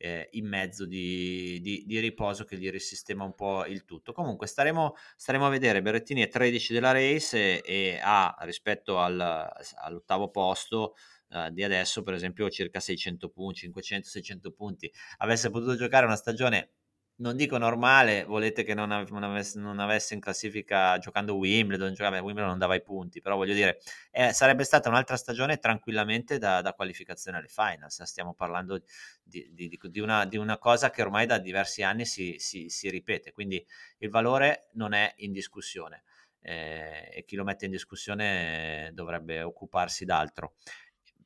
eh, 0.04 0.28
in 0.32 0.48
mezzo 0.50 0.86
di, 0.86 1.62
di, 1.62 1.86
di, 1.86 2.00
riposo 2.00 2.44
che 2.44 2.58
gli 2.58 2.70
risistema 2.70 3.24
un 3.24 3.34
po' 3.34 3.66
il 3.66 3.86
tutto. 3.86 4.12
Comunque 4.12 4.48
staremo, 4.48 4.96
staremo 5.16 5.46
a 5.46 5.50
vedere, 5.50 5.82
Berrettini 5.82 6.22
è 6.22 6.28
13 6.28 6.74
della 6.74 6.92
race 6.92 7.62
e, 7.62 7.94
e 7.94 8.00
ha 8.04 8.36
rispetto 8.42 9.00
al, 9.00 9.50
all'ottavo 9.76 10.30
posto 10.30 10.96
uh, 11.30 11.50
di 11.52 11.64
adesso 11.64 12.04
per 12.04 12.16
esempio 12.16 12.50
circa 12.50 12.82
600 12.82 13.30
punti, 13.30 13.72
500-600 13.74 14.52
punti. 14.54 14.92
Avesse 15.20 15.50
potuto 15.50 15.78
giocare 15.78 16.06
una 16.06 16.18
stagione 16.18 16.72
non 17.18 17.36
dico 17.36 17.58
normale, 17.58 18.24
volete 18.24 18.64
che 18.64 18.74
non, 18.74 18.92
ave, 18.92 19.10
non, 19.12 19.24
avesse, 19.24 19.60
non 19.60 19.80
avesse, 19.80 20.14
in 20.14 20.20
classifica 20.20 20.98
giocando 20.98 21.36
Wimbledon, 21.36 21.94
giocava, 21.94 22.22
Wimbledon 22.22 22.50
non 22.50 22.60
dava 22.60 22.76
i 22.76 22.82
punti, 22.82 23.22
però 23.22 23.36
voglio 23.36 23.54
dire, 23.54 23.80
eh, 24.12 24.34
sarebbe 24.34 24.64
stata 24.64 24.90
un'altra 24.90 25.16
stagione 25.16 25.58
tranquillamente 25.58 26.38
da, 26.38 26.62
da, 26.62 26.74
qualificazione 26.74 27.38
alle 27.38 27.48
finals, 27.48 28.02
stiamo 28.04 28.34
parlando 28.34 28.82
di, 29.22 29.48
di, 29.54 29.80
di, 29.82 30.00
una, 30.00 30.26
di, 30.26 30.38
una, 30.38 30.58
cosa 30.58 30.90
che 30.90 31.02
ormai 31.02 31.26
da 31.26 31.38
diversi 31.38 31.84
anni 31.84 32.06
si, 32.06 32.36
si, 32.40 32.70
si 32.70 32.90
ripete, 32.90 33.32
quindi 33.32 33.64
il 34.00 34.10
valore 34.10 34.70
non 34.74 34.94
è 34.94 35.14
in 35.18 35.32
discussione 35.32 36.04
eh, 36.44 37.10
e 37.12 37.24
chi 37.26 37.36
lo 37.36 37.44
mette 37.44 37.66
in 37.66 37.72
discussione 37.72 38.92
dovrebbe 38.94 39.42
occuparsi 39.42 40.06
d'altro. 40.06 40.56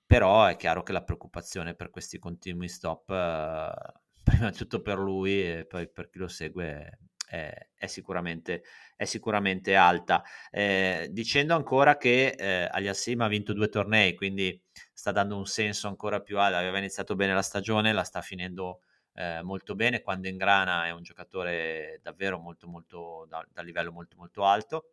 Però 0.05 0.45
è 0.45 0.55
chiaro 0.55 0.83
che 0.83 0.93
la 0.93 1.03
preoccupazione 1.03 1.75
per 1.75 1.89
questi 1.89 2.17
continui 2.17 2.69
stop, 2.69 3.09
eh, 3.09 3.99
prima 4.28 4.49
di 4.49 4.57
tutto 4.57 4.82
per 4.82 4.97
lui 4.97 5.41
e 5.41 5.65
poi 5.65 5.89
per 5.89 6.09
chi 6.09 6.17
lo 6.19 6.28
segue, 6.28 6.99
è, 7.28 7.69
è, 7.75 7.88
sicuramente, 7.88 8.63
è 8.95 9.05
sicuramente, 9.05 9.75
alta. 9.75 10.23
Eh, 10.51 11.07
dicendo 11.11 11.55
ancora 11.55 11.97
che 11.97 12.36
eh, 12.38 12.67
Aliassim 12.69 13.21
ha 13.21 13.28
vinto 13.28 13.53
due 13.53 13.69
tornei, 13.69 14.15
quindi 14.15 14.61
sta 14.93 15.11
dando 15.11 15.38
un 15.38 15.45
senso 15.45 15.88
ancora 15.88 16.21
più 16.21 16.39
alto, 16.39 16.57
aveva 16.57 16.78
iniziato 16.78 17.15
bene 17.15 17.34
la 17.34 17.41
stagione, 17.41 17.93
la 17.93 18.03
sta 18.03 18.21
finendo 18.21 18.82
eh, 19.13 19.41
molto 19.43 19.75
bene, 19.75 20.01
quando 20.01 20.28
ingrana 20.28 20.86
è 20.86 20.91
un 20.91 21.03
giocatore 21.03 21.99
davvero 22.01 22.38
molto 22.38 22.67
molto 22.67 23.25
da, 23.30 23.45
da 23.51 23.61
livello 23.61 23.91
molto 23.91 24.15
molto 24.17 24.43
alto 24.43 24.91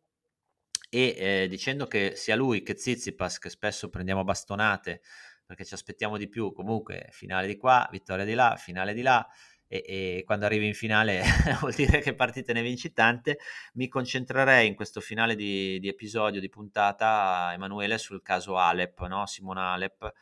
e 0.88 1.14
eh, 1.18 1.48
dicendo 1.48 1.86
che 1.86 2.12
sia 2.14 2.36
lui 2.36 2.62
che 2.62 2.76
Zizipas 2.76 3.38
che 3.38 3.50
spesso 3.50 3.88
prendiamo 3.88 4.22
bastonate 4.22 5.02
perché 5.46 5.64
ci 5.64 5.74
aspettiamo 5.74 6.16
di 6.16 6.28
più 6.28 6.52
comunque 6.52 7.08
finale 7.10 7.46
di 7.46 7.56
qua, 7.56 7.86
vittoria 7.90 8.24
di 8.24 8.34
là, 8.34 8.56
finale 8.56 8.94
di 8.94 9.02
là 9.02 9.26
e, 9.66 9.82
e 9.86 10.22
quando 10.24 10.46
arrivi 10.46 10.66
in 10.66 10.74
finale 10.74 11.22
vuol 11.60 11.72
dire 11.72 12.00
che 12.00 12.14
partite 12.14 12.52
ne 12.52 12.62
vinci 12.62 12.92
tante 12.92 13.38
mi 13.74 13.88
concentrerei 13.88 14.66
in 14.66 14.74
questo 14.74 15.00
finale 15.00 15.34
di, 15.34 15.78
di 15.80 15.88
episodio 15.88 16.40
di 16.40 16.48
puntata 16.48 17.50
Emanuele 17.52 17.98
sul 17.98 18.22
caso 18.22 18.56
Alep, 18.56 19.06
no? 19.06 19.26
Simona 19.26 19.72
Alep 19.72 20.12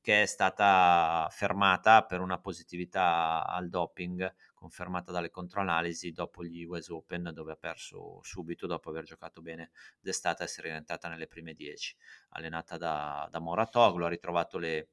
che 0.00 0.22
è 0.22 0.26
stata 0.26 1.28
fermata 1.30 2.04
per 2.04 2.20
una 2.20 2.38
positività 2.38 3.44
al 3.46 3.68
doping 3.68 4.34
confermata 4.58 5.12
dalle 5.12 5.30
controanalisi 5.30 6.12
dopo 6.12 6.44
gli 6.44 6.64
US 6.64 6.88
Open 6.88 7.30
dove 7.32 7.52
ha 7.52 7.56
perso 7.56 8.20
subito 8.22 8.66
dopo 8.66 8.90
aver 8.90 9.04
giocato 9.04 9.40
bene 9.40 9.70
d'estate 10.00 10.42
e 10.42 10.46
essere 10.46 10.68
rientrata 10.68 11.08
nelle 11.08 11.26
prime 11.26 11.54
10 11.54 11.96
allenata 12.30 12.76
da, 12.76 13.28
da 13.30 13.38
Moratoglu 13.38 14.04
ha 14.04 14.08
ritrovato 14.08 14.58
le, 14.58 14.88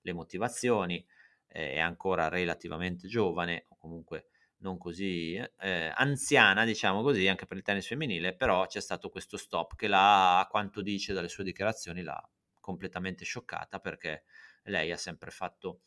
le 0.00 0.12
motivazioni 0.12 1.04
eh, 1.48 1.74
è 1.74 1.78
ancora 1.80 2.28
relativamente 2.28 3.06
giovane 3.08 3.66
o 3.68 3.76
comunque 3.76 4.26
non 4.60 4.78
così 4.78 5.34
eh, 5.34 5.92
anziana, 5.94 6.64
diciamo 6.64 7.02
così, 7.02 7.26
anche 7.26 7.46
per 7.46 7.56
il 7.56 7.62
tennis 7.62 7.86
femminile, 7.86 8.34
però 8.34 8.66
c'è 8.66 8.80
stato 8.80 9.08
questo 9.08 9.36
stop 9.36 9.74
che 9.74 9.88
l'ha, 9.88 10.38
a 10.38 10.46
quanto 10.48 10.82
dice 10.82 11.12
dalle 11.12 11.28
sue 11.28 11.44
dichiarazioni, 11.44 12.02
l'ha 12.02 12.22
completamente 12.60 13.24
scioccata 13.24 13.80
perché 13.80 14.24
lei 14.64 14.92
ha 14.92 14.96
sempre 14.96 15.30
fatto 15.30 15.80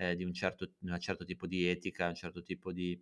eh, 0.00 0.16
di 0.16 0.24
un 0.24 0.32
certo, 0.32 0.72
un 0.80 0.98
certo, 0.98 1.26
tipo 1.26 1.46
di 1.46 1.68
etica, 1.68 2.08
un 2.08 2.14
certo 2.14 2.42
tipo 2.42 2.72
di 2.72 2.98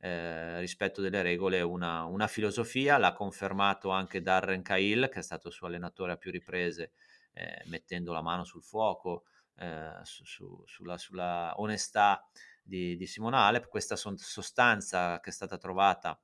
eh, 0.00 0.60
rispetto 0.60 1.00
delle 1.00 1.22
regole, 1.22 1.62
una, 1.62 2.04
una, 2.04 2.26
filosofia, 2.26 2.98
l'ha 2.98 3.14
confermato 3.14 3.88
anche 3.88 4.20
Darren 4.20 4.60
Cahill, 4.60 5.08
che 5.08 5.20
è 5.20 5.22
stato 5.22 5.48
suo 5.50 5.66
allenatore 5.68 6.12
a 6.12 6.16
più 6.16 6.30
riprese, 6.30 6.92
eh, 7.32 7.62
mettendo 7.66 8.12
la 8.12 8.20
mano 8.20 8.44
sul 8.44 8.62
fuoco, 8.62 9.24
eh, 9.56 9.98
su, 10.02 10.24
su, 10.26 10.62
sulla, 10.66 10.98
sulla, 10.98 11.54
onestà 11.56 12.22
di, 12.62 12.96
di 12.96 13.06
Simona 13.06 13.46
Alep, 13.46 13.68
questa 13.68 13.96
sostanza 13.96 15.20
che 15.20 15.30
è 15.30 15.32
stata 15.32 15.56
trovata 15.56 16.20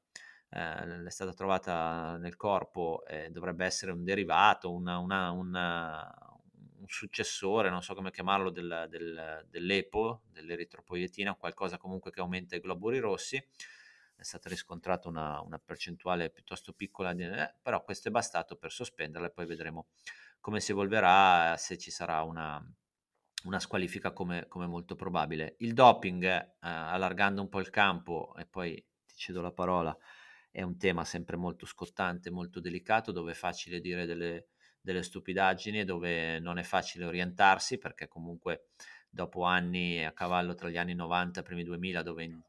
eh, 0.50 1.04
è 1.04 1.10
stata 1.10 1.32
trovata 1.32 2.16
nel 2.18 2.36
corpo, 2.36 3.04
eh, 3.06 3.30
dovrebbe 3.30 3.64
essere 3.64 3.92
un 3.92 4.04
derivato, 4.04 4.72
una, 4.72 4.98
una, 4.98 5.30
una, 5.30 6.16
un 6.27 6.27
successore, 6.88 7.70
non 7.70 7.82
so 7.82 7.94
come 7.94 8.10
chiamarlo, 8.10 8.50
del, 8.50 8.86
del, 8.88 9.46
dell'EPO, 9.48 10.22
dell'eritropoietina, 10.30 11.34
qualcosa 11.34 11.76
comunque 11.78 12.10
che 12.10 12.20
aumenta 12.20 12.56
i 12.56 12.60
globuli 12.60 12.98
rossi. 12.98 13.36
È 13.36 14.22
stata 14.22 14.48
riscontrata 14.48 15.08
una, 15.08 15.40
una 15.40 15.58
percentuale 15.58 16.30
piuttosto 16.30 16.72
piccola, 16.72 17.12
di, 17.12 17.22
eh, 17.22 17.54
però 17.62 17.84
questo 17.84 18.08
è 18.08 18.10
bastato 18.10 18.56
per 18.56 18.72
sospenderla 18.72 19.28
e 19.28 19.30
poi 19.30 19.46
vedremo 19.46 19.88
come 20.40 20.60
si 20.60 20.72
evolverà, 20.72 21.56
se 21.56 21.78
ci 21.78 21.90
sarà 21.90 22.22
una, 22.22 22.62
una 23.44 23.60
squalifica 23.60 24.12
come, 24.12 24.46
come, 24.48 24.66
molto 24.66 24.94
probabile. 24.96 25.54
Il 25.58 25.72
doping, 25.74 26.24
eh, 26.24 26.56
allargando 26.60 27.40
un 27.42 27.48
po' 27.48 27.60
il 27.60 27.70
campo, 27.70 28.34
e 28.36 28.46
poi 28.46 28.74
ti 29.06 29.14
cedo 29.16 29.40
la 29.40 29.52
parola, 29.52 29.96
è 30.50 30.62
un 30.62 30.76
tema 30.76 31.04
sempre 31.04 31.36
molto 31.36 31.66
scottante, 31.66 32.30
molto 32.30 32.60
delicato, 32.60 33.12
dove 33.12 33.32
è 33.32 33.34
facile 33.34 33.80
dire 33.80 34.06
delle, 34.06 34.48
delle 34.80 35.02
stupidaggini 35.02 35.84
dove 35.84 36.38
non 36.38 36.58
è 36.58 36.62
facile 36.62 37.04
orientarsi 37.04 37.78
perché 37.78 38.08
comunque 38.08 38.68
dopo 39.08 39.42
anni 39.42 40.04
a 40.04 40.12
cavallo 40.12 40.54
tra 40.54 40.68
gli 40.68 40.78
anni 40.78 40.94
90 40.94 41.40
e 41.40 41.42
i 41.42 41.46
primi 41.46 41.64
2000 41.64 42.02
dove 42.02 42.24
in 42.24 42.40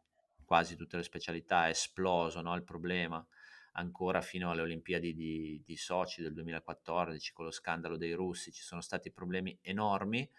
quasi 0.46 0.76
tutte 0.76 0.98
le 0.98 1.04
specialità 1.04 1.68
è 1.68 1.70
esploso 1.70 2.42
no, 2.42 2.56
il 2.56 2.64
problema 2.64 3.26
ancora 3.74 4.22
fino 4.22 4.50
alle 4.50 4.62
Olimpiadi 4.62 5.14
di, 5.14 5.62
di 5.66 5.76
Sochi 5.78 6.22
del 6.22 6.34
2014 6.34 7.34
con 7.34 7.46
lo 7.46 7.52
scandalo 7.52 7.98
dei 7.98 8.14
russi 8.14 8.52
ci 8.52 8.64
sono 8.64 8.82
stati 8.82 9.12
problemi 9.12 9.58
enormi 9.62 10.30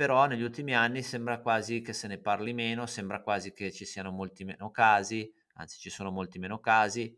però 0.00 0.24
negli 0.24 0.40
ultimi 0.40 0.74
anni 0.74 1.02
sembra 1.02 1.40
quasi 1.40 1.82
che 1.82 1.92
se 1.92 2.06
ne 2.06 2.16
parli 2.16 2.54
meno, 2.54 2.86
sembra 2.86 3.20
quasi 3.20 3.52
che 3.52 3.70
ci 3.70 3.84
siano 3.84 4.10
molti 4.10 4.44
meno 4.44 4.70
casi, 4.70 5.30
anzi 5.56 5.78
ci 5.78 5.90
sono 5.90 6.10
molti 6.10 6.38
meno 6.38 6.58
casi, 6.58 7.14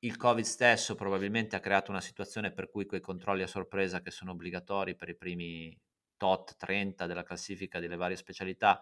il 0.00 0.16
Covid 0.16 0.44
stesso 0.44 0.94
probabilmente 0.94 1.56
ha 1.56 1.60
creato 1.60 1.90
una 1.90 2.00
situazione 2.00 2.52
per 2.52 2.68
cui 2.70 2.86
quei 2.86 3.00
controlli 3.00 3.42
a 3.42 3.46
sorpresa 3.46 4.00
che 4.00 4.10
sono 4.10 4.32
obbligatori 4.32 4.94
per 4.94 5.08
i 5.08 5.16
primi 5.16 5.78
tot 6.16 6.56
30 6.56 7.06
della 7.06 7.22
classifica 7.22 7.80
delle 7.80 7.96
varie 7.96 8.16
specialità, 8.16 8.80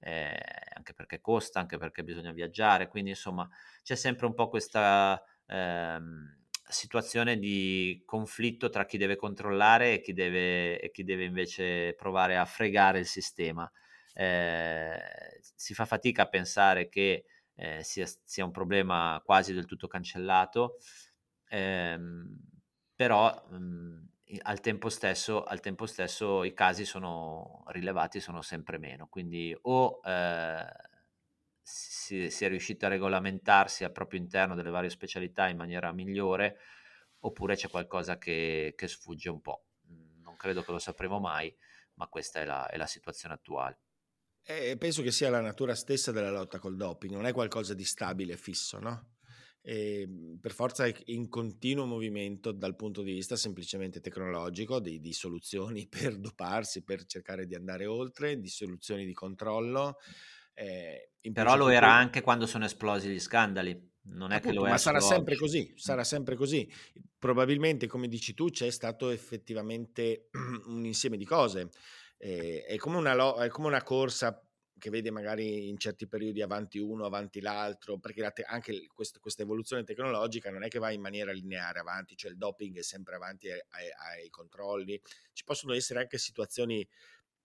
eh, 0.00 0.38
anche 0.74 0.94
perché 0.94 1.20
costa, 1.20 1.60
anche 1.60 1.78
perché 1.78 2.02
bisogna 2.04 2.32
viaggiare, 2.32 2.88
quindi 2.88 3.10
insomma 3.10 3.48
c'è 3.82 3.94
sempre 3.94 4.26
un 4.26 4.34
po' 4.34 4.48
questa 4.48 5.22
eh, 5.46 5.98
situazione 6.68 7.38
di 7.38 8.02
conflitto 8.04 8.68
tra 8.68 8.84
chi 8.86 8.98
deve 8.98 9.16
controllare 9.16 9.94
e 9.94 10.00
chi 10.00 10.12
deve, 10.12 10.80
e 10.80 10.90
chi 10.90 11.04
deve 11.04 11.24
invece 11.24 11.94
provare 11.94 12.36
a 12.36 12.44
fregare 12.44 12.98
il 12.98 13.06
sistema. 13.06 13.70
Eh, 14.14 14.98
si 15.54 15.74
fa 15.74 15.84
fatica 15.84 16.22
a 16.22 16.28
pensare 16.28 16.88
che 16.88 17.24
eh, 17.56 17.82
sia, 17.82 18.06
sia, 18.24 18.44
un 18.44 18.50
problema 18.50 19.20
quasi 19.24 19.52
del 19.52 19.66
tutto 19.66 19.88
cancellato, 19.88 20.78
ehm, 21.48 22.38
però 22.94 23.46
mh, 23.50 23.56
mhmm, 23.56 24.08
al, 24.42 24.60
tempo 24.60 24.88
stesso, 24.88 25.44
al, 25.44 25.60
tempo 25.60 25.86
stesso, 25.86 26.44
i 26.44 26.52
casi 26.52 26.84
sono 26.84 27.64
rilevati, 27.68 28.20
sono 28.20 28.42
sempre 28.42 28.78
meno, 28.78 29.06
quindi 29.08 29.56
o 29.62 30.00
eh, 30.04 30.66
si, 31.62 32.30
si, 32.30 32.44
è 32.44 32.48
riusciti 32.48 32.84
a 32.84 32.88
regolamentarsi 32.88 33.84
al 33.84 33.92
proprio 33.92 34.20
interno 34.20 34.54
delle 34.54 34.70
varie 34.70 34.90
specialità 34.90 35.48
in 35.48 35.56
maniera 35.56 35.92
migliore, 35.92 36.58
oppure 37.20 37.56
c'è 37.56 37.68
qualcosa 37.68 38.18
che, 38.18 38.74
che 38.76 38.88
sfugge 38.88 39.30
un 39.30 39.40
po'. 39.40 39.64
Non 40.22 40.36
credo 40.36 40.62
che 40.62 40.72
lo 40.72 40.78
sapremo 40.78 41.18
mai, 41.18 41.54
ma 41.94 42.06
questa 42.08 42.40
è 42.40 42.44
la, 42.44 42.68
è 42.68 42.76
la 42.76 42.86
situazione 42.86 43.34
attuale. 43.34 43.78
Eh, 44.48 44.76
penso 44.76 45.02
che 45.02 45.10
sia 45.10 45.28
la 45.28 45.40
natura 45.40 45.74
stessa 45.74 46.12
della 46.12 46.30
lotta 46.30 46.60
col 46.60 46.76
doping, 46.76 47.12
non 47.12 47.26
è 47.26 47.32
qualcosa 47.32 47.74
di 47.74 47.82
stabile 47.84 48.34
e 48.34 48.36
fisso, 48.36 48.78
no? 48.78 49.14
E 49.60 50.02
ehm, 50.02 50.38
per 50.40 50.52
forza 50.52 50.86
è 50.86 50.94
in 51.06 51.28
continuo 51.28 51.84
movimento 51.84 52.52
dal 52.52 52.76
punto 52.76 53.02
di 53.02 53.10
vista 53.10 53.34
semplicemente 53.34 54.00
tecnologico, 54.00 54.78
di, 54.78 55.00
di, 55.00 55.12
soluzioni 55.12 55.88
per 55.90 56.16
doparsi, 56.18 56.84
per 56.84 57.06
cercare 57.06 57.44
di 57.46 57.56
andare 57.56 57.86
oltre, 57.86 58.38
di 58.38 58.48
soluzioni 58.48 59.04
di 59.04 59.12
controllo. 59.12 59.96
Eh, 60.54 61.10
Però 61.32 61.56
lo 61.56 61.68
era 61.68 61.92
anche 61.92 62.20
quando 62.20 62.46
sono 62.46 62.66
esplosi 62.66 63.08
gli 63.08 63.18
scandali. 63.18 63.94
Non 64.08 64.30
è 64.30 64.36
Appunto, 64.36 64.54
che 64.54 64.60
lo 64.60 64.66
è 64.68 64.70
ma 64.70 64.78
sarà 64.78 65.00
sempre 65.00 65.34
oggi. 65.34 65.42
così, 65.42 65.72
sarà 65.74 66.04
sempre 66.04 66.36
così. 66.36 66.70
Probabilmente, 67.18 67.88
come 67.88 68.06
dici 68.06 68.32
tu, 68.32 68.48
c'è 68.50 68.70
stato 68.70 69.10
effettivamente 69.10 70.28
un 70.66 70.84
insieme 70.84 71.16
di 71.16 71.24
cose 71.24 71.70
eh, 72.18 72.64
è, 72.64 72.76
come 72.76 72.96
una, 72.96 73.14
è 73.44 73.48
come 73.48 73.68
una 73.68 73.82
corsa 73.82 74.40
che 74.78 74.90
vede 74.90 75.10
magari 75.10 75.68
in 75.68 75.78
certi 75.78 76.06
periodi 76.06 76.42
avanti 76.42 76.78
uno, 76.78 77.06
avanti 77.06 77.40
l'altro, 77.40 77.98
perché 77.98 78.30
te- 78.32 78.42
anche 78.42 78.86
quest- 78.92 79.18
questa 79.20 79.42
evoluzione 79.42 79.84
tecnologica 79.84 80.50
non 80.50 80.62
è 80.62 80.68
che 80.68 80.78
va 80.78 80.90
in 80.90 81.00
maniera 81.00 81.32
lineare 81.32 81.78
avanti, 81.78 82.16
cioè 82.16 82.30
il 82.30 82.36
doping 82.36 82.76
è 82.78 82.82
sempre 82.82 83.14
avanti 83.16 83.50
ai, 83.50 83.58
ai, 83.70 84.20
ai 84.20 84.30
controlli, 84.30 85.00
ci 85.32 85.44
possono 85.44 85.72
essere 85.72 86.00
anche 86.00 86.18
situazioni 86.18 86.86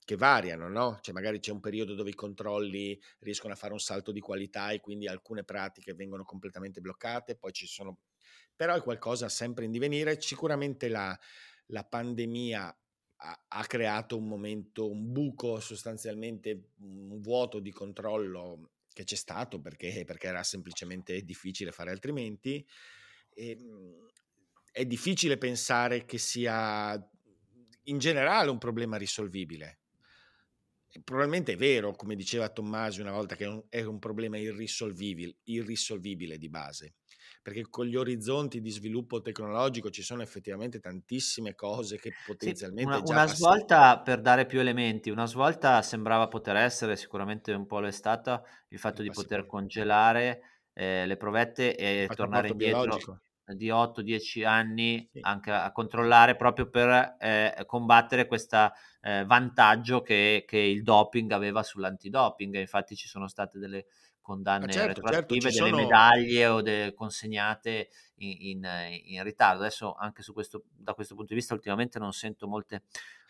che 0.04 0.16
variano, 0.16 0.68
no? 0.68 1.00
Cioè 1.02 1.14
magari 1.14 1.40
c'è 1.40 1.52
un 1.52 1.60
periodo 1.60 1.94
dove 1.94 2.10
i 2.10 2.16
controlli 2.16 3.00
riescono 3.20 3.54
a 3.54 3.56
fare 3.56 3.74
un 3.74 3.80
salto 3.80 4.12
di 4.12 4.20
qualità 4.20 4.72
e 4.72 4.80
quindi 4.80 5.08
alcune 5.08 5.44
pratiche 5.44 5.94
vengono 5.94 6.24
completamente 6.24 6.82
bloccate, 6.82 7.38
poi 7.38 7.52
ci 7.54 7.68
sono... 7.68 8.00
però 8.56 8.76
è 8.76 8.82
qualcosa 8.82 9.30
sempre 9.30 9.66
in 9.66 9.72
divenire, 9.72 10.20
sicuramente 10.20 10.90
la, 10.90 11.18
la 11.68 11.84
pandemia 11.86 12.81
ha, 13.24 13.66
creato 13.66 14.18
un 14.18 14.28
momento, 14.28 14.90
un 14.90 15.12
buco 15.12 15.60
sostanzialmente, 15.60 16.70
un 16.80 17.22
vuoto 17.22 17.60
di 17.60 17.72
controllo 17.72 18.72
che 18.92 19.04
c'è 19.04 19.16
stato 19.16 19.62
perché, 19.62 20.04
perché 20.06 20.28
era 20.28 20.44
semplicemente 20.44 21.22
difficile 21.22 21.72
fare 21.72 21.92
altrimenti. 21.92 22.66
E, 23.34 23.50
ehm, 23.52 24.08
è 24.72 24.86
difficile 24.86 25.38
pensare 25.38 26.06
che 26.06 26.18
sia 26.18 26.94
in 27.84 27.98
generale 28.00 28.50
un 28.50 28.58
problema 28.58 28.98
risolvibile. 28.98 29.80
Probabilmente 31.04 31.54
è 31.54 31.58
vero, 31.58 31.94
come 31.94 32.16
diceva 32.16 32.50
Tommasi 32.50 33.02
una 33.02 33.12
volta, 33.12 33.36
che 33.36 33.46
è 33.46 33.48
un, 33.48 33.64
è 33.70 33.84
un 33.84 34.00
problema 34.00 34.38
irrisolvibile, 34.38 35.36
irrisolvibile 35.44 36.38
di 36.38 36.50
base, 36.50 36.96
perché 37.42 37.68
con 37.70 37.86
gli 37.86 37.96
orizzonti 37.96 38.62
di 38.62 38.70
sviluppo 38.70 39.22
tecnologico 39.22 39.90
ci 39.90 40.04
sono 40.04 40.22
effettivamente 40.22 40.80
tantissime 40.80 41.56
cose 41.56 41.98
che 42.00 42.16
potenzialmente 42.22 42.70
sì, 42.78 42.84
una, 42.84 43.00
una 43.00 43.28
svolta 43.28 44.00
per 44.02 44.22
dare 44.22 44.46
più 44.46 44.60
elementi, 44.60 45.10
una 45.10 45.26
svolta 45.28 45.82
sembrava 45.82 46.28
poter 46.28 46.56
essere, 46.56 46.96
sicuramente 46.96 47.52
un 47.54 47.66
po' 47.66 47.80
lo 47.80 47.88
è 47.88 47.92
stata, 47.92 48.44
il 48.70 48.80
fatto 48.80 49.02
il 49.04 49.04
di 49.04 49.12
poter 49.12 49.46
congelare 49.46 50.42
eh, 50.74 51.06
le 51.06 51.18
provette 51.18 51.76
e 51.76 52.12
Il 52.12 52.16
tornare 52.16 52.50
indietro 52.50 53.10
biologico. 53.10 53.20
di 53.46 53.70
8-10 53.70 54.44
anni 54.46 55.10
Sì. 55.14 55.24
anche 55.24 55.52
a 55.52 55.72
controllare 55.72 56.36
proprio 56.36 56.70
per 56.70 57.18
eh, 57.20 57.64
combattere 57.66 58.26
questo 58.26 58.72
eh, 59.02 59.24
vantaggio 59.26 60.02
che, 60.02 60.44
che 60.48 60.58
il 60.58 60.82
doping 60.84 61.32
aveva 61.32 61.62
sull'antidoping. 61.64 62.56
Infatti 62.58 62.96
ci 62.96 63.08
sono 63.08 63.28
state 63.28 63.60
delle 63.60 63.86
condanne 64.22 64.72
certo, 64.74 65.04
certo, 65.04 65.36
retroattive, 65.36 65.50
ci 65.50 65.52
delle 65.52 65.70
sono... 65.70 65.78
medaglie 65.78 66.48
o 66.48 66.62
delle 66.62 66.94
consegnate 66.94 67.90
in, 68.18 68.64
in, 68.64 68.68
in 69.06 69.24
ritardo. 69.24 69.62
Adesso 69.62 69.94
anche 69.94 70.22
su 70.22 70.34
questo, 70.34 70.64
da 70.72 70.94
questo 70.94 71.16
punto 71.16 71.34
di 71.34 71.40
vista 71.40 71.54
ultimamente 71.54 72.00
non 72.00 72.14
sento 72.14 72.48
molte, 72.48 72.84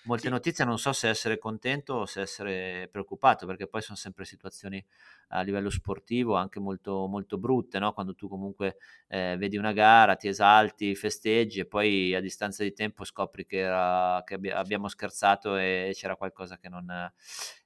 molte 0.04 0.24
Sì. 0.26 0.30
notizie, 0.30 0.66
non 0.66 0.78
so 0.80 0.94
se 0.94 1.10
essere 1.10 1.38
contento 1.38 1.94
o 1.94 2.06
se 2.06 2.22
essere 2.22 2.88
preoccupato, 2.92 3.46
perché 3.46 3.68
poi 3.68 3.82
sono 3.82 3.98
sempre 3.98 4.26
situazioni 4.26 4.84
a 5.30 5.42
livello 5.42 5.70
sportivo 5.70 6.36
anche 6.36 6.60
molto, 6.60 7.08
molto 7.08 7.38
brutte, 7.38 7.80
no? 7.80 7.94
quando 7.94 8.16
tu 8.16 8.28
comunque 8.28 8.78
eh, 9.08 9.36
vedi 9.38 9.58
una 9.58 9.72
gara, 9.74 10.16
ti 10.16 10.28
esalti, 10.28 10.96
festeggi 10.96 11.62
e 11.62 11.66
poi 11.68 12.14
a 12.16 12.20
distanza 12.20 12.64
di 12.64 12.74
tempo 12.74 13.04
scopri 13.06 13.46
che, 13.46 13.58
era, 13.60 14.22
che 14.26 14.34
abbi- 14.36 14.50
abbiamo 14.50 14.88
scherzato 14.88 15.56
e 15.56 15.92
c'era 15.94 16.16
qualcosa 16.16 16.58
che 16.58 16.68
non, 16.70 16.86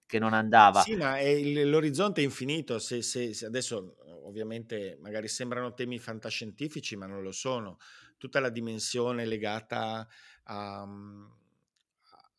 che 0.06 0.20
non 0.20 0.34
andava. 0.34 0.84
Sì, 0.84 0.96
ma 0.96 1.18
è 1.18 1.24
il- 1.28 1.70
l'orizzonte 1.70 2.22
è 2.22 2.24
infinito. 2.24 2.80
Se, 2.80 3.02
se- 3.02 3.34
se 3.34 3.46
adesso 3.46 3.96
ovviamente 4.26 4.98
magari 5.00 5.28
sembrano 5.28 5.74
temi 5.74 6.00
fantascientifici, 6.00 6.96
ma 6.98 7.06
non 7.06 7.22
lo 7.24 7.32
sono. 7.32 7.78
Tutta 8.18 8.40
la 8.40 8.50
dimensione 8.50 9.26
legata 9.26 10.08
a, 10.44 10.82
a- 10.82 10.88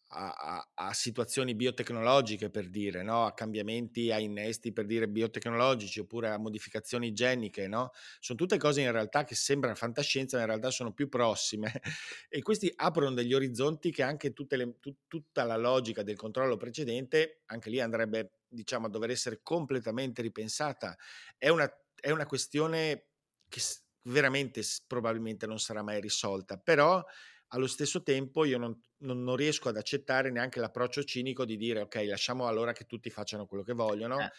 a- 0.08 0.70
a 0.74 0.92
situazioni 0.92 1.54
biotecnologiche, 1.54 2.50
per 2.50 2.68
dire, 2.68 3.02
no? 3.02 3.24
a 3.26 3.34
cambiamenti, 3.34 4.10
a 4.12 4.18
innesti, 4.18 4.72
per 4.72 4.86
dire 4.86 5.08
biotecnologici, 5.08 6.00
oppure 6.00 6.30
a 6.30 6.38
modificazioni 6.38 7.12
geniche, 7.12 7.66
no? 7.68 7.90
sono 8.20 8.38
tutte 8.38 8.56
cose 8.58 8.82
in 8.82 8.92
realtà 8.92 9.24
che 9.24 9.34
sembrano 9.34 9.74
fantascienza, 9.74 10.36
ma 10.36 10.42
in 10.44 10.48
realtà 10.48 10.70
sono 10.70 10.92
più 10.92 11.08
prossime. 11.08 11.72
e 12.28 12.42
questi 12.42 12.72
aprono 12.76 13.12
degli 13.14 13.34
orizzonti 13.34 13.90
che 13.90 14.02
anche 14.02 14.32
tutte 14.32 14.56
le- 14.56 14.78
tu- 14.80 14.96
tutta 15.08 15.44
la 15.44 15.56
logica 15.56 16.02
del 16.02 16.16
controllo 16.16 16.56
precedente, 16.56 17.42
anche 17.46 17.70
lì 17.70 17.80
andrebbe 17.80 18.32
diciamo 18.48 18.86
a 18.86 18.88
dover 18.90 19.10
essere 19.10 19.40
completamente 19.42 20.22
ripensata. 20.22 20.96
È 21.36 21.48
una, 21.48 21.68
è 21.94 22.10
una 22.10 22.26
questione 22.26 23.08
che 23.48 23.60
veramente 24.02 24.62
probabilmente 24.86 25.46
non 25.46 25.58
sarà 25.58 25.82
mai 25.82 26.00
risolta, 26.00 26.58
però 26.58 27.04
allo 27.48 27.66
stesso 27.66 28.02
tempo 28.02 28.44
io 28.44 28.58
non, 28.58 28.78
non- 28.98 29.22
non 29.22 29.36
riesco 29.36 29.68
ad 29.68 29.76
accettare 29.76 30.30
neanche 30.30 30.60
l'approccio 30.60 31.04
cinico 31.04 31.44
di 31.44 31.56
dire 31.56 31.80
ok, 31.82 32.04
lasciamo 32.08 32.46
allora 32.46 32.72
che 32.72 32.84
tutti 32.86 33.10
facciano 33.10 33.46
quello 33.46 33.62
che 33.62 33.72
vogliono, 33.74 34.24
Eh. 34.24 34.30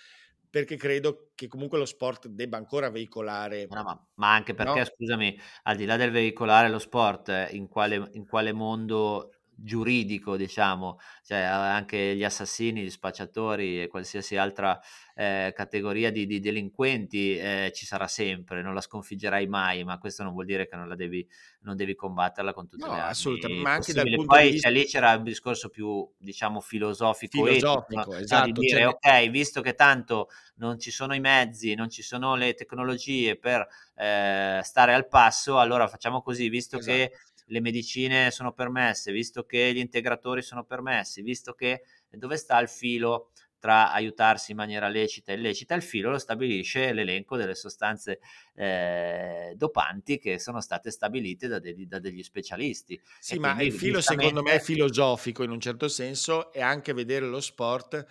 perché 0.50 0.76
credo 0.78 1.32
che 1.36 1.48
comunque 1.48 1.78
lo 1.78 1.86
sport 1.86 2.28
debba 2.28 2.58
ancora 2.58 2.90
veicolare. 2.90 3.70
No, 3.70 3.84
ma, 3.84 4.08
ma 4.16 4.34
anche 4.34 4.54
perché, 4.54 4.86
No? 4.86 4.86
scusami, 4.86 5.38
al 5.64 5.76
di 5.76 5.84
là 5.86 5.98
del 5.98 6.10
veicolare 6.12 6.70
lo 6.70 6.80
sport, 6.80 7.50
in 7.52 7.68
quale, 7.68 8.10
in 8.14 8.26
quale 8.26 8.54
mondo 8.54 9.32
giuridico, 9.60 10.38
diciamo, 10.38 11.00
cioè 11.24 11.40
anche 11.40 12.16
gli 12.16 12.24
assassini, 12.24 12.84
gli 12.84 12.90
spacciatori 12.90 13.82
e 13.82 13.88
qualsiasi 13.88 14.38
altra 14.38 14.80
eh, 15.16 15.52
categoria 15.56 16.12
di, 16.12 16.28
di 16.28 16.40
delinquenti 16.40 17.36
eh, 17.36 17.72
ci 17.74 17.86
sarà 17.86 18.08
sempre, 18.08 18.62
non 18.62 18.76
la 18.76 18.82
sconfiggerai 18.82 19.48
mai, 19.48 19.84
ma 19.84 19.98
questo 19.98 20.22
non 20.24 20.34
vuol 20.34 20.46
dire 20.46 20.68
che 20.68 20.76
non 20.76 20.88
la 20.88 20.96
devi, 20.96 21.28
non 21.62 21.76
devi 21.76 21.96
combatterla 21.96 22.54
con 22.54 22.68
tutte 22.68 22.86
No, 22.86 22.94
le 22.94 23.02
assolutamente, 23.02 23.54
armi 23.54 23.64
ma 23.64 23.74
anche 23.74 23.94
dal 23.94 24.04
punto 24.04 24.22
di 24.22 24.28
Poi 24.28 24.52
vista 24.52 24.70
cioè, 24.70 24.78
lì 24.78 24.86
c'era 24.86 25.16
un 25.16 25.24
discorso 25.24 25.70
più, 25.70 26.08
diciamo, 26.18 26.62
filosofico, 26.62 27.48
etico, 27.48 27.86
filosofico, 27.88 28.12
no? 28.12 28.18
esatto. 28.18 28.46
di 28.46 28.52
dire, 28.52 28.82
cioè, 28.82 28.88
ok, 28.88 29.30
visto 29.30 29.62
che 29.62 29.74
tanto 29.74 30.30
non 30.58 30.80
ci 30.80 30.92
sono 30.92 31.16
i 31.16 31.20
mezzi, 31.20 31.74
non 31.74 31.90
ci 31.90 32.04
sono 32.04 32.36
le 32.36 32.54
tecnologie 32.54 33.38
per 33.38 33.68
eh, 33.96 34.62
stare 34.64 34.94
al 34.94 35.08
passo, 35.08 35.60
allora 35.60 35.88
facciamo 35.88 36.22
così, 36.22 36.48
visto 36.48 36.78
esatto. 36.78 36.96
che 36.96 37.12
le 37.48 37.62
medicine 37.62 38.32
sono 38.32 38.54
permesse, 38.54 39.12
visto 39.12 39.46
che 39.46 39.72
gli 39.74 39.80
integratori 39.80 40.42
sono 40.42 40.64
permessi, 40.64 41.22
visto 41.22 41.54
che 41.54 41.84
dove 42.10 42.38
sta 42.38 42.60
il 42.60 42.68
filo 42.70 43.32
tra 43.60 43.92
aiutarsi 43.92 44.52
in 44.52 44.58
maniera 44.58 44.88
lecita 44.88 45.32
e 45.32 45.36
illecita, 45.36 45.74
il 45.76 45.82
filo 45.82 46.12
lo 46.12 46.20
stabilisce 46.20 46.94
l'elenco 46.94 47.38
delle 47.38 47.56
sostanze 47.56 48.20
eh, 48.54 49.54
dopanti 49.56 50.20
che 50.20 50.40
sono 50.40 50.62
state 50.62 50.92
stabilite 50.92 51.48
da 51.48 51.60
degli, 51.60 51.86
da 51.88 52.00
degli 52.00 52.22
specialisti. 52.24 53.02
Sì, 53.20 53.36
E 53.36 53.40
ma 53.40 53.60
il 53.62 53.74
filo 53.74 54.00
secondo 54.02 54.42
me 54.42 54.54
è 54.54 54.60
giustamente, 54.60 54.64
filosofico 54.64 55.44
in 55.44 55.50
un 55.52 55.60
certo 55.60 55.88
senso 55.88 56.52
e 56.54 56.62
anche 56.62 56.94
vedere 56.94 57.26
lo 57.26 57.42
sport, 57.42 58.06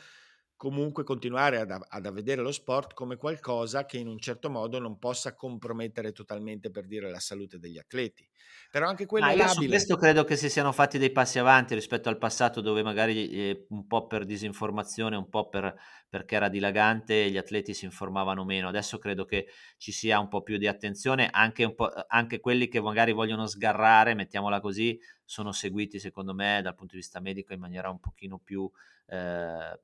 comunque 0.56 1.04
continuare 1.04 1.60
ad, 1.60 1.70
ad 1.86 2.12
vedere 2.12 2.40
lo 2.40 2.50
sport 2.50 2.94
come 2.94 3.16
qualcosa 3.16 3.84
che 3.84 3.98
in 3.98 4.08
un 4.08 4.18
certo 4.18 4.48
modo 4.48 4.78
non 4.78 4.98
possa 4.98 5.34
compromettere 5.34 6.12
totalmente 6.12 6.70
per 6.70 6.86
dire 6.86 7.10
la 7.10 7.20
salute 7.20 7.58
degli 7.58 7.78
atleti. 7.78 8.26
Però 8.70 8.88
anche 8.88 9.06
quello 9.06 9.26
Ma 9.26 9.32
è 9.32 9.48
su 9.48 9.66
questo 9.66 9.96
credo 9.96 10.24
che 10.24 10.36
si 10.36 10.48
siano 10.48 10.72
fatti 10.72 10.98
dei 10.98 11.12
passi 11.12 11.38
avanti 11.38 11.74
rispetto 11.74 12.08
al 12.08 12.18
passato 12.18 12.60
dove 12.60 12.82
magari 12.82 13.28
eh, 13.28 13.66
un 13.68 13.86
po' 13.86 14.06
per 14.06 14.24
disinformazione, 14.24 15.14
un 15.14 15.28
po' 15.28 15.48
per, 15.48 15.74
perché 16.08 16.36
era 16.36 16.48
dilagante, 16.48 17.30
gli 17.30 17.36
atleti 17.36 17.74
si 17.74 17.84
informavano 17.84 18.44
meno. 18.44 18.68
Adesso 18.68 18.98
credo 18.98 19.24
che 19.24 19.48
ci 19.76 19.92
sia 19.92 20.18
un 20.18 20.28
po' 20.28 20.42
più 20.42 20.56
di 20.56 20.66
attenzione, 20.66 21.28
anche, 21.30 21.74
anche 22.08 22.40
quelli 22.40 22.68
che 22.68 22.80
magari 22.80 23.12
vogliono 23.12 23.46
sgarrare, 23.46 24.14
mettiamola 24.14 24.60
così, 24.60 24.98
sono 25.24 25.52
seguiti 25.52 25.98
secondo 25.98 26.34
me 26.34 26.60
dal 26.62 26.74
punto 26.74 26.94
di 26.94 27.00
vista 27.00 27.20
medico 27.20 27.52
in 27.52 27.60
maniera 27.60 27.90
un 27.90 28.00
pochino 28.00 28.38
più... 28.38 28.70
Eh, 29.06 29.80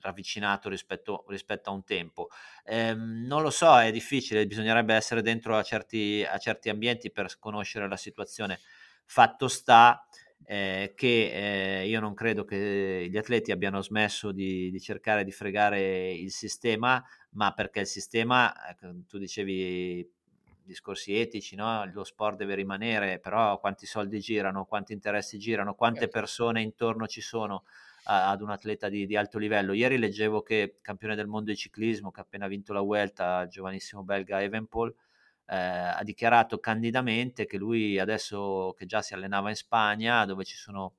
ravvicinato 0.00 0.68
rispetto, 0.68 1.24
rispetto, 1.28 1.70
a 1.70 1.72
un 1.72 1.84
tempo. 1.84 2.28
Eh, 2.64 2.94
non 2.94 3.42
lo 3.42 3.50
so, 3.50 3.78
è 3.78 3.90
difficile, 3.90 4.46
bisognerebbe 4.46 4.94
essere 4.94 5.22
dentro 5.22 5.56
a 5.56 5.62
certi, 5.62 6.24
a 6.28 6.38
certi 6.38 6.68
ambienti 6.68 7.10
per 7.10 7.38
conoscere 7.38 7.88
la 7.88 7.96
situazione. 7.96 8.58
Fatto 9.04 9.48
sta 9.48 10.06
eh, 10.44 10.92
che 10.94 11.80
eh, 11.82 11.86
io 11.88 12.00
non 12.00 12.14
credo 12.14 12.44
che 12.44 13.06
gli 13.10 13.16
atleti 13.16 13.52
abbiano 13.52 13.82
smesso 13.82 14.32
di, 14.32 14.70
di, 14.70 14.80
cercare 14.80 15.24
di 15.24 15.32
fregare 15.32 16.12
il 16.12 16.30
sistema, 16.30 17.02
ma 17.30 17.52
perché 17.52 17.80
il 17.80 17.86
sistema, 17.86 18.54
ecco, 18.68 18.94
tu 19.08 19.18
dicevi 19.18 20.08
discorsi 20.66 21.16
etici, 21.18 21.54
no? 21.54 21.88
lo 21.92 22.04
sport 22.04 22.36
deve 22.36 22.56
rimanere, 22.56 23.20
però 23.20 23.58
quanti 23.60 23.86
soldi 23.86 24.18
girano, 24.18 24.64
quanti 24.64 24.92
interessi 24.92 25.38
girano, 25.38 25.74
quante 25.74 26.08
persone 26.08 26.60
intorno 26.60 27.06
ci 27.06 27.20
sono 27.20 27.64
ad 28.08 28.40
un 28.40 28.50
atleta 28.50 28.88
di, 28.88 29.06
di, 29.06 29.16
alto 29.16 29.38
livello. 29.38 29.72
Ieri 29.72 29.98
leggevo 29.98 30.42
che 30.42 30.78
campione 30.80 31.16
del 31.16 31.26
mondo 31.26 31.50
di 31.50 31.56
ciclismo, 31.56 32.10
che 32.10 32.20
ha 32.20 32.22
appena 32.22 32.46
vinto 32.46 32.72
la 32.72 32.80
Vuelta, 32.80 33.46
giovanissimo 33.48 34.04
belga 34.04 34.42
Evenpol, 34.42 34.94
eh, 35.46 35.56
ha 35.56 36.02
dichiarato 36.02 36.58
candidamente 36.58 37.46
che 37.46 37.56
lui 37.58 37.98
adesso 37.98 38.74
che 38.76 38.86
già 38.86 39.02
si 39.02 39.14
allenava 39.14 39.48
in 39.50 39.56
Spagna, 39.56 40.24
dove 40.24 40.44
ci 40.44 40.56
sono 40.56 40.94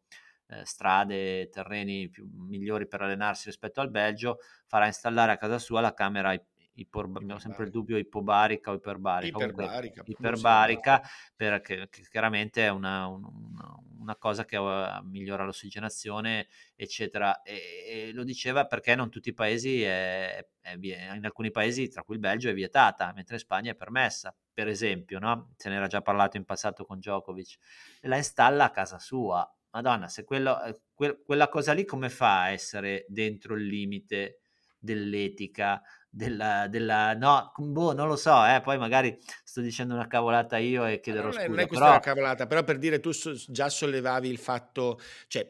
eh, 0.48 0.66
strade, 0.66 1.50
terreni 1.50 2.10
più, 2.10 2.28
migliori 2.30 2.88
per 2.88 3.02
allenarsi 3.02 3.46
rispetto 3.48 3.82
al 3.82 3.90
Belgio, 3.90 4.40
farà 4.66 4.86
installare 4.86 5.32
a 5.32 5.38
casa 5.38 5.60
sua 5.60 5.82
la 5.82 5.94
camera 5.94 6.34
iper, 6.78 7.06
abbiamo 7.16 7.40
sempre 7.40 7.66
il 7.66 7.72
dubbio 7.72 7.98
ipobarica 7.98 8.72
o 8.72 8.76
iperbarica, 8.76 9.38
iperbarica, 9.38 10.02
Comunque, 10.02 10.28
iperbarica 10.28 11.02
perché 11.36 11.90
chiaramente 12.10 12.66
è 12.66 12.70
una, 12.70 13.08
una, 13.08 13.80
una 14.00 14.16
cosa 14.16 14.46
che 14.46 14.58
uh, 14.58 15.04
migliora 15.04 15.44
l'ossigenazione 15.44 16.48
eccetera. 16.76 17.42
E, 17.42 17.86
e, 17.88 18.12
lo 18.14 18.24
diceva 18.24 18.66
perché 18.66 18.96
non 18.96 19.10
tutti 19.10 19.30
i 19.30 19.34
paesi 19.34 19.82
è, 19.82 20.46
è, 20.62 20.78
in 20.80 21.26
alcuni 21.26 21.52
paesi 21.52 21.90
tra 21.90 22.04
cui 22.04 22.16
il 22.16 22.22
Belgio 22.22 22.50
è 22.50 22.54
vietata 22.54 23.12
mentre 23.14 23.36
in 23.36 23.42
Spagna 23.42 23.72
è 23.72 23.76
permessa 23.76 24.36
per 24.54 24.68
esempio 24.68 25.20
no? 25.20 25.54
se 25.56 25.70
ne 25.70 25.76
era 25.76 25.88
già 25.88 26.02
parlato 26.02 26.38
in 26.38 26.46
passato 26.46 26.86
con 26.86 27.00
Djokovic. 27.00 27.58
La 28.02 28.18
installa 28.18 28.66
a 28.66 28.72
casa 28.72 29.00
sua. 29.00 29.50
Madonna 29.72 30.08
se 30.08 30.24
quello, 30.24 30.58
que, 30.94 31.22
quella 31.24 31.50
cosa 31.50 31.74
lì 31.74 31.86
come 31.86 32.10
fa 32.10 32.44
a 32.44 32.50
essere 32.50 33.06
dentro 33.10 33.56
il 33.56 33.66
limite 33.66 34.40
dell'etica 34.80 35.82
della, 36.18 36.68
della 36.68 37.14
no, 37.14 37.54
boh, 37.56 37.94
non 37.94 38.08
lo 38.08 38.16
so, 38.16 38.44
eh, 38.44 38.60
poi 38.62 38.78
magari 38.80 39.18
sto 39.44 39.62
dicendo 39.62 39.94
una 39.94 40.08
cavolata 40.08 40.58
io 40.58 40.86
e 40.86 41.00
chiederò 41.00 41.30
non 41.30 41.34
è, 41.34 41.36
scusa. 41.36 41.48
Non 41.48 41.60
è 41.60 41.68
questa 41.68 41.86
però... 41.86 41.96
una 41.96 42.04
cavolata, 42.04 42.48
però 42.48 42.64
per 42.64 42.78
dire 42.80 43.00
tu 43.00 43.12
so, 43.12 43.34
già 43.34 43.70
sollevavi 43.70 44.28
il 44.28 44.40
fatto, 44.40 45.00
cioè 45.28 45.48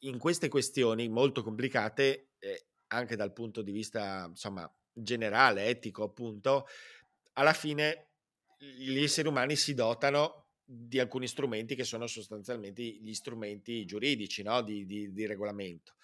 in 0.00 0.18
queste 0.18 0.48
questioni 0.48 1.08
molto 1.08 1.42
complicate, 1.42 2.32
eh, 2.38 2.66
anche 2.88 3.16
dal 3.16 3.32
punto 3.32 3.62
di 3.62 3.72
vista 3.72 4.26
insomma 4.28 4.70
generale, 4.92 5.66
etico 5.66 6.04
appunto, 6.04 6.66
alla 7.34 7.54
fine 7.54 8.10
gli 8.58 9.02
esseri 9.02 9.26
umani 9.26 9.56
si 9.56 9.72
dotano 9.72 10.48
di 10.62 11.00
alcuni 11.00 11.26
strumenti 11.26 11.74
che 11.74 11.84
sono 11.84 12.06
sostanzialmente 12.06 12.82
gli 12.82 13.14
strumenti 13.14 13.86
giuridici 13.86 14.42
no? 14.42 14.60
di, 14.60 14.84
di, 14.84 15.12
di 15.12 15.26
regolamento 15.26 15.94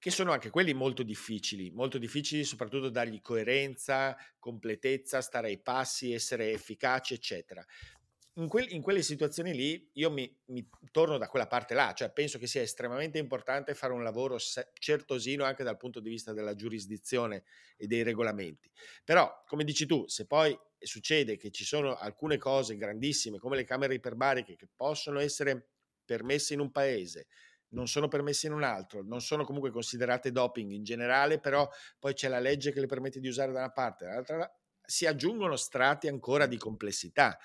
che 0.00 0.10
sono 0.10 0.32
anche 0.32 0.48
quelli 0.48 0.72
molto 0.72 1.02
difficili, 1.02 1.70
molto 1.70 1.98
difficili 1.98 2.42
soprattutto 2.42 2.88
dargli 2.88 3.20
coerenza, 3.20 4.16
completezza, 4.38 5.20
stare 5.20 5.48
ai 5.48 5.60
passi, 5.60 6.14
essere 6.14 6.52
efficaci, 6.52 7.12
eccetera. 7.12 7.62
In, 8.34 8.48
quel, 8.48 8.72
in, 8.72 8.80
quelle 8.80 9.02
situazioni 9.02 9.54
lì 9.54 9.90
io 9.94 10.10
mi, 10.10 10.34
mi, 10.46 10.66
torno 10.90 11.18
da 11.18 11.28
quella 11.28 11.46
parte 11.46 11.74
là, 11.74 11.92
cioè 11.92 12.10
penso 12.10 12.38
che 12.38 12.46
sia 12.46 12.62
estremamente 12.62 13.18
importante 13.18 13.74
fare 13.74 13.92
un 13.92 14.02
lavoro 14.02 14.38
certosino 14.38 15.44
anche 15.44 15.64
dal 15.64 15.76
punto 15.76 16.00
di 16.00 16.08
vista 16.08 16.32
della 16.32 16.54
giurisdizione 16.54 17.44
e 17.76 17.86
dei 17.86 18.02
regolamenti. 18.02 18.70
Però, 19.04 19.42
come 19.46 19.64
dici 19.64 19.84
tu, 19.84 20.06
se 20.06 20.26
poi 20.26 20.58
succede 20.78 21.36
che 21.36 21.50
ci 21.50 21.64
sono 21.64 21.94
alcune 21.94 22.38
cose 22.38 22.78
grandissime 22.78 23.36
come 23.36 23.56
le 23.56 23.64
camere 23.64 23.92
iperbariche 23.92 24.56
che 24.56 24.68
possono 24.74 25.18
essere 25.18 25.72
permesse 26.06 26.54
in 26.54 26.60
un 26.60 26.70
paese, 26.70 27.26
non 27.70 27.86
sono 27.86 28.08
permesse 28.08 28.46
in 28.46 28.52
un 28.52 28.62
altro, 28.62 29.02
non 29.02 29.20
sono 29.20 29.44
comunque 29.44 29.70
considerate 29.70 30.32
doping 30.32 30.70
in 30.72 30.82
generale, 30.82 31.40
però 31.40 31.68
poi 31.98 32.14
c'è 32.14 32.28
la 32.28 32.40
legge 32.40 32.72
che 32.72 32.80
le 32.80 32.86
permette 32.86 33.20
di 33.20 33.28
usare 33.28 33.52
da 33.52 33.58
una 33.58 33.72
parte, 33.72 34.04
dall'altra 34.04 34.50
si 34.90 35.06
aggiungono 35.06 35.56
strati 35.56 36.08
ancora 36.08 36.46
di 36.46 36.56
complessità. 36.56 37.38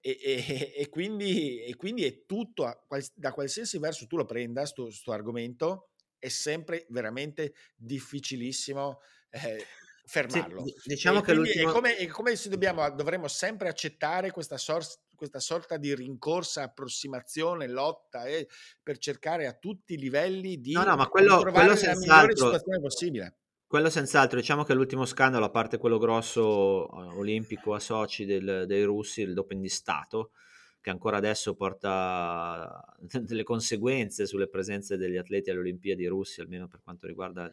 E, 0.00 0.18
e, 0.20 0.72
e, 0.76 0.88
quindi, 0.88 1.62
e 1.62 1.76
quindi, 1.76 2.04
è 2.04 2.26
tutto, 2.26 2.86
da 3.14 3.32
qualsiasi 3.32 3.78
verso 3.78 4.08
tu 4.08 4.16
lo 4.16 4.24
prenda, 4.24 4.64
questo 4.68 5.12
argomento, 5.12 5.90
è 6.18 6.28
sempre 6.28 6.86
veramente 6.88 7.54
difficilissimo 7.76 9.00
eh, 9.30 9.64
fermarlo. 10.04 10.64
Sì, 10.66 10.74
diciamo 10.88 11.20
che 11.20 11.34
l'ultimo... 11.34 11.70
è, 11.70 11.72
come, 11.72 11.96
è 11.96 12.06
come 12.08 12.34
se 12.34 12.48
dobbiamo, 12.48 12.90
dovremmo 12.90 13.28
sempre 13.28 13.68
accettare 13.68 14.32
questa, 14.32 14.58
sor- 14.58 14.84
questa 15.22 15.38
sorta 15.38 15.76
di 15.76 15.94
rincorsa, 15.94 16.64
approssimazione, 16.64 17.68
lotta 17.68 18.24
eh, 18.24 18.48
per 18.82 18.98
cercare 18.98 19.46
a 19.46 19.52
tutti 19.52 19.94
i 19.94 19.96
livelli 19.96 20.60
di, 20.60 20.72
no, 20.72 20.82
no, 20.82 20.96
ma 20.96 21.06
quello, 21.06 21.38
trovare 21.38 21.68
quello 21.68 21.80
la 21.80 21.96
migliore 21.96 22.36
situazione 22.36 22.80
possibile. 22.80 23.36
Quello 23.64 23.88
senz'altro, 23.88 24.40
diciamo 24.40 24.64
che 24.64 24.74
l'ultimo 24.74 25.04
scandalo, 25.04 25.44
a 25.44 25.50
parte 25.50 25.78
quello 25.78 25.98
grosso 25.98 26.88
eh, 26.88 27.16
olimpico 27.18 27.72
a 27.72 27.78
Sochi 27.78 28.24
del, 28.24 28.64
dei 28.66 28.82
russi, 28.82 29.22
il 29.22 29.32
doping 29.32 29.62
di 29.62 29.68
Stato, 29.68 30.32
che 30.80 30.90
ancora 30.90 31.18
adesso 31.18 31.54
porta 31.54 32.84
delle 32.98 33.44
conseguenze 33.44 34.26
sulle 34.26 34.48
presenze 34.48 34.96
degli 34.96 35.16
atleti 35.16 35.50
alle 35.50 35.60
Olimpiadi 35.60 36.04
russi, 36.08 36.40
almeno 36.40 36.66
per 36.66 36.80
quanto 36.82 37.06
riguarda 37.06 37.48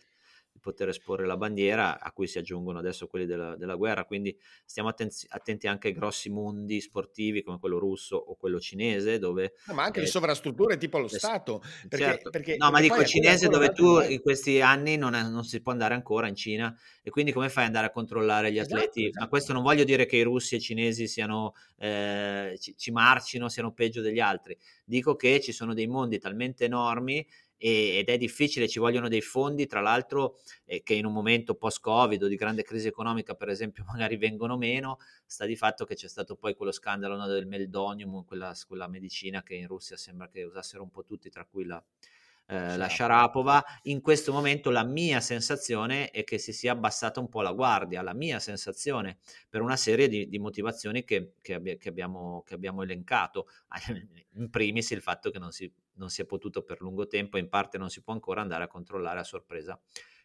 di 0.59 0.61
poter 0.61 0.89
esporre 0.89 1.25
la 1.25 1.37
bandiera, 1.37 1.99
a 1.99 2.11
cui 2.11 2.27
si 2.27 2.37
aggiungono 2.37 2.77
adesso 2.77 3.07
quelli 3.07 3.25
della, 3.25 3.55
della 3.55 3.75
guerra, 3.75 4.03
quindi 4.03 4.37
stiamo 4.65 4.89
attenti, 4.89 5.25
attenti, 5.29 5.67
anche 5.67 5.87
ai 5.87 5.93
grossi 5.93 6.29
mondi 6.29 6.81
sportivi 6.81 7.41
come 7.41 7.57
quello 7.59 7.79
russo 7.79 8.17
o 8.17 8.35
quello 8.35 8.59
cinese, 8.59 9.17
dove... 9.17 9.53
No, 9.67 9.73
ma 9.73 9.83
anche 9.83 9.99
eh, 9.99 10.03
le 10.03 10.07
sovrastrutture 10.07 10.77
tipo 10.77 10.97
lo 10.97 11.07
le, 11.09 11.17
Stato. 11.17 11.61
Perché, 11.87 12.05
certo. 12.05 12.29
perché, 12.29 12.55
no, 12.57 12.69
ma 12.69 12.81
dico 12.81 13.03
cinese 13.03 13.47
dove 13.47 13.71
tu 13.71 13.99
in 14.01 14.21
questi 14.21 14.61
anni 14.61 14.97
non, 14.97 15.15
è, 15.15 15.23
non, 15.23 15.43
si 15.43 15.61
può 15.61 15.71
andare 15.71 15.93
ancora 15.93 16.27
in 16.27 16.35
Cina 16.35 16.77
e 17.01 17.09
quindi 17.09 17.31
come 17.31 17.49
fai 17.49 17.63
ad 17.63 17.69
andare 17.69 17.87
a 17.87 17.91
controllare 17.91 18.51
gli 18.51 18.59
esatto, 18.59 18.75
atleti? 18.75 19.05
Esatto. 19.05 19.19
Ma 19.19 19.29
questo 19.29 19.53
non 19.53 19.63
voglio 19.63 19.83
dire 19.83 20.05
che 20.05 20.17
i 20.17 20.23
russi 20.23 20.55
e 20.55 20.57
i 20.57 20.61
cinesi 20.61 21.07
siano, 21.07 21.53
eh, 21.77 22.57
ci, 22.59 22.75
ci 22.77 22.91
marcino, 22.91 23.47
siano 23.47 23.71
peggio 23.71 24.01
degli 24.01 24.19
altri, 24.19 24.57
dico 24.83 25.15
che 25.15 25.39
ci 25.39 25.51
sono 25.51 25.73
dei 25.73 25.87
mondi 25.87 26.19
talmente 26.19 26.65
enormi 26.65 27.25
ed 27.59 28.07
è 28.07 28.17
difficile, 28.17 28.69
ci 28.69 28.79
vogliono 28.79 29.09
dei 29.09 29.21
fondi, 29.21 29.67
tra 29.67 29.81
l'altro 29.81 30.39
eh, 30.65 30.81
che 30.81 30.93
in 30.93 31.05
un 31.05 31.11
momento 31.11 31.55
post-Covid 31.55 32.23
o 32.23 32.27
di 32.27 32.37
grande 32.37 32.63
crisi 32.63 32.87
economica, 32.87 33.35
per 33.35 33.49
esempio, 33.49 33.83
magari 33.91 34.15
vengono 34.15 34.57
meno, 34.57 34.97
sta 35.25 35.45
di 35.45 35.57
fatto 35.57 35.83
che 35.85 35.95
c'è 35.95 36.07
stato 36.07 36.35
poi 36.35 36.55
quello 36.55 36.71
scandalo 36.71 37.17
no, 37.17 37.27
del 37.27 37.45
meldonium, 37.45 38.23
quella, 38.23 38.55
quella, 38.65 38.87
medicina 38.87 39.43
che 39.43 39.55
in 39.55 39.67
Russia 39.67 39.97
sembra 39.97 40.29
che 40.29 40.43
usassero 40.43 40.83
un 40.83 40.89
po' 40.89 41.03
tutti, 41.03 41.29
tra 41.29 41.45
cui 41.45 41.65
la, 41.65 41.83
eh, 42.49 42.77
la 42.77 42.89
Sharapova. 42.89 43.63
In 43.83 44.01
questo 44.01 44.31
momento 44.31 44.71
la 44.71 44.83
mia 44.83 45.19
sensazione 45.21 46.09
è 46.09 46.23
che 46.23 46.39
si 46.39 46.51
sia 46.51 46.71
abbassata 46.71 47.19
un 47.19 47.29
po' 47.29 47.41
la 47.41 47.51
guardia, 47.51 48.01
la 48.01 48.15
mia 48.15 48.39
sensazione, 48.39 49.19
per 49.47 49.61
una 49.61 49.75
serie 49.75 50.07
di, 50.07 50.27
di 50.27 50.39
motivazioni 50.39 51.03
che, 51.03 51.33
che, 51.41 51.53
abbia, 51.53 51.77
che, 51.77 51.89
abbiamo, 51.89 52.41
che 52.45 52.55
abbiamo 52.55 52.81
elencato. 52.81 53.47
In 54.33 54.49
primis 54.49 54.89
il 54.91 55.01
fatto 55.01 55.29
che 55.29 55.39
non 55.39 55.51
si 55.51 55.71
non 55.99 56.09
si 56.09 56.21
è 56.21 56.25
potuto 56.25 56.63
per 56.63 56.79
lungo 56.79 57.07
tempo, 57.07 57.37
in 57.37 57.49
parte 57.49 57.77
non 57.77 57.89
si 57.89 58.01
può 58.01 58.13
ancora 58.13 58.39
andare 58.39 58.63
a 58.63 58.67
controllare 58.67 59.19
a 59.19 59.23
sorpresa 59.25 59.77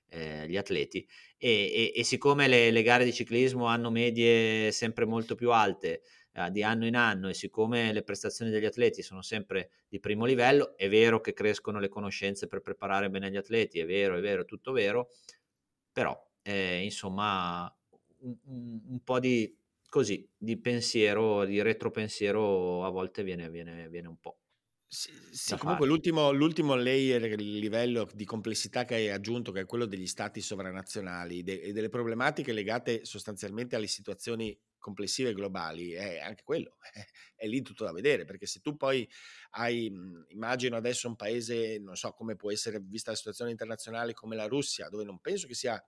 eh, 0.09 0.49
gli 0.49 0.57
atleti. 0.57 1.07
E, 1.37 1.51
e, 1.51 1.93
e 1.97 2.05
siccome 2.05 2.47
le, 2.47 2.70
le, 2.70 2.83
gare 2.83 3.05
di 3.05 3.12
ciclismo 3.12 3.66
hanno 3.66 3.91
medie 3.91 4.70
sempre 4.70 5.05
molto 5.05 5.35
più 5.35 5.51
alte 5.51 6.03
eh, 6.35 6.51
di 6.51 6.62
anno 6.62 6.87
in 6.87 6.97
anno 6.97 7.28
e 7.28 7.35
siccome 7.35 7.93
le 7.93 8.03
prestazioni 8.03 8.51
degli 8.51 8.64
atleti 8.64 9.03
sono 9.03 9.22
sempre 9.22 9.70
di 9.89 10.01
primo 10.01 10.24
livello, 10.24 10.76
è 10.76 10.89
vero 10.89 11.20
che 11.20 11.32
crescono 11.32 11.78
le 11.78 11.89
conoscenze 11.89 12.47
per 12.49 12.61
preparare 12.61 13.09
bene 13.09 13.30
gli 13.30 13.37
atleti, 13.37 13.78
è 13.78 13.87
vero, 13.87 14.16
è 14.16 14.20
vero, 14.20 14.43
è 14.43 14.45
tutto 14.45 14.72
vero, 14.72 15.11
però 15.93 16.20
eh, 16.43 16.82
insomma 16.82 17.72
un, 18.18 18.37
un, 18.47 18.80
un 18.89 19.03
po' 19.03 19.20
di 19.20 19.57
così 19.89 20.28
di 20.37 20.59
pensiero, 20.59 21.45
di 21.45 21.62
retropensiero 21.62 22.85
a 22.85 22.91
volte 22.91 23.22
viene, 23.22 23.49
viene, 23.49 23.89
viene 23.89 24.09
un 24.09 24.18
po'. 24.18 24.41
Sì, 24.87 25.11
sì 25.30 25.57
comunque 25.57 25.87
l'ultimo, 25.87 26.30
l'ultimo, 26.32 26.74
layer, 26.74 27.24
il 27.24 27.59
livello 27.59 28.09
di 28.12 28.24
complessità 28.24 28.85
che 28.85 28.95
hai 28.95 29.11
aggiunto, 29.11 29.53
che 29.53 29.61
è 29.61 29.66
quello 29.66 29.87
degli 29.87 30.07
stati 30.07 30.41
sovranazionali 30.41 31.43
de- 31.43 31.61
e 31.61 31.72
delle 31.72 31.89
problematiche 31.89 32.53
legate 32.53 33.05
sostanzialmente 33.05 33.76
alle 33.76 33.87
situazioni 33.87 34.57
complessive 34.85 35.32
globali, 35.32 35.93
è 35.93 36.18
anche 36.20 36.43
quello, 36.45 36.76
è 37.35 37.47
lì 37.47 37.62
tutto 37.62 37.85
da 37.85 37.93
vedere, 37.93 38.24
perché 38.26 38.45
se 38.45 38.61
tu 38.61 38.76
poi 38.76 39.09
hai, 39.53 39.89
mhmm, 39.91 40.26
immagino 40.28 40.76
adesso 40.76 41.09
un 41.09 41.16
paese, 41.16 41.78
non 41.78 41.97
so 41.97 42.12
come 42.12 42.37
può 42.37 42.53
essere 42.53 42.80
vista 42.80 43.11
la 43.11 43.16
situazione 43.16 43.51
internazionale 43.51 44.12
come 44.12 44.37
la 44.37 44.47
Russia, 44.47 44.89
dove 44.91 45.05
non 45.05 45.18
penso 45.20 45.47
che 45.47 45.55
sia 45.55 45.82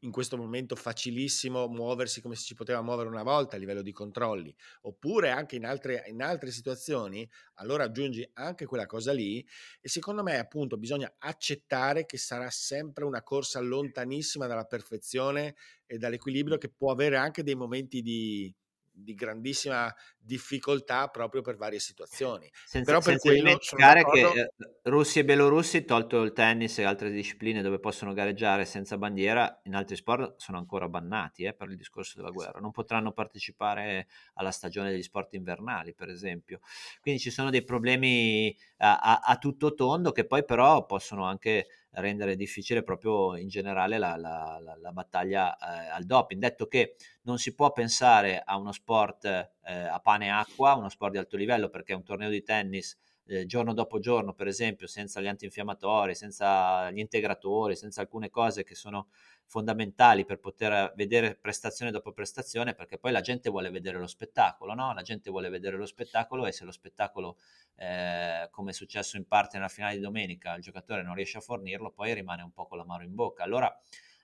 in 0.00 0.10
questo 0.10 0.36
momento 0.36 0.76
facilissimo 0.76 1.68
muoversi 1.68 2.20
come 2.20 2.34
si 2.36 2.54
poteva 2.54 2.82
muovere 2.82 3.08
una 3.08 3.22
volta 3.22 3.56
a 3.56 3.58
livello 3.58 3.82
di 3.82 3.92
controlli, 3.92 4.54
oppure 4.82 5.30
anche 5.30 5.56
in 5.56 5.64
altre, 5.64 6.04
in 6.08 6.22
altre 6.22 6.50
situazioni, 6.50 7.28
allora 7.54 7.84
aggiungi 7.84 8.28
anche 8.34 8.66
quella 8.66 8.86
cosa 8.86 9.12
lì 9.12 9.44
e 9.80 9.88
secondo 9.88 10.22
me 10.22 10.38
appunto 10.38 10.76
bisogna 10.76 11.14
accettare 11.18 12.04
che 12.06 12.18
sarà 12.18 12.50
sempre 12.50 13.04
una 13.04 13.22
corsa 13.22 13.60
lontanissima 13.60 14.46
dalla 14.46 14.64
perfezione 14.64 15.54
e 15.86 15.98
dall'equilibrio 15.98 16.58
che 16.58 16.68
può 16.68 16.90
avere 16.90 17.16
anche 17.16 17.42
dei 17.42 17.54
momenti 17.54 18.02
di, 18.02 18.54
di 18.96 19.14
grandissima 19.14 19.94
difficoltà 20.16 21.08
proprio 21.08 21.42
per 21.42 21.56
varie 21.56 21.78
situazioni. 21.78 22.50
Senza, 22.64 22.92
Però 22.92 23.02
per 23.02 23.18
quello 23.18 23.36
dimenticare 23.36 24.02
che 24.04 24.20
eh, 24.20 24.52
russi 24.84 25.20
e 25.20 25.24
belorussi, 25.24 25.84
tolto 25.84 26.22
il 26.22 26.32
tennis 26.32 26.78
e 26.78 26.84
altre 26.84 27.10
discipline 27.10 27.62
dove 27.62 27.78
possono 27.78 28.12
gareggiare 28.12 28.64
senza 28.64 28.96
bandiera, 28.96 29.60
in 29.64 29.74
altri 29.74 29.96
sport 29.96 30.34
sono 30.38 30.58
ancora 30.58 30.88
bannati 30.88 31.44
eh, 31.44 31.52
per 31.52 31.68
il 31.70 31.76
discorso 31.76 32.14
della 32.16 32.30
guerra. 32.30 32.58
Non 32.58 32.72
potranno 32.72 33.12
partecipare 33.12 34.08
alla 34.34 34.50
stagione 34.50 34.90
degli 34.90 35.02
sport 35.02 35.34
invernali, 35.34 35.94
per 35.94 36.08
esempio. 36.08 36.60
Quindi 37.00 37.20
ci 37.20 37.30
sono 37.30 37.50
dei 37.50 37.62
problemi 37.62 38.56
a, 38.78 38.98
a, 38.98 39.18
a 39.22 39.36
tutto 39.36 39.74
tondo 39.74 40.12
che 40.12 40.26
poi 40.26 40.44
però 40.44 40.86
possono 40.86 41.24
anche 41.24 41.66
rendere 41.96 42.36
difficile 42.36 42.82
proprio 42.82 43.36
in 43.36 43.48
generale 43.48 43.98
la, 43.98 44.16
la, 44.16 44.58
la, 44.60 44.76
la 44.76 44.92
battaglia 44.92 45.56
eh, 45.56 45.88
al 45.88 46.04
doping. 46.04 46.40
Detto 46.40 46.66
che 46.66 46.96
non 47.22 47.38
si 47.38 47.54
può 47.54 47.72
pensare 47.72 48.42
a 48.44 48.56
uno 48.56 48.72
sport 48.72 49.24
eh, 49.24 49.50
a 49.64 49.98
pane 50.00 50.26
e 50.26 50.30
acqua, 50.30 50.74
uno 50.74 50.88
sport 50.88 51.12
di 51.12 51.18
alto 51.18 51.36
livello, 51.36 51.68
perché 51.68 51.94
un 51.94 52.04
torneo 52.04 52.30
di 52.30 52.42
tennis 52.42 52.98
eh, 53.26 53.46
giorno 53.46 53.72
dopo 53.72 53.98
giorno, 53.98 54.34
per 54.34 54.46
esempio, 54.46 54.86
senza 54.86 55.20
gli 55.20 55.26
antinfiammatori, 55.26 56.14
senza 56.14 56.90
gli 56.90 56.98
integratori, 56.98 57.76
senza 57.76 58.00
alcune 58.00 58.30
cose 58.30 58.62
che 58.62 58.74
sono 58.74 59.08
fondamentali 59.46 60.24
per 60.24 60.38
poter 60.38 60.92
vedere 60.96 61.36
prestazione 61.36 61.90
dopo 61.90 62.12
prestazione, 62.12 62.74
perché 62.74 62.98
poi 62.98 63.12
la 63.12 63.20
gente 63.20 63.48
vuole 63.48 63.70
vedere 63.70 63.98
lo 63.98 64.06
spettacolo, 64.06 64.74
no? 64.74 64.92
La 64.92 65.02
gente 65.02 65.30
vuole 65.30 65.48
vedere 65.48 65.76
lo 65.76 65.86
spettacolo 65.86 66.46
e 66.46 66.52
se 66.52 66.64
lo 66.64 66.72
spettacolo, 66.72 67.38
eh, 67.76 68.48
come 68.50 68.70
è 68.70 68.74
successo 68.74 69.16
in 69.16 69.26
parte 69.26 69.56
nella 69.56 69.68
finale 69.68 69.94
di 69.94 70.00
domenica, 70.00 70.54
il 70.54 70.62
giocatore 70.62 71.02
non 71.02 71.14
riesce 71.14 71.38
a 71.38 71.40
fornirlo, 71.40 71.92
poi 71.92 72.12
rimane 72.12 72.42
un 72.42 72.52
po' 72.52 72.66
con 72.66 72.78
l'amaro 72.78 73.04
in 73.04 73.14
bocca. 73.14 73.44
Allora, 73.44 73.72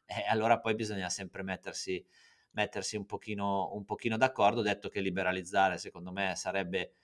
eh, 0.06 0.24
allora 0.28 0.58
poi 0.58 0.74
bisogna 0.74 1.08
sempre 1.08 1.42
mettersi, 1.42 2.04
mettersi 2.50 2.96
un, 2.96 3.06
pochino, 3.06 3.72
un 3.74 3.84
pochino 3.84 4.16
d'accordo, 4.16 4.60
detto 4.60 4.88
che 4.88 5.00
liberalizzare 5.00 5.78
secondo 5.78 6.10
me 6.10 6.34
sarebbe 6.34 6.94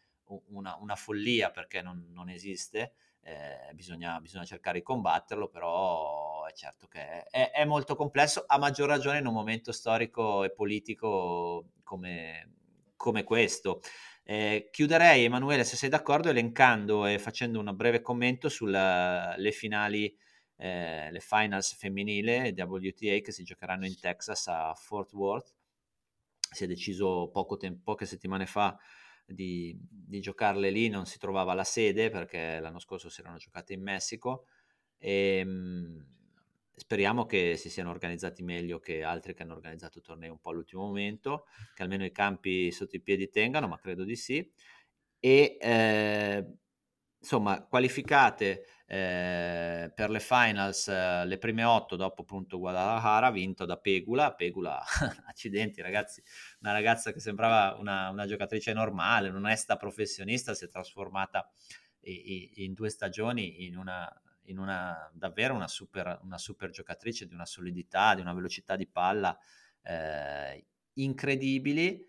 una, 0.48 0.76
una 0.76 0.96
follia 0.96 1.50
perché 1.50 1.82
non, 1.82 2.08
non 2.10 2.28
esiste, 2.28 2.94
eh, 3.28 3.74
bisogna, 3.74 4.18
bisogna, 4.20 4.44
cercare 4.44 4.78
di 4.78 4.84
combatterlo, 4.84 5.48
però 5.48 6.46
è 6.46 6.52
certo 6.52 6.86
che 6.86 7.24
è, 7.24 7.50
è, 7.50 7.64
molto 7.66 7.94
complesso, 7.94 8.44
a 8.46 8.58
maggior 8.58 8.88
ragione 8.88 9.18
in 9.18 9.26
un 9.26 9.34
momento 9.34 9.70
storico 9.70 10.44
e 10.44 10.50
politico 10.50 11.72
come, 11.82 12.54
come 12.96 13.24
questo. 13.24 13.82
Eh, 14.24 14.68
chiuderei, 14.70 15.24
Emanuele, 15.24 15.64
se 15.64 15.76
sei 15.76 15.90
d'accordo, 15.90 16.30
elencando 16.30 17.04
e 17.06 17.18
facendo 17.18 17.60
un 17.60 17.70
breve 17.74 18.00
commento 18.00 18.48
sulle 18.48 19.50
finali, 19.52 20.16
eh, 20.56 21.10
le 21.10 21.20
finals 21.20 21.74
femminile 21.74 22.54
WTA 22.56 23.18
che 23.20 23.32
si 23.32 23.42
giocheranno 23.44 23.84
in 23.84 23.98
Texas 24.00 24.46
a 24.48 24.74
Fort 24.74 25.12
Worth. 25.12 25.54
Si 26.50 26.64
è 26.64 26.66
deciso 26.66 27.28
poco 27.30 27.58
tempo, 27.58 27.80
poche 27.84 28.06
settimane 28.06 28.46
fa 28.46 28.78
di, 29.28 29.76
di, 29.88 30.20
giocarle 30.20 30.70
lì, 30.70 30.88
non 30.88 31.06
si 31.06 31.18
trovava 31.18 31.54
la 31.54 31.64
sede 31.64 32.10
perché 32.10 32.58
l'anno 32.60 32.78
scorso 32.78 33.08
si 33.08 33.20
erano 33.20 33.36
giocate 33.36 33.74
in 33.74 33.82
Messico. 33.82 34.46
e 34.98 35.38
ehm, 35.38 36.06
speriamo 36.74 37.26
che 37.26 37.56
si 37.56 37.70
siano 37.70 37.90
organizzati 37.90 38.42
meglio 38.42 38.78
che 38.78 39.02
altri 39.02 39.34
che 39.34 39.42
hanno 39.42 39.54
organizzato 39.54 40.00
tornei 40.00 40.30
un 40.30 40.38
po' 40.38 40.50
all'ultimo 40.50 40.82
momento, 40.82 41.46
che 41.74 41.82
almeno 41.82 42.04
i 42.04 42.12
campi 42.12 42.70
sotto 42.72 42.96
i 42.96 43.00
piedi 43.00 43.28
tengano, 43.28 43.68
ma 43.68 43.78
credo 43.78 44.04
di 44.04 44.16
sì. 44.16 44.50
E 45.20 45.56
eh, 45.60 46.46
insomma, 47.20 47.62
qualificate 47.62 48.64
eh, 48.86 49.92
per 49.94 50.08
le 50.08 50.20
finals 50.20 50.88
eh, 50.88 51.24
le 51.26 51.36
prime 51.38 51.64
otto 51.64 51.94
dopo 51.94 52.22
appunto 52.22 52.58
Guadalajara, 52.58 53.30
vinto 53.30 53.64
da 53.64 53.76
Pegula. 53.76 54.34
Pegula, 54.34 54.82
accidenti 55.28 55.82
ragazzi, 55.82 56.22
una 56.60 56.72
ragazza 56.72 57.12
che 57.12 57.20
sembrava 57.20 57.76
una, 57.78 58.08
una 58.08 58.26
giocatrice 58.26 58.72
normale, 58.72 59.28
un'onesta 59.28 59.76
professionista, 59.76 60.54
si 60.54 60.64
è 60.64 60.68
trasformata 60.68 61.50
in, 62.00 62.48
in 62.54 62.72
due 62.72 62.88
stagioni 62.88 63.66
in 63.66 63.76
una, 63.76 64.10
in 64.44 64.58
una 64.58 65.10
davvero 65.12 65.54
una 65.54 65.68
super, 65.68 66.18
una 66.22 66.38
super 66.38 66.70
giocatrice 66.70 67.26
di 67.26 67.34
una 67.34 67.46
solidità, 67.46 68.14
di 68.14 68.22
una 68.22 68.32
velocità 68.32 68.76
di 68.76 68.86
palla 68.86 69.36
eh, 69.82 70.64
incredibili 70.94 72.04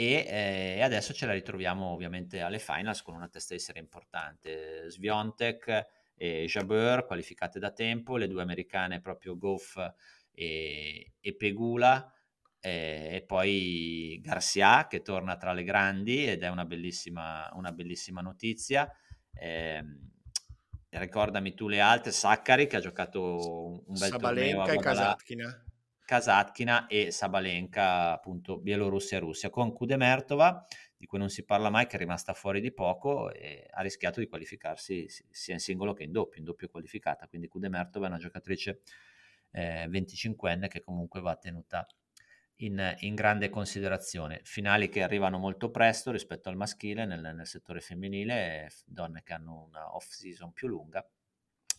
e 0.00 0.24
eh, 0.26 0.80
adesso 0.80 1.12
ce 1.12 1.26
la 1.26 1.34
ritroviamo 1.34 1.88
ovviamente 1.88 2.40
alle 2.40 2.58
finals 2.58 3.02
con 3.02 3.14
una 3.14 3.28
testa 3.28 3.52
di 3.52 3.60
serie 3.60 3.82
importante. 3.82 4.88
Sviontek 4.88 5.86
e 6.16 6.46
Jabeur 6.46 7.04
qualificate 7.04 7.58
da 7.58 7.70
tempo, 7.70 8.16
le 8.16 8.26
due 8.26 8.40
americane 8.40 9.02
proprio 9.02 9.36
Goff 9.36 9.76
e, 10.32 11.12
e 11.20 11.34
Pegula 11.34 12.10
eh, 12.60 13.10
e 13.12 13.24
poi 13.26 14.18
Garcia 14.22 14.86
che 14.86 15.02
torna 15.02 15.36
tra 15.36 15.52
le 15.52 15.64
grandi 15.64 16.26
ed 16.26 16.44
è 16.44 16.48
una 16.48 16.64
bellissima, 16.64 17.50
una 17.52 17.72
bellissima 17.72 18.22
notizia. 18.22 18.90
Eh, 19.34 19.84
ricordami 20.88 21.52
tu 21.52 21.68
le 21.68 21.80
altre, 21.80 22.10
Saccari 22.10 22.66
che 22.66 22.76
ha 22.76 22.80
giocato 22.80 23.82
un, 23.86 23.98
bel 23.98 24.08
Sabalenka 24.08 24.62
torneo 24.62 24.80
e 24.80 24.82
Kasatkina. 24.82 25.64
Kasatkina 26.10 26.88
e 26.88 27.12
Sabalenka, 27.12 28.10
appunto 28.10 28.58
Bielorussia 28.58 29.18
e 29.18 29.20
Russia, 29.20 29.48
con 29.48 29.72
Kudemertova, 29.72 30.66
di 30.96 31.06
cui 31.06 31.20
non 31.20 31.28
si 31.28 31.44
parla 31.44 31.70
mai, 31.70 31.86
che 31.86 31.94
è 31.94 31.98
rimasta 32.00 32.34
fuori 32.34 32.60
di 32.60 32.72
poco 32.72 33.30
e 33.30 33.64
ha 33.70 33.80
rischiato 33.80 34.18
di 34.18 34.26
qualificarsi 34.26 35.06
sia 35.08 35.54
in 35.54 35.60
singolo 35.60 35.92
che 35.92 36.02
in 36.02 36.10
doppio, 36.10 36.40
in 36.40 36.44
doppio 36.46 36.68
qualificata, 36.68 37.28
quindi 37.28 37.46
Kudemertova 37.46 38.06
è 38.06 38.08
una 38.08 38.18
giocatrice 38.18 38.80
eh, 39.52 39.86
25enne 39.86 40.66
che 40.66 40.80
comunque 40.80 41.20
va 41.20 41.36
tenuta 41.36 41.86
in, 42.56 42.96
in, 42.98 43.14
grande 43.14 43.48
considerazione. 43.48 44.40
Finali 44.42 44.88
che 44.88 45.04
arrivano 45.04 45.38
molto 45.38 45.70
presto 45.70 46.10
rispetto 46.10 46.48
al 46.48 46.56
maschile 46.56 47.06
nel, 47.06 47.20
nel 47.36 47.46
settore 47.46 47.78
femminile, 47.78 48.68
donne 48.84 49.22
che 49.22 49.32
hanno 49.32 49.62
una 49.62 49.94
off-season 49.94 50.52
più 50.52 50.66
lunga. 50.66 51.08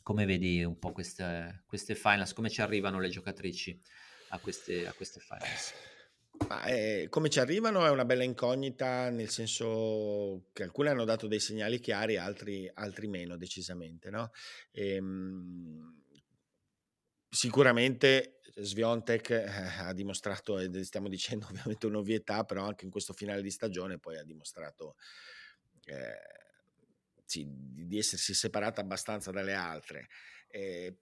Come 0.01 0.23
vedi 0.25 0.63
un 0.63 0.79
po' 0.79 0.93
queste, 0.93 1.63
queste 1.65 1.95
finals, 1.95 2.31
come 2.31 2.49
ci 2.49 2.61
arrivano 2.61 2.97
le 2.97 3.09
giocatrici 3.09 3.77
a 4.31 4.39
queste, 4.39 4.87
a 4.87 4.93
queste 4.93 5.19
finals? 5.19 5.73
Eh, 6.65 7.07
come 7.09 7.29
ci 7.29 7.39
arrivano 7.39 7.85
è 7.85 7.89
una 7.89 8.05
bella 8.05 8.23
incognita, 8.23 9.09
nel 9.09 9.29
senso 9.29 10.49
che 10.53 10.63
alcune 10.63 10.89
hanno 10.89 11.05
dato 11.05 11.27
dei 11.27 11.39
segnali 11.39 11.79
chiari, 11.79 12.17
altri, 12.17 12.69
altri 12.73 13.07
meno 13.07 13.37
decisamente. 13.37 14.09
No? 14.09 14.31
Ehm, 14.71 16.03
sicuramente 17.29 18.39
Sviontek 18.55 19.29
eh, 19.29 19.45
ha 19.79 19.93
dimostrato, 19.93 20.59
e 20.59 20.83
stiamo 20.83 21.07
dicendo 21.07 21.47
ovviamente 21.51 21.85
un'ovvietà, 21.85 22.43
però 22.43 22.65
anche 22.65 22.85
in 22.85 22.91
questo 22.91 23.13
finale 23.13 23.41
di 23.41 23.51
stagione 23.51 23.99
poi 23.99 24.17
ha 24.17 24.23
dimostrato 24.23 24.95
eh, 25.85 26.17
sì, 27.25 27.45
di 27.47 27.97
essersi 27.97 28.33
separata 28.33 28.81
abbastanza 28.81 29.31
dalle 29.31 29.53
altre. 29.53 30.07
Eh, 30.47 30.97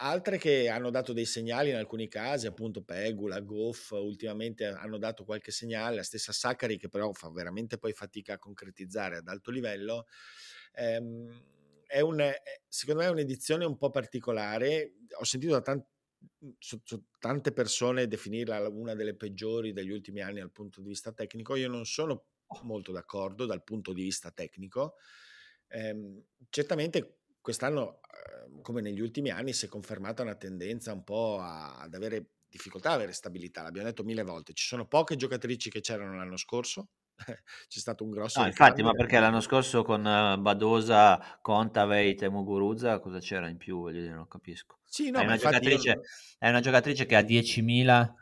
altre 0.00 0.38
che 0.38 0.68
hanno 0.68 0.90
dato 0.90 1.12
dei 1.12 1.24
segnali 1.26 1.70
in 1.70 1.76
alcuni 1.76 2.08
casi, 2.08 2.46
appunto 2.46 2.82
Pegula, 2.82 3.40
Goff, 3.40 3.90
ultimamente 3.92 4.66
hanno 4.66 4.98
dato 4.98 5.24
qualche 5.24 5.50
segnale, 5.50 5.96
la 5.96 6.02
stessa 6.02 6.32
Saccari 6.32 6.78
che 6.78 6.88
però 6.88 7.12
fa 7.12 7.30
veramente 7.30 7.78
poi 7.78 7.92
fatica 7.92 8.34
a 8.34 8.38
concretizzare 8.38 9.18
ad 9.18 9.28
alto 9.28 9.50
livello. 9.50 10.06
Ehm, 10.74 11.42
è 11.86 12.00
un, 12.00 12.22
secondo 12.68 13.00
me 13.00 13.06
è 13.08 13.10
un'edizione 13.10 13.64
un 13.64 13.76
po' 13.78 13.90
particolare, 13.90 14.94
ho 15.18 15.24
sentito 15.24 15.52
da 15.54 15.62
tanti 15.62 15.86
su 16.58 16.80
tante 17.18 17.52
persone 17.52 18.06
definirla 18.06 18.68
una 18.68 18.94
delle 18.94 19.16
peggiori 19.16 19.72
degli 19.72 19.90
ultimi 19.90 20.20
anni 20.20 20.40
dal 20.40 20.52
punto 20.52 20.80
di 20.80 20.88
vista 20.88 21.12
tecnico, 21.12 21.54
io 21.56 21.68
non 21.68 21.84
sono 21.84 22.26
molto 22.62 22.92
d'accordo 22.92 23.46
dal 23.46 23.62
punto 23.64 23.92
di 23.92 24.02
vista 24.02 24.30
tecnico. 24.30 24.94
Eh, 25.68 26.24
certamente 26.48 27.17
quest'anno, 27.48 28.00
eh, 28.02 28.60
come 28.60 28.82
negli 28.82 29.00
ultimi 29.00 29.30
anni, 29.30 29.54
si 29.54 29.64
è 29.64 29.68
confermata 29.70 30.22
una 30.22 30.34
tendenza 30.34 30.92
un 30.92 31.02
po' 31.02 31.38
a, 31.40 31.78
ad 31.78 31.94
avere 31.94 32.32
difficoltà, 32.46 32.90
ad 32.90 32.96
avere 32.96 33.12
stabilità. 33.12 33.62
L'abbiamo 33.62 33.88
detto 33.88 34.04
mille 34.04 34.22
volte. 34.22 34.52
Ci 34.52 34.66
sono 34.66 34.86
poche 34.86 35.16
giocatrici 35.16 35.70
che 35.70 35.80
c'erano 35.80 36.14
l'anno 36.14 36.36
scorso, 36.36 36.88
c'è 37.66 37.78
stato 37.78 38.04
un 38.04 38.10
grosso... 38.10 38.40
No, 38.40 38.46
infatti, 38.48 38.82
ma 38.82 38.92
perché 38.92 39.18
l'anno 39.18 39.40
scorso 39.40 39.82
con 39.82 40.02
Badosa, 40.02 41.38
Contaveit 41.40 42.20
e 42.22 42.28
Muguruza 42.28 42.98
cosa 42.98 43.18
c'era 43.18 43.48
in 43.48 43.56
più? 43.56 43.80
Voglio 43.80 44.02
dire, 44.02 44.12
non 44.12 44.28
capisco. 44.28 44.80
Sì, 44.84 45.08
no, 45.08 45.20
è, 45.20 45.24
una 45.24 45.38
giocatrice, 45.38 45.88
io... 45.88 46.00
è 46.36 46.50
una 46.50 46.60
giocatrice 46.60 47.06
che 47.06 47.16
ha 47.16 47.22
10.000 47.22 48.12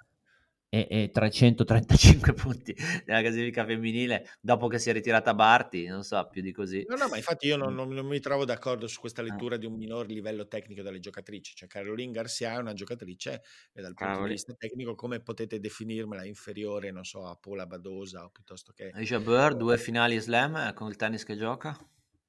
e, 0.68 0.86
e 0.90 1.10
335 1.10 2.32
punti 2.34 2.76
nella 3.06 3.20
classifica 3.20 3.64
femminile 3.64 4.28
dopo 4.40 4.66
che 4.68 4.78
si 4.78 4.90
è 4.90 4.92
ritirata 4.92 5.34
Barti, 5.34 5.86
non 5.86 6.02
so, 6.02 6.26
più 6.30 6.42
di 6.42 6.52
così. 6.52 6.84
No, 6.88 6.96
no, 6.96 7.08
ma 7.08 7.16
infatti 7.16 7.46
io 7.46 7.56
non, 7.56 7.74
non, 7.74 7.88
non 7.90 8.06
mi 8.06 8.20
trovo 8.20 8.44
d'accordo 8.44 8.86
su 8.86 9.00
questa 9.00 9.22
lettura 9.22 9.54
ah. 9.54 9.58
di 9.58 9.66
un 9.66 9.74
minor 9.74 10.06
livello 10.06 10.46
tecnico 10.46 10.82
delle 10.82 10.98
giocatrici, 10.98 11.54
cioè 11.54 11.68
Caroline 11.68 12.12
Garcia 12.12 12.54
è 12.54 12.58
una 12.58 12.72
giocatrice 12.72 13.42
e 13.72 13.80
dal 13.80 13.94
punto 13.94 14.12
Cavoli. 14.12 14.28
di 14.28 14.34
vista 14.34 14.54
tecnico 14.54 14.94
come 14.94 15.20
potete 15.20 15.60
definirmela 15.60 16.24
inferiore, 16.24 16.90
non 16.90 17.04
so, 17.04 17.26
a 17.26 17.36
Paula 17.36 17.66
Badosa 17.66 18.24
o 18.24 18.30
piuttosto 18.30 18.72
che... 18.72 18.90
Aisha 18.92 19.20
Burr, 19.20 19.54
due 19.54 19.78
finali 19.78 20.18
slam 20.18 20.56
eh, 20.56 20.72
con 20.74 20.88
il 20.88 20.96
tennis 20.96 21.24
che 21.24 21.36
gioca? 21.36 21.78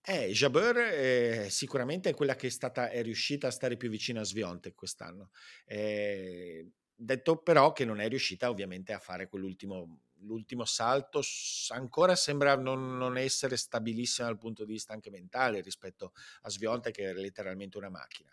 Eh, 0.09 0.29
Jabeur 0.31 0.77
eh, 0.77 1.47
sicuramente 1.49 2.11
è 2.11 2.13
quella 2.13 2.35
che 2.35 2.47
è, 2.47 2.49
stata, 2.49 2.89
è 2.89 3.03
riuscita 3.03 3.47
a 3.47 3.51
stare 3.51 3.75
più 3.75 3.89
vicino 3.89 4.21
a 4.21 4.23
Sviontek 4.23 4.73
quest'anno. 4.73 5.31
Eh, 5.65 6.65
detto 6.97 7.37
però 7.37 7.71
che 7.71 7.85
non 7.85 7.99
è 7.99 8.09
riuscita 8.09 8.49
ovviamente 8.49 8.91
a 8.91 8.99
fare 8.99 9.27
quell'ultimo 9.27 9.99
l'ultimo 10.21 10.65
salto, 10.65 11.21
ancora 11.69 12.15
sembra 12.15 12.55
non, 12.55 12.97
non, 12.97 13.17
essere 13.17 13.57
stabilissima 13.57 14.27
dal 14.27 14.37
punto 14.37 14.65
di 14.65 14.73
vista 14.73 14.93
anche 14.93 15.09
mentale 15.09 15.61
rispetto 15.61 16.13
a 16.41 16.49
Sviontek 16.49 16.95
che 16.95 17.09
è 17.09 17.13
letteralmente 17.13 17.77
una 17.77 17.89
macchina. 17.89 18.31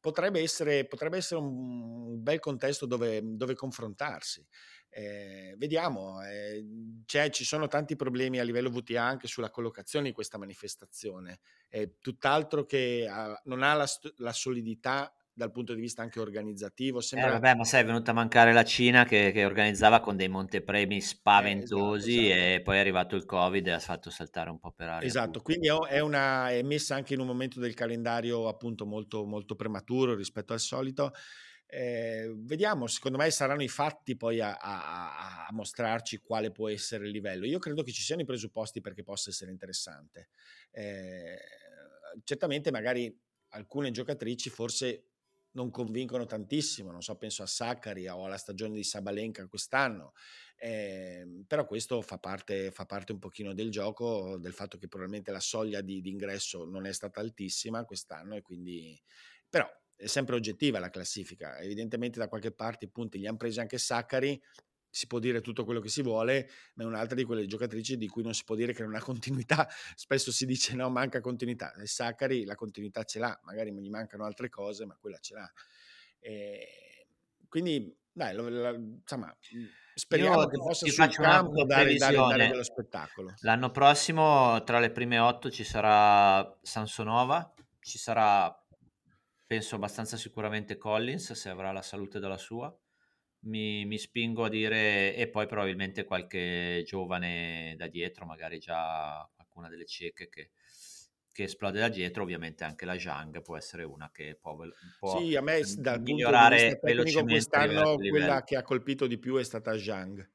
Potrebbe 0.00 0.40
essere, 0.40 0.84
potrebbe 0.86 1.18
essere 1.18 1.40
un, 1.40 2.20
bel 2.22 2.40
contesto 2.40 2.86
dove, 2.86 3.20
dove 3.22 3.54
confrontarsi. 3.54 4.44
Eh, 4.94 5.54
vediamo, 5.56 6.22
eh, 6.22 6.62
ci 7.06 7.44
sono 7.44 7.68
tanti 7.68 7.96
problemi 7.96 8.40
a 8.40 8.42
livello 8.42 8.68
VTA 8.68 9.02
anche 9.02 9.28
sulla 9.28 9.48
collocazione 9.48 10.08
di 10.08 10.12
questa 10.12 10.38
manifestazione, 10.38 11.40
eh, 11.68 11.98
tutt'altro 11.98 12.66
che 12.66 13.08
ha, 13.08 13.40
non 13.44 13.62
ha 13.62 13.72
la, 13.74 13.86
la, 14.16 14.32
solidità 14.32 15.14
dal 15.34 15.50
punto 15.50 15.74
di 15.74 15.80
vista 15.80 16.02
anche 16.02 16.20
organizzativo. 16.20 16.98
Eh, 16.98 17.02
sembra... 17.02 17.28
Eh, 17.28 17.32
vabbè, 17.32 17.54
ma 17.54 17.64
sai, 17.64 17.82
è 17.82 17.84
venuta 17.84 18.10
a 18.10 18.14
mancare 18.14 18.52
la 18.52 18.64
Cina 18.64 19.04
che, 19.04 19.32
che 19.32 19.44
organizzava 19.44 20.00
con 20.00 20.16
dei 20.16 20.28
montepremi 20.28 21.00
spaventosi 21.00 22.10
eh, 22.10 22.22
esatto, 22.24 22.34
esatto. 22.34 22.54
e 22.54 22.62
poi 22.62 22.76
è 22.76 22.80
arrivato 22.80 23.16
il 23.16 23.24
Covid 23.24 23.66
e 23.66 23.70
ha 23.70 23.78
fatto 23.78 24.10
saltare 24.10 24.50
un 24.50 24.58
po' 24.58 24.72
per 24.72 24.88
aria. 24.88 25.06
Esatto, 25.06 25.30
tutto. 25.30 25.42
quindi 25.42 25.68
è, 25.88 26.00
una, 26.00 26.50
è 26.50 26.62
messa 26.62 26.94
anche 26.94 27.14
in 27.14 27.20
un 27.20 27.26
momento 27.26 27.60
del 27.60 27.74
calendario 27.74 28.48
appunto 28.48 28.84
molto, 28.84 29.24
molto 29.24 29.54
prematuro 29.54 30.14
rispetto 30.14 30.52
al 30.52 30.60
solito. 30.60 31.12
Eh, 31.66 32.30
vediamo, 32.36 32.86
secondo 32.86 33.16
me 33.16 33.30
saranno 33.30 33.62
i 33.62 33.68
fatti 33.68 34.14
poi 34.14 34.40
a, 34.40 34.56
a, 34.56 35.46
a, 35.46 35.52
mostrarci 35.52 36.18
quale 36.18 36.50
può 36.50 36.68
essere 36.68 37.06
il 37.06 37.10
livello. 37.10 37.46
Io 37.46 37.58
credo 37.58 37.82
che 37.82 37.92
ci 37.92 38.02
siano 38.02 38.20
i 38.20 38.26
presupposti 38.26 38.82
perché 38.82 39.02
possa 39.02 39.30
essere 39.30 39.50
interessante. 39.50 40.28
Eh, 40.70 41.38
certamente 42.24 42.70
magari 42.70 43.18
alcune 43.54 43.90
giocatrici 43.90 44.50
forse 44.50 45.11
non 45.52 45.70
convincono 45.70 46.24
tantissimo, 46.24 46.90
non 46.90 47.02
so, 47.02 47.16
penso 47.16 47.42
a 47.42 47.46
Saccari 47.46 48.06
o 48.08 48.24
alla 48.24 48.38
stagione 48.38 48.74
di 48.74 48.84
Sabalenka 48.84 49.46
quest'anno, 49.46 50.12
eh, 50.56 51.44
però 51.46 51.66
questo 51.66 52.00
fa 52.02 52.18
parte, 52.18 52.70
fa 52.70 52.86
parte, 52.86 53.12
un 53.12 53.18
pochino 53.18 53.52
del 53.52 53.70
gioco, 53.70 54.38
del 54.38 54.52
fatto 54.52 54.78
che 54.78 54.88
probabilmente 54.88 55.32
la 55.32 55.40
soglia 55.40 55.80
di, 55.80 56.00
di 56.00 56.10
ingresso 56.10 56.64
non 56.64 56.86
è 56.86 56.92
stata 56.92 57.20
altissima 57.20 57.84
quest'anno 57.84 58.36
e 58.36 58.42
quindi, 58.42 59.00
però 59.48 59.68
è 59.94 60.06
sempre 60.06 60.34
oggettiva 60.34 60.78
la 60.78 60.90
classifica. 60.90 61.58
Evidentemente 61.58 62.18
da 62.18 62.28
qualche 62.28 62.52
parte 62.52 62.86
i 62.86 62.90
punti 62.90 63.18
li 63.18 63.26
hanno 63.26 63.36
presi 63.36 63.60
anche 63.60 63.78
Saccari, 63.78 64.40
si 64.92 65.06
può 65.06 65.18
dire 65.18 65.40
tutto 65.40 65.64
quello 65.64 65.80
che 65.80 65.88
si 65.88 66.02
vuole, 66.02 66.50
ma 66.74 66.82
è 66.82 66.86
un'altra 66.86 67.16
di 67.16 67.24
quelle 67.24 67.46
giocatrici 67.46 67.96
di 67.96 68.08
cui 68.08 68.22
non 68.22 68.34
si 68.34 68.44
può 68.44 68.54
dire 68.54 68.74
che 68.74 68.82
non 68.82 68.94
ha 68.94 69.00
continuità. 69.00 69.66
Spesso 69.96 70.30
si 70.30 70.44
dice 70.44 70.74
no, 70.74 70.90
manca 70.90 71.22
continuità. 71.22 71.72
E 71.72 71.86
Saccari 71.86 72.44
la 72.44 72.54
continuità 72.54 73.02
ce 73.04 73.18
l'ha, 73.18 73.40
magari 73.44 73.72
gli 73.72 73.88
mancano 73.88 74.24
altre 74.24 74.50
cose, 74.50 74.84
ma 74.84 74.94
quella 75.00 75.16
ce 75.18 75.34
l'ha. 75.34 75.52
E 76.20 77.06
quindi, 77.48 77.96
dai, 78.12 78.34
lo, 78.34 78.50
lo, 78.50 78.74
insomma, 78.74 79.34
speriamo 79.94 80.42
Io 80.42 80.48
che 80.48 80.58
possa 80.58 80.86
sul 80.86 81.08
campo 81.08 81.64
dare, 81.64 81.94
dare, 81.94 82.16
dare 82.16 82.48
dello 82.48 82.62
spettacolo. 82.62 83.32
L'anno 83.40 83.70
prossimo 83.70 84.62
tra 84.62 84.78
le 84.78 84.90
prime 84.90 85.18
otto 85.18 85.50
ci 85.50 85.64
sarà 85.64 86.54
Sansonova, 86.60 87.50
ci 87.80 87.96
sarà 87.96 88.54
penso 89.46 89.76
abbastanza 89.76 90.18
sicuramente 90.18 90.76
Collins, 90.76 91.32
se 91.32 91.48
avrà 91.48 91.72
la 91.72 91.82
salute 91.82 92.20
della 92.20 92.36
sua. 92.38 92.74
Mi, 93.44 93.84
mi, 93.84 93.98
spingo 93.98 94.44
a 94.44 94.48
dire, 94.48 95.16
e 95.16 95.28
poi 95.28 95.46
probabilmente 95.46 96.04
qualche 96.04 96.84
giovane 96.86 97.74
da 97.76 97.88
dietro, 97.88 98.24
magari 98.24 98.58
già 98.58 99.28
qualcuna 99.34 99.68
delle 99.68 99.84
cieche 99.84 100.28
che, 100.28 100.50
che 101.32 101.44
esplode 101.44 101.80
da 101.80 101.88
dietro, 101.88 102.22
ovviamente 102.22 102.62
anche 102.62 102.84
la 102.84 102.96
Zhang 102.98 103.42
può 103.42 103.56
essere 103.56 103.82
una 103.82 104.10
che 104.12 104.38
può, 104.40 104.56
può 104.98 105.18
sì, 105.18 105.34
a 105.34 105.40
me 105.40 105.60
dal 105.78 106.00
migliorare 106.00 106.78
punto 106.78 106.94
di 106.94 107.02
vista 107.02 107.22
quest'anno 107.22 107.96
quella 107.96 108.44
che 108.44 108.56
ha 108.56 108.62
colpito 108.62 109.06
di 109.06 109.18
più 109.18 109.36
è 109.36 109.42
stata 109.42 109.76
Zhang 109.76 110.30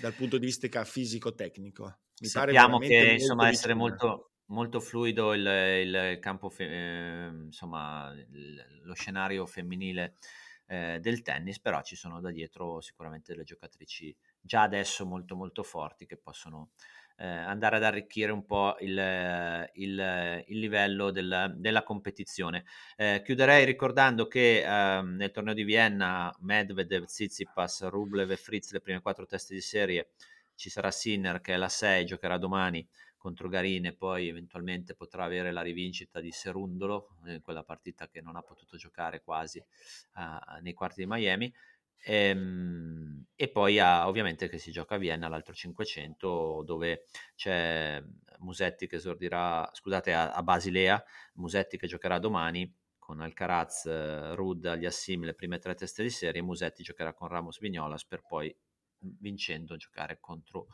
dal 0.00 0.14
punto 0.14 0.38
di 0.38 0.46
vista 0.46 0.84
fisico-tecnico. 0.84 1.98
Mi 2.20 2.26
Sappiamo 2.26 2.78
che 2.78 3.12
insomma 3.12 3.48
essere 3.48 3.74
molto, 3.74 4.32
molto 4.46 4.80
fluido 4.80 5.32
il, 5.34 5.46
il 5.46 6.18
campo, 6.20 6.52
eh, 6.58 7.28
insomma 7.46 8.12
il, 8.12 8.82
lo 8.82 8.94
scenario 8.94 9.46
femminile 9.46 10.16
eh, 10.70 11.00
del 11.00 11.22
tennis, 11.22 11.58
però 11.58 11.82
ci 11.82 11.96
sono 11.96 12.20
da 12.20 12.30
dietro 12.30 12.80
sicuramente 12.80 13.32
delle 13.32 13.42
giocatrici 13.42 14.16
già 14.40 14.62
adesso 14.62 15.04
molto 15.04 15.34
molto 15.34 15.64
forti 15.64 16.06
che 16.06 16.16
possono 16.16 16.70
eh, 17.16 17.26
andare 17.26 17.76
ad 17.76 17.82
arricchire 17.82 18.30
un 18.30 18.46
po' 18.46 18.76
il, 18.78 19.68
il, 19.74 20.44
il 20.46 20.58
livello 20.58 21.10
del, 21.10 21.54
della 21.56 21.82
competizione. 21.82 22.64
Eh, 22.96 23.20
chiuderei 23.24 23.64
ricordando 23.64 24.28
che 24.28 24.62
eh, 24.62 25.02
nel 25.02 25.32
torneo 25.32 25.54
di 25.54 25.64
Vienna 25.64 26.32
Medvedev, 26.38 27.04
Tsitsipas, 27.04 27.88
Rublev 27.88 28.30
e 28.30 28.36
Fritz, 28.36 28.70
le 28.70 28.80
prime 28.80 29.00
quattro 29.00 29.26
teste 29.26 29.54
di 29.54 29.60
serie, 29.60 30.10
ci 30.54 30.70
sarà 30.70 30.92
Sinner 30.92 31.40
che 31.40 31.54
è 31.54 31.56
la 31.56 31.68
6, 31.68 32.04
giocherà 32.04 32.38
domani 32.38 32.86
contro 33.20 33.50
Garin 33.50 33.84
e 33.84 33.92
poi 33.92 34.28
eventualmente 34.28 34.94
potrà 34.94 35.24
avere 35.24 35.52
la 35.52 35.60
rivincita 35.60 36.20
di 36.20 36.32
Serundolo, 36.32 37.18
in 37.26 37.42
quella 37.42 37.62
partita 37.62 38.08
che 38.08 38.22
non 38.22 38.34
ha 38.34 38.40
potuto 38.40 38.78
giocare 38.78 39.20
quasi 39.20 39.58
uh, 39.58 40.62
nei 40.62 40.72
quarti 40.72 41.02
di 41.02 41.06
Miami. 41.06 41.52
E, 42.02 42.14
ehm, 42.14 43.26
e 43.34 43.48
poi 43.50 43.78
ha, 43.78 44.08
ovviamente 44.08 44.48
che 44.48 44.56
si 44.56 44.70
gioca 44.70 44.94
a 44.94 44.98
Vienna 44.98 45.28
l'altro 45.28 45.52
500 45.52 46.62
dove 46.64 47.04
c'è 47.34 48.02
Musetti 48.38 48.86
che 48.86 48.96
esordirà, 48.96 49.68
scusate, 49.70 50.14
a, 50.14 50.32
a 50.32 50.42
Basilea, 50.42 51.02
Musetti 51.34 51.76
che 51.76 51.86
giocherà 51.86 52.18
domani 52.18 52.74
con 52.98 53.20
Alcaraz, 53.20 54.34
Rud 54.34 54.64
agli 54.64 54.86
Assim, 54.86 55.24
le 55.24 55.34
prime 55.34 55.58
tre 55.58 55.74
teste 55.74 56.02
di 56.02 56.10
serie, 56.10 56.40
Musetti 56.40 56.82
giocherà 56.82 57.12
con 57.12 57.28
Ramos 57.28 57.58
Vignolas 57.58 58.06
per 58.06 58.22
poi 58.26 58.56
vincendo 58.98 59.76
giocare 59.76 60.18
contro, 60.20 60.68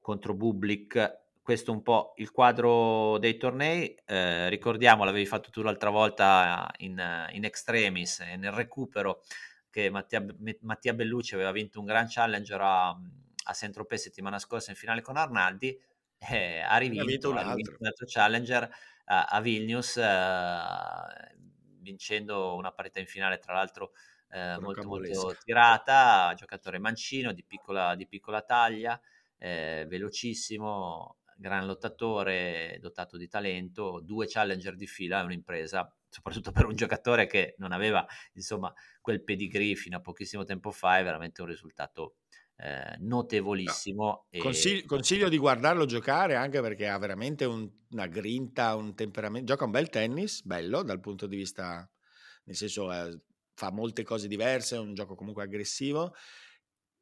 contro 0.00 0.34
Bublik. 0.34 1.20
Questo 1.42 1.72
è 1.72 1.74
un 1.74 1.82
po' 1.82 2.14
il 2.16 2.30
quadro 2.30 3.18
dei 3.18 3.36
tornei. 3.36 3.94
Eh, 4.06 4.48
ricordiamo, 4.48 5.04
l'avevi 5.04 5.26
fatto 5.26 5.50
tu 5.50 5.60
l'altra 5.62 5.90
volta 5.90 6.70
in, 6.78 7.28
in 7.32 7.44
extremis 7.44 8.20
e 8.20 8.36
nel 8.36 8.52
recupero 8.52 9.22
che 9.68 9.90
Mattia, 9.90 10.24
Mattia, 10.60 10.94
Bellucci 10.94 11.34
aveva 11.34 11.50
vinto 11.50 11.80
un 11.80 11.86
Grand 11.86 12.08
Challenger 12.08 12.60
a, 12.60 12.88
a 12.90 13.52
Saint-Tropez 13.52 14.02
settimana 14.02 14.38
scorsa 14.38 14.70
in 14.70 14.76
finale 14.76 15.00
con 15.00 15.16
Arnaldi, 15.16 15.76
eh, 16.30 16.60
ha 16.60 16.76
rivinto, 16.76 17.30
un, 17.30 17.38
altro. 17.38 17.76
un 17.78 17.86
altro 17.86 18.06
Challenger 18.06 18.70
a, 19.06 19.24
a 19.24 19.40
Vilnius, 19.40 19.96
eh, 19.96 21.34
vincendo 21.80 22.54
una 22.54 22.70
parità 22.70 23.00
in 23.00 23.06
finale 23.06 23.38
tra 23.38 23.54
l'altro 23.54 23.92
eh, 24.30 24.58
molto, 24.60 24.86
molto 24.86 25.36
tirata, 25.42 26.32
giocatore 26.36 26.78
mancino 26.78 27.32
di 27.32 27.42
piccola, 27.42 27.94
di 27.94 28.06
piccola 28.06 28.42
taglia, 28.42 29.00
eh, 29.38 29.86
velocissimo, 29.88 31.16
gran 31.42 31.66
lottatore, 31.66 32.78
dotato 32.80 33.18
di 33.18 33.28
talento, 33.28 34.00
due 34.02 34.26
Challenger 34.26 34.74
di 34.74 34.86
fila, 34.86 35.20
è 35.20 35.24
un'impresa 35.24 35.94
soprattutto 36.08 36.52
per 36.52 36.66
un 36.66 36.74
giocatore 36.74 37.26
che 37.26 37.54
non 37.58 37.72
aveva 37.72 38.06
insomma 38.34 38.72
quel 39.00 39.22
pedigree 39.24 39.74
fino 39.74 39.96
a 39.96 40.00
pochissimo 40.00 40.44
tempo 40.44 40.70
fa, 40.70 40.98
è 40.98 41.02
veramente 41.02 41.40
un 41.40 41.48
risultato 41.48 42.16
eh, 42.56 42.96
notevolissimo. 42.98 44.04
No. 44.04 44.26
E... 44.30 44.38
Consiglio, 44.38 44.86
consiglio, 44.86 45.28
di 45.28 45.38
guardarlo 45.38 45.84
giocare 45.84 46.36
anche 46.36 46.60
perché 46.60 46.88
ha 46.88 46.98
veramente 46.98 47.44
un, 47.44 47.68
una 47.90 48.06
grinta, 48.06 48.74
un 48.76 48.94
temperamento, 48.94 49.46
gioca 49.46 49.64
un 49.64 49.70
bel 49.70 49.88
tennis, 49.88 50.42
bello 50.42 50.82
dal 50.82 51.00
punto 51.00 51.26
di 51.26 51.36
vista, 51.36 51.90
nel 52.44 52.56
senso 52.56 52.92
eh, 52.92 53.18
fa 53.54 53.70
molte 53.70 54.02
cose 54.02 54.28
diverse, 54.28 54.76
è 54.76 54.78
un 54.78 54.94
gioco 54.94 55.14
comunque 55.14 55.42
aggressivo 55.42 56.14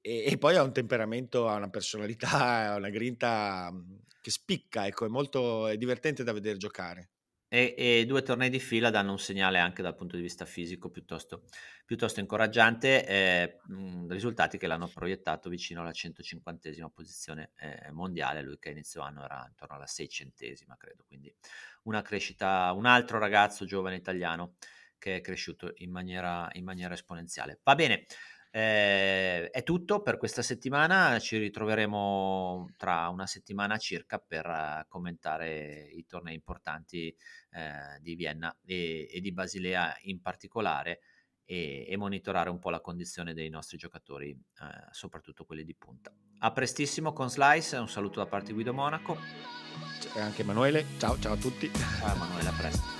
e, 0.01 0.25
e, 0.27 0.39
poi 0.39 0.57
ha 0.57 0.63
un 0.63 0.73
temperamento, 0.73 1.49
ha 1.49 1.57
una 1.57 1.71
personalità, 1.71 2.73
ha 2.73 2.77
una 2.77 2.91
grinta 2.91 3.71
mm, 3.73 3.97
che 4.21 4.31
spicca, 4.31 4.87
ecco, 4.87 5.07
è 5.07 5.09
molto 5.09 5.67
è 5.67 5.77
divertente 5.77 6.25
da 6.25 6.33
vedere 6.33 6.57
giocare. 6.57 7.11
E, 7.53 7.75
e, 7.77 8.07
due 8.07 8.23
tornei 8.23 8.49
di 8.49 8.61
fila 8.61 8.91
danno 8.91 9.11
un 9.11 9.19
segnale 9.19 9.59
anche 9.59 9.83
dal 9.83 9.97
punto 9.97 10.15
di 10.15 10.23
vista 10.23 10.45
fisico 10.45 10.89
piuttosto, 10.89 11.43
piuttosto 11.85 12.21
incoraggiante, 12.21 13.05
eh, 13.05 13.59
mh, 13.67 14.07
risultati 14.09 14.57
che 14.57 14.69
l'hanno 14.69 14.87
proiettato 14.87 15.49
vicino 15.49 15.81
alla 15.81 15.91
150esima 15.91 16.89
posizione 16.91 17.51
eh, 17.59 17.91
mondiale, 17.91 18.43
lui 18.43 18.57
che 18.61 18.69
a 18.69 18.73
inizio 18.73 19.01
anno 19.01 19.25
era 19.25 19.45
intorno 19.49 19.75
alla 19.75 19.87
600esima 19.87 20.77
credo, 20.77 21.03
quindi 21.05 21.35
una 21.85 22.03
crescita, 22.03 22.73
un 22.73 22.87
altro 22.87 23.19
ragazzo 23.19 23.65
giovane 23.65 23.97
italiano 23.97 24.55
che 24.97 25.17
è 25.17 25.21
cresciuto 25.21 25.73
in 25.79 25.91
maniera, 25.91 26.49
in 26.53 26.63
maniera 26.63 26.95
esponenziale. 26.95 27.59
Va 27.65 27.75
bene, 27.75 28.07
eh, 28.53 29.49
è 29.51 29.63
tutto 29.63 30.03
per 30.03 30.17
questa 30.17 30.43
settimana, 30.43 31.19
ci 31.21 31.39
ritroveremo 31.39 32.71
tra 32.77 33.09
una 33.09 33.27
settimana 33.27 33.77
circa 33.79 34.19
per 34.19 34.47
uh, 34.47 34.89
commentare 34.89 35.89
i 35.93 36.05
tornei 36.07 36.35
importanti 36.35 37.15
uh, 37.53 38.01
di 38.01 38.17
Vienna 38.17 38.55
e, 38.65 39.09
e, 39.09 39.21
di 39.21 39.33
Basilea 39.33 39.97
in 40.03 40.21
particolare 40.21 41.01
e, 41.45 41.87
e, 41.89 41.97
monitorare 41.97 42.51
un 42.51 42.59
po' 42.59 42.71
la 42.71 42.81
condizione 42.81 43.35
dei 43.35 43.49
nostri 43.51 43.77
giocatori, 43.77 44.31
uh, 44.33 44.67
soprattutto 44.91 45.45
quelli 45.45 45.65
di 45.65 45.77
punta. 45.77 46.13
A 46.39 46.53
prestissimo 46.53 47.13
con 47.13 47.31
Slice, 47.31 47.77
un 47.77 47.89
saluto 47.89 48.19
da 48.19 48.27
parte 48.27 48.49
di 48.49 48.55
Guido 48.55 48.73
Monaco. 48.73 49.17
E 50.17 50.21
anche 50.21 50.43
Emanuele, 50.43 50.85
ciao 50.99 51.17
ciao 51.21 51.35
a 51.35 51.37
tutti. 51.37 51.71
Ciao 51.71 52.15
Emanuele, 52.15 52.49
a 52.49 52.53
presto. 52.53 53.00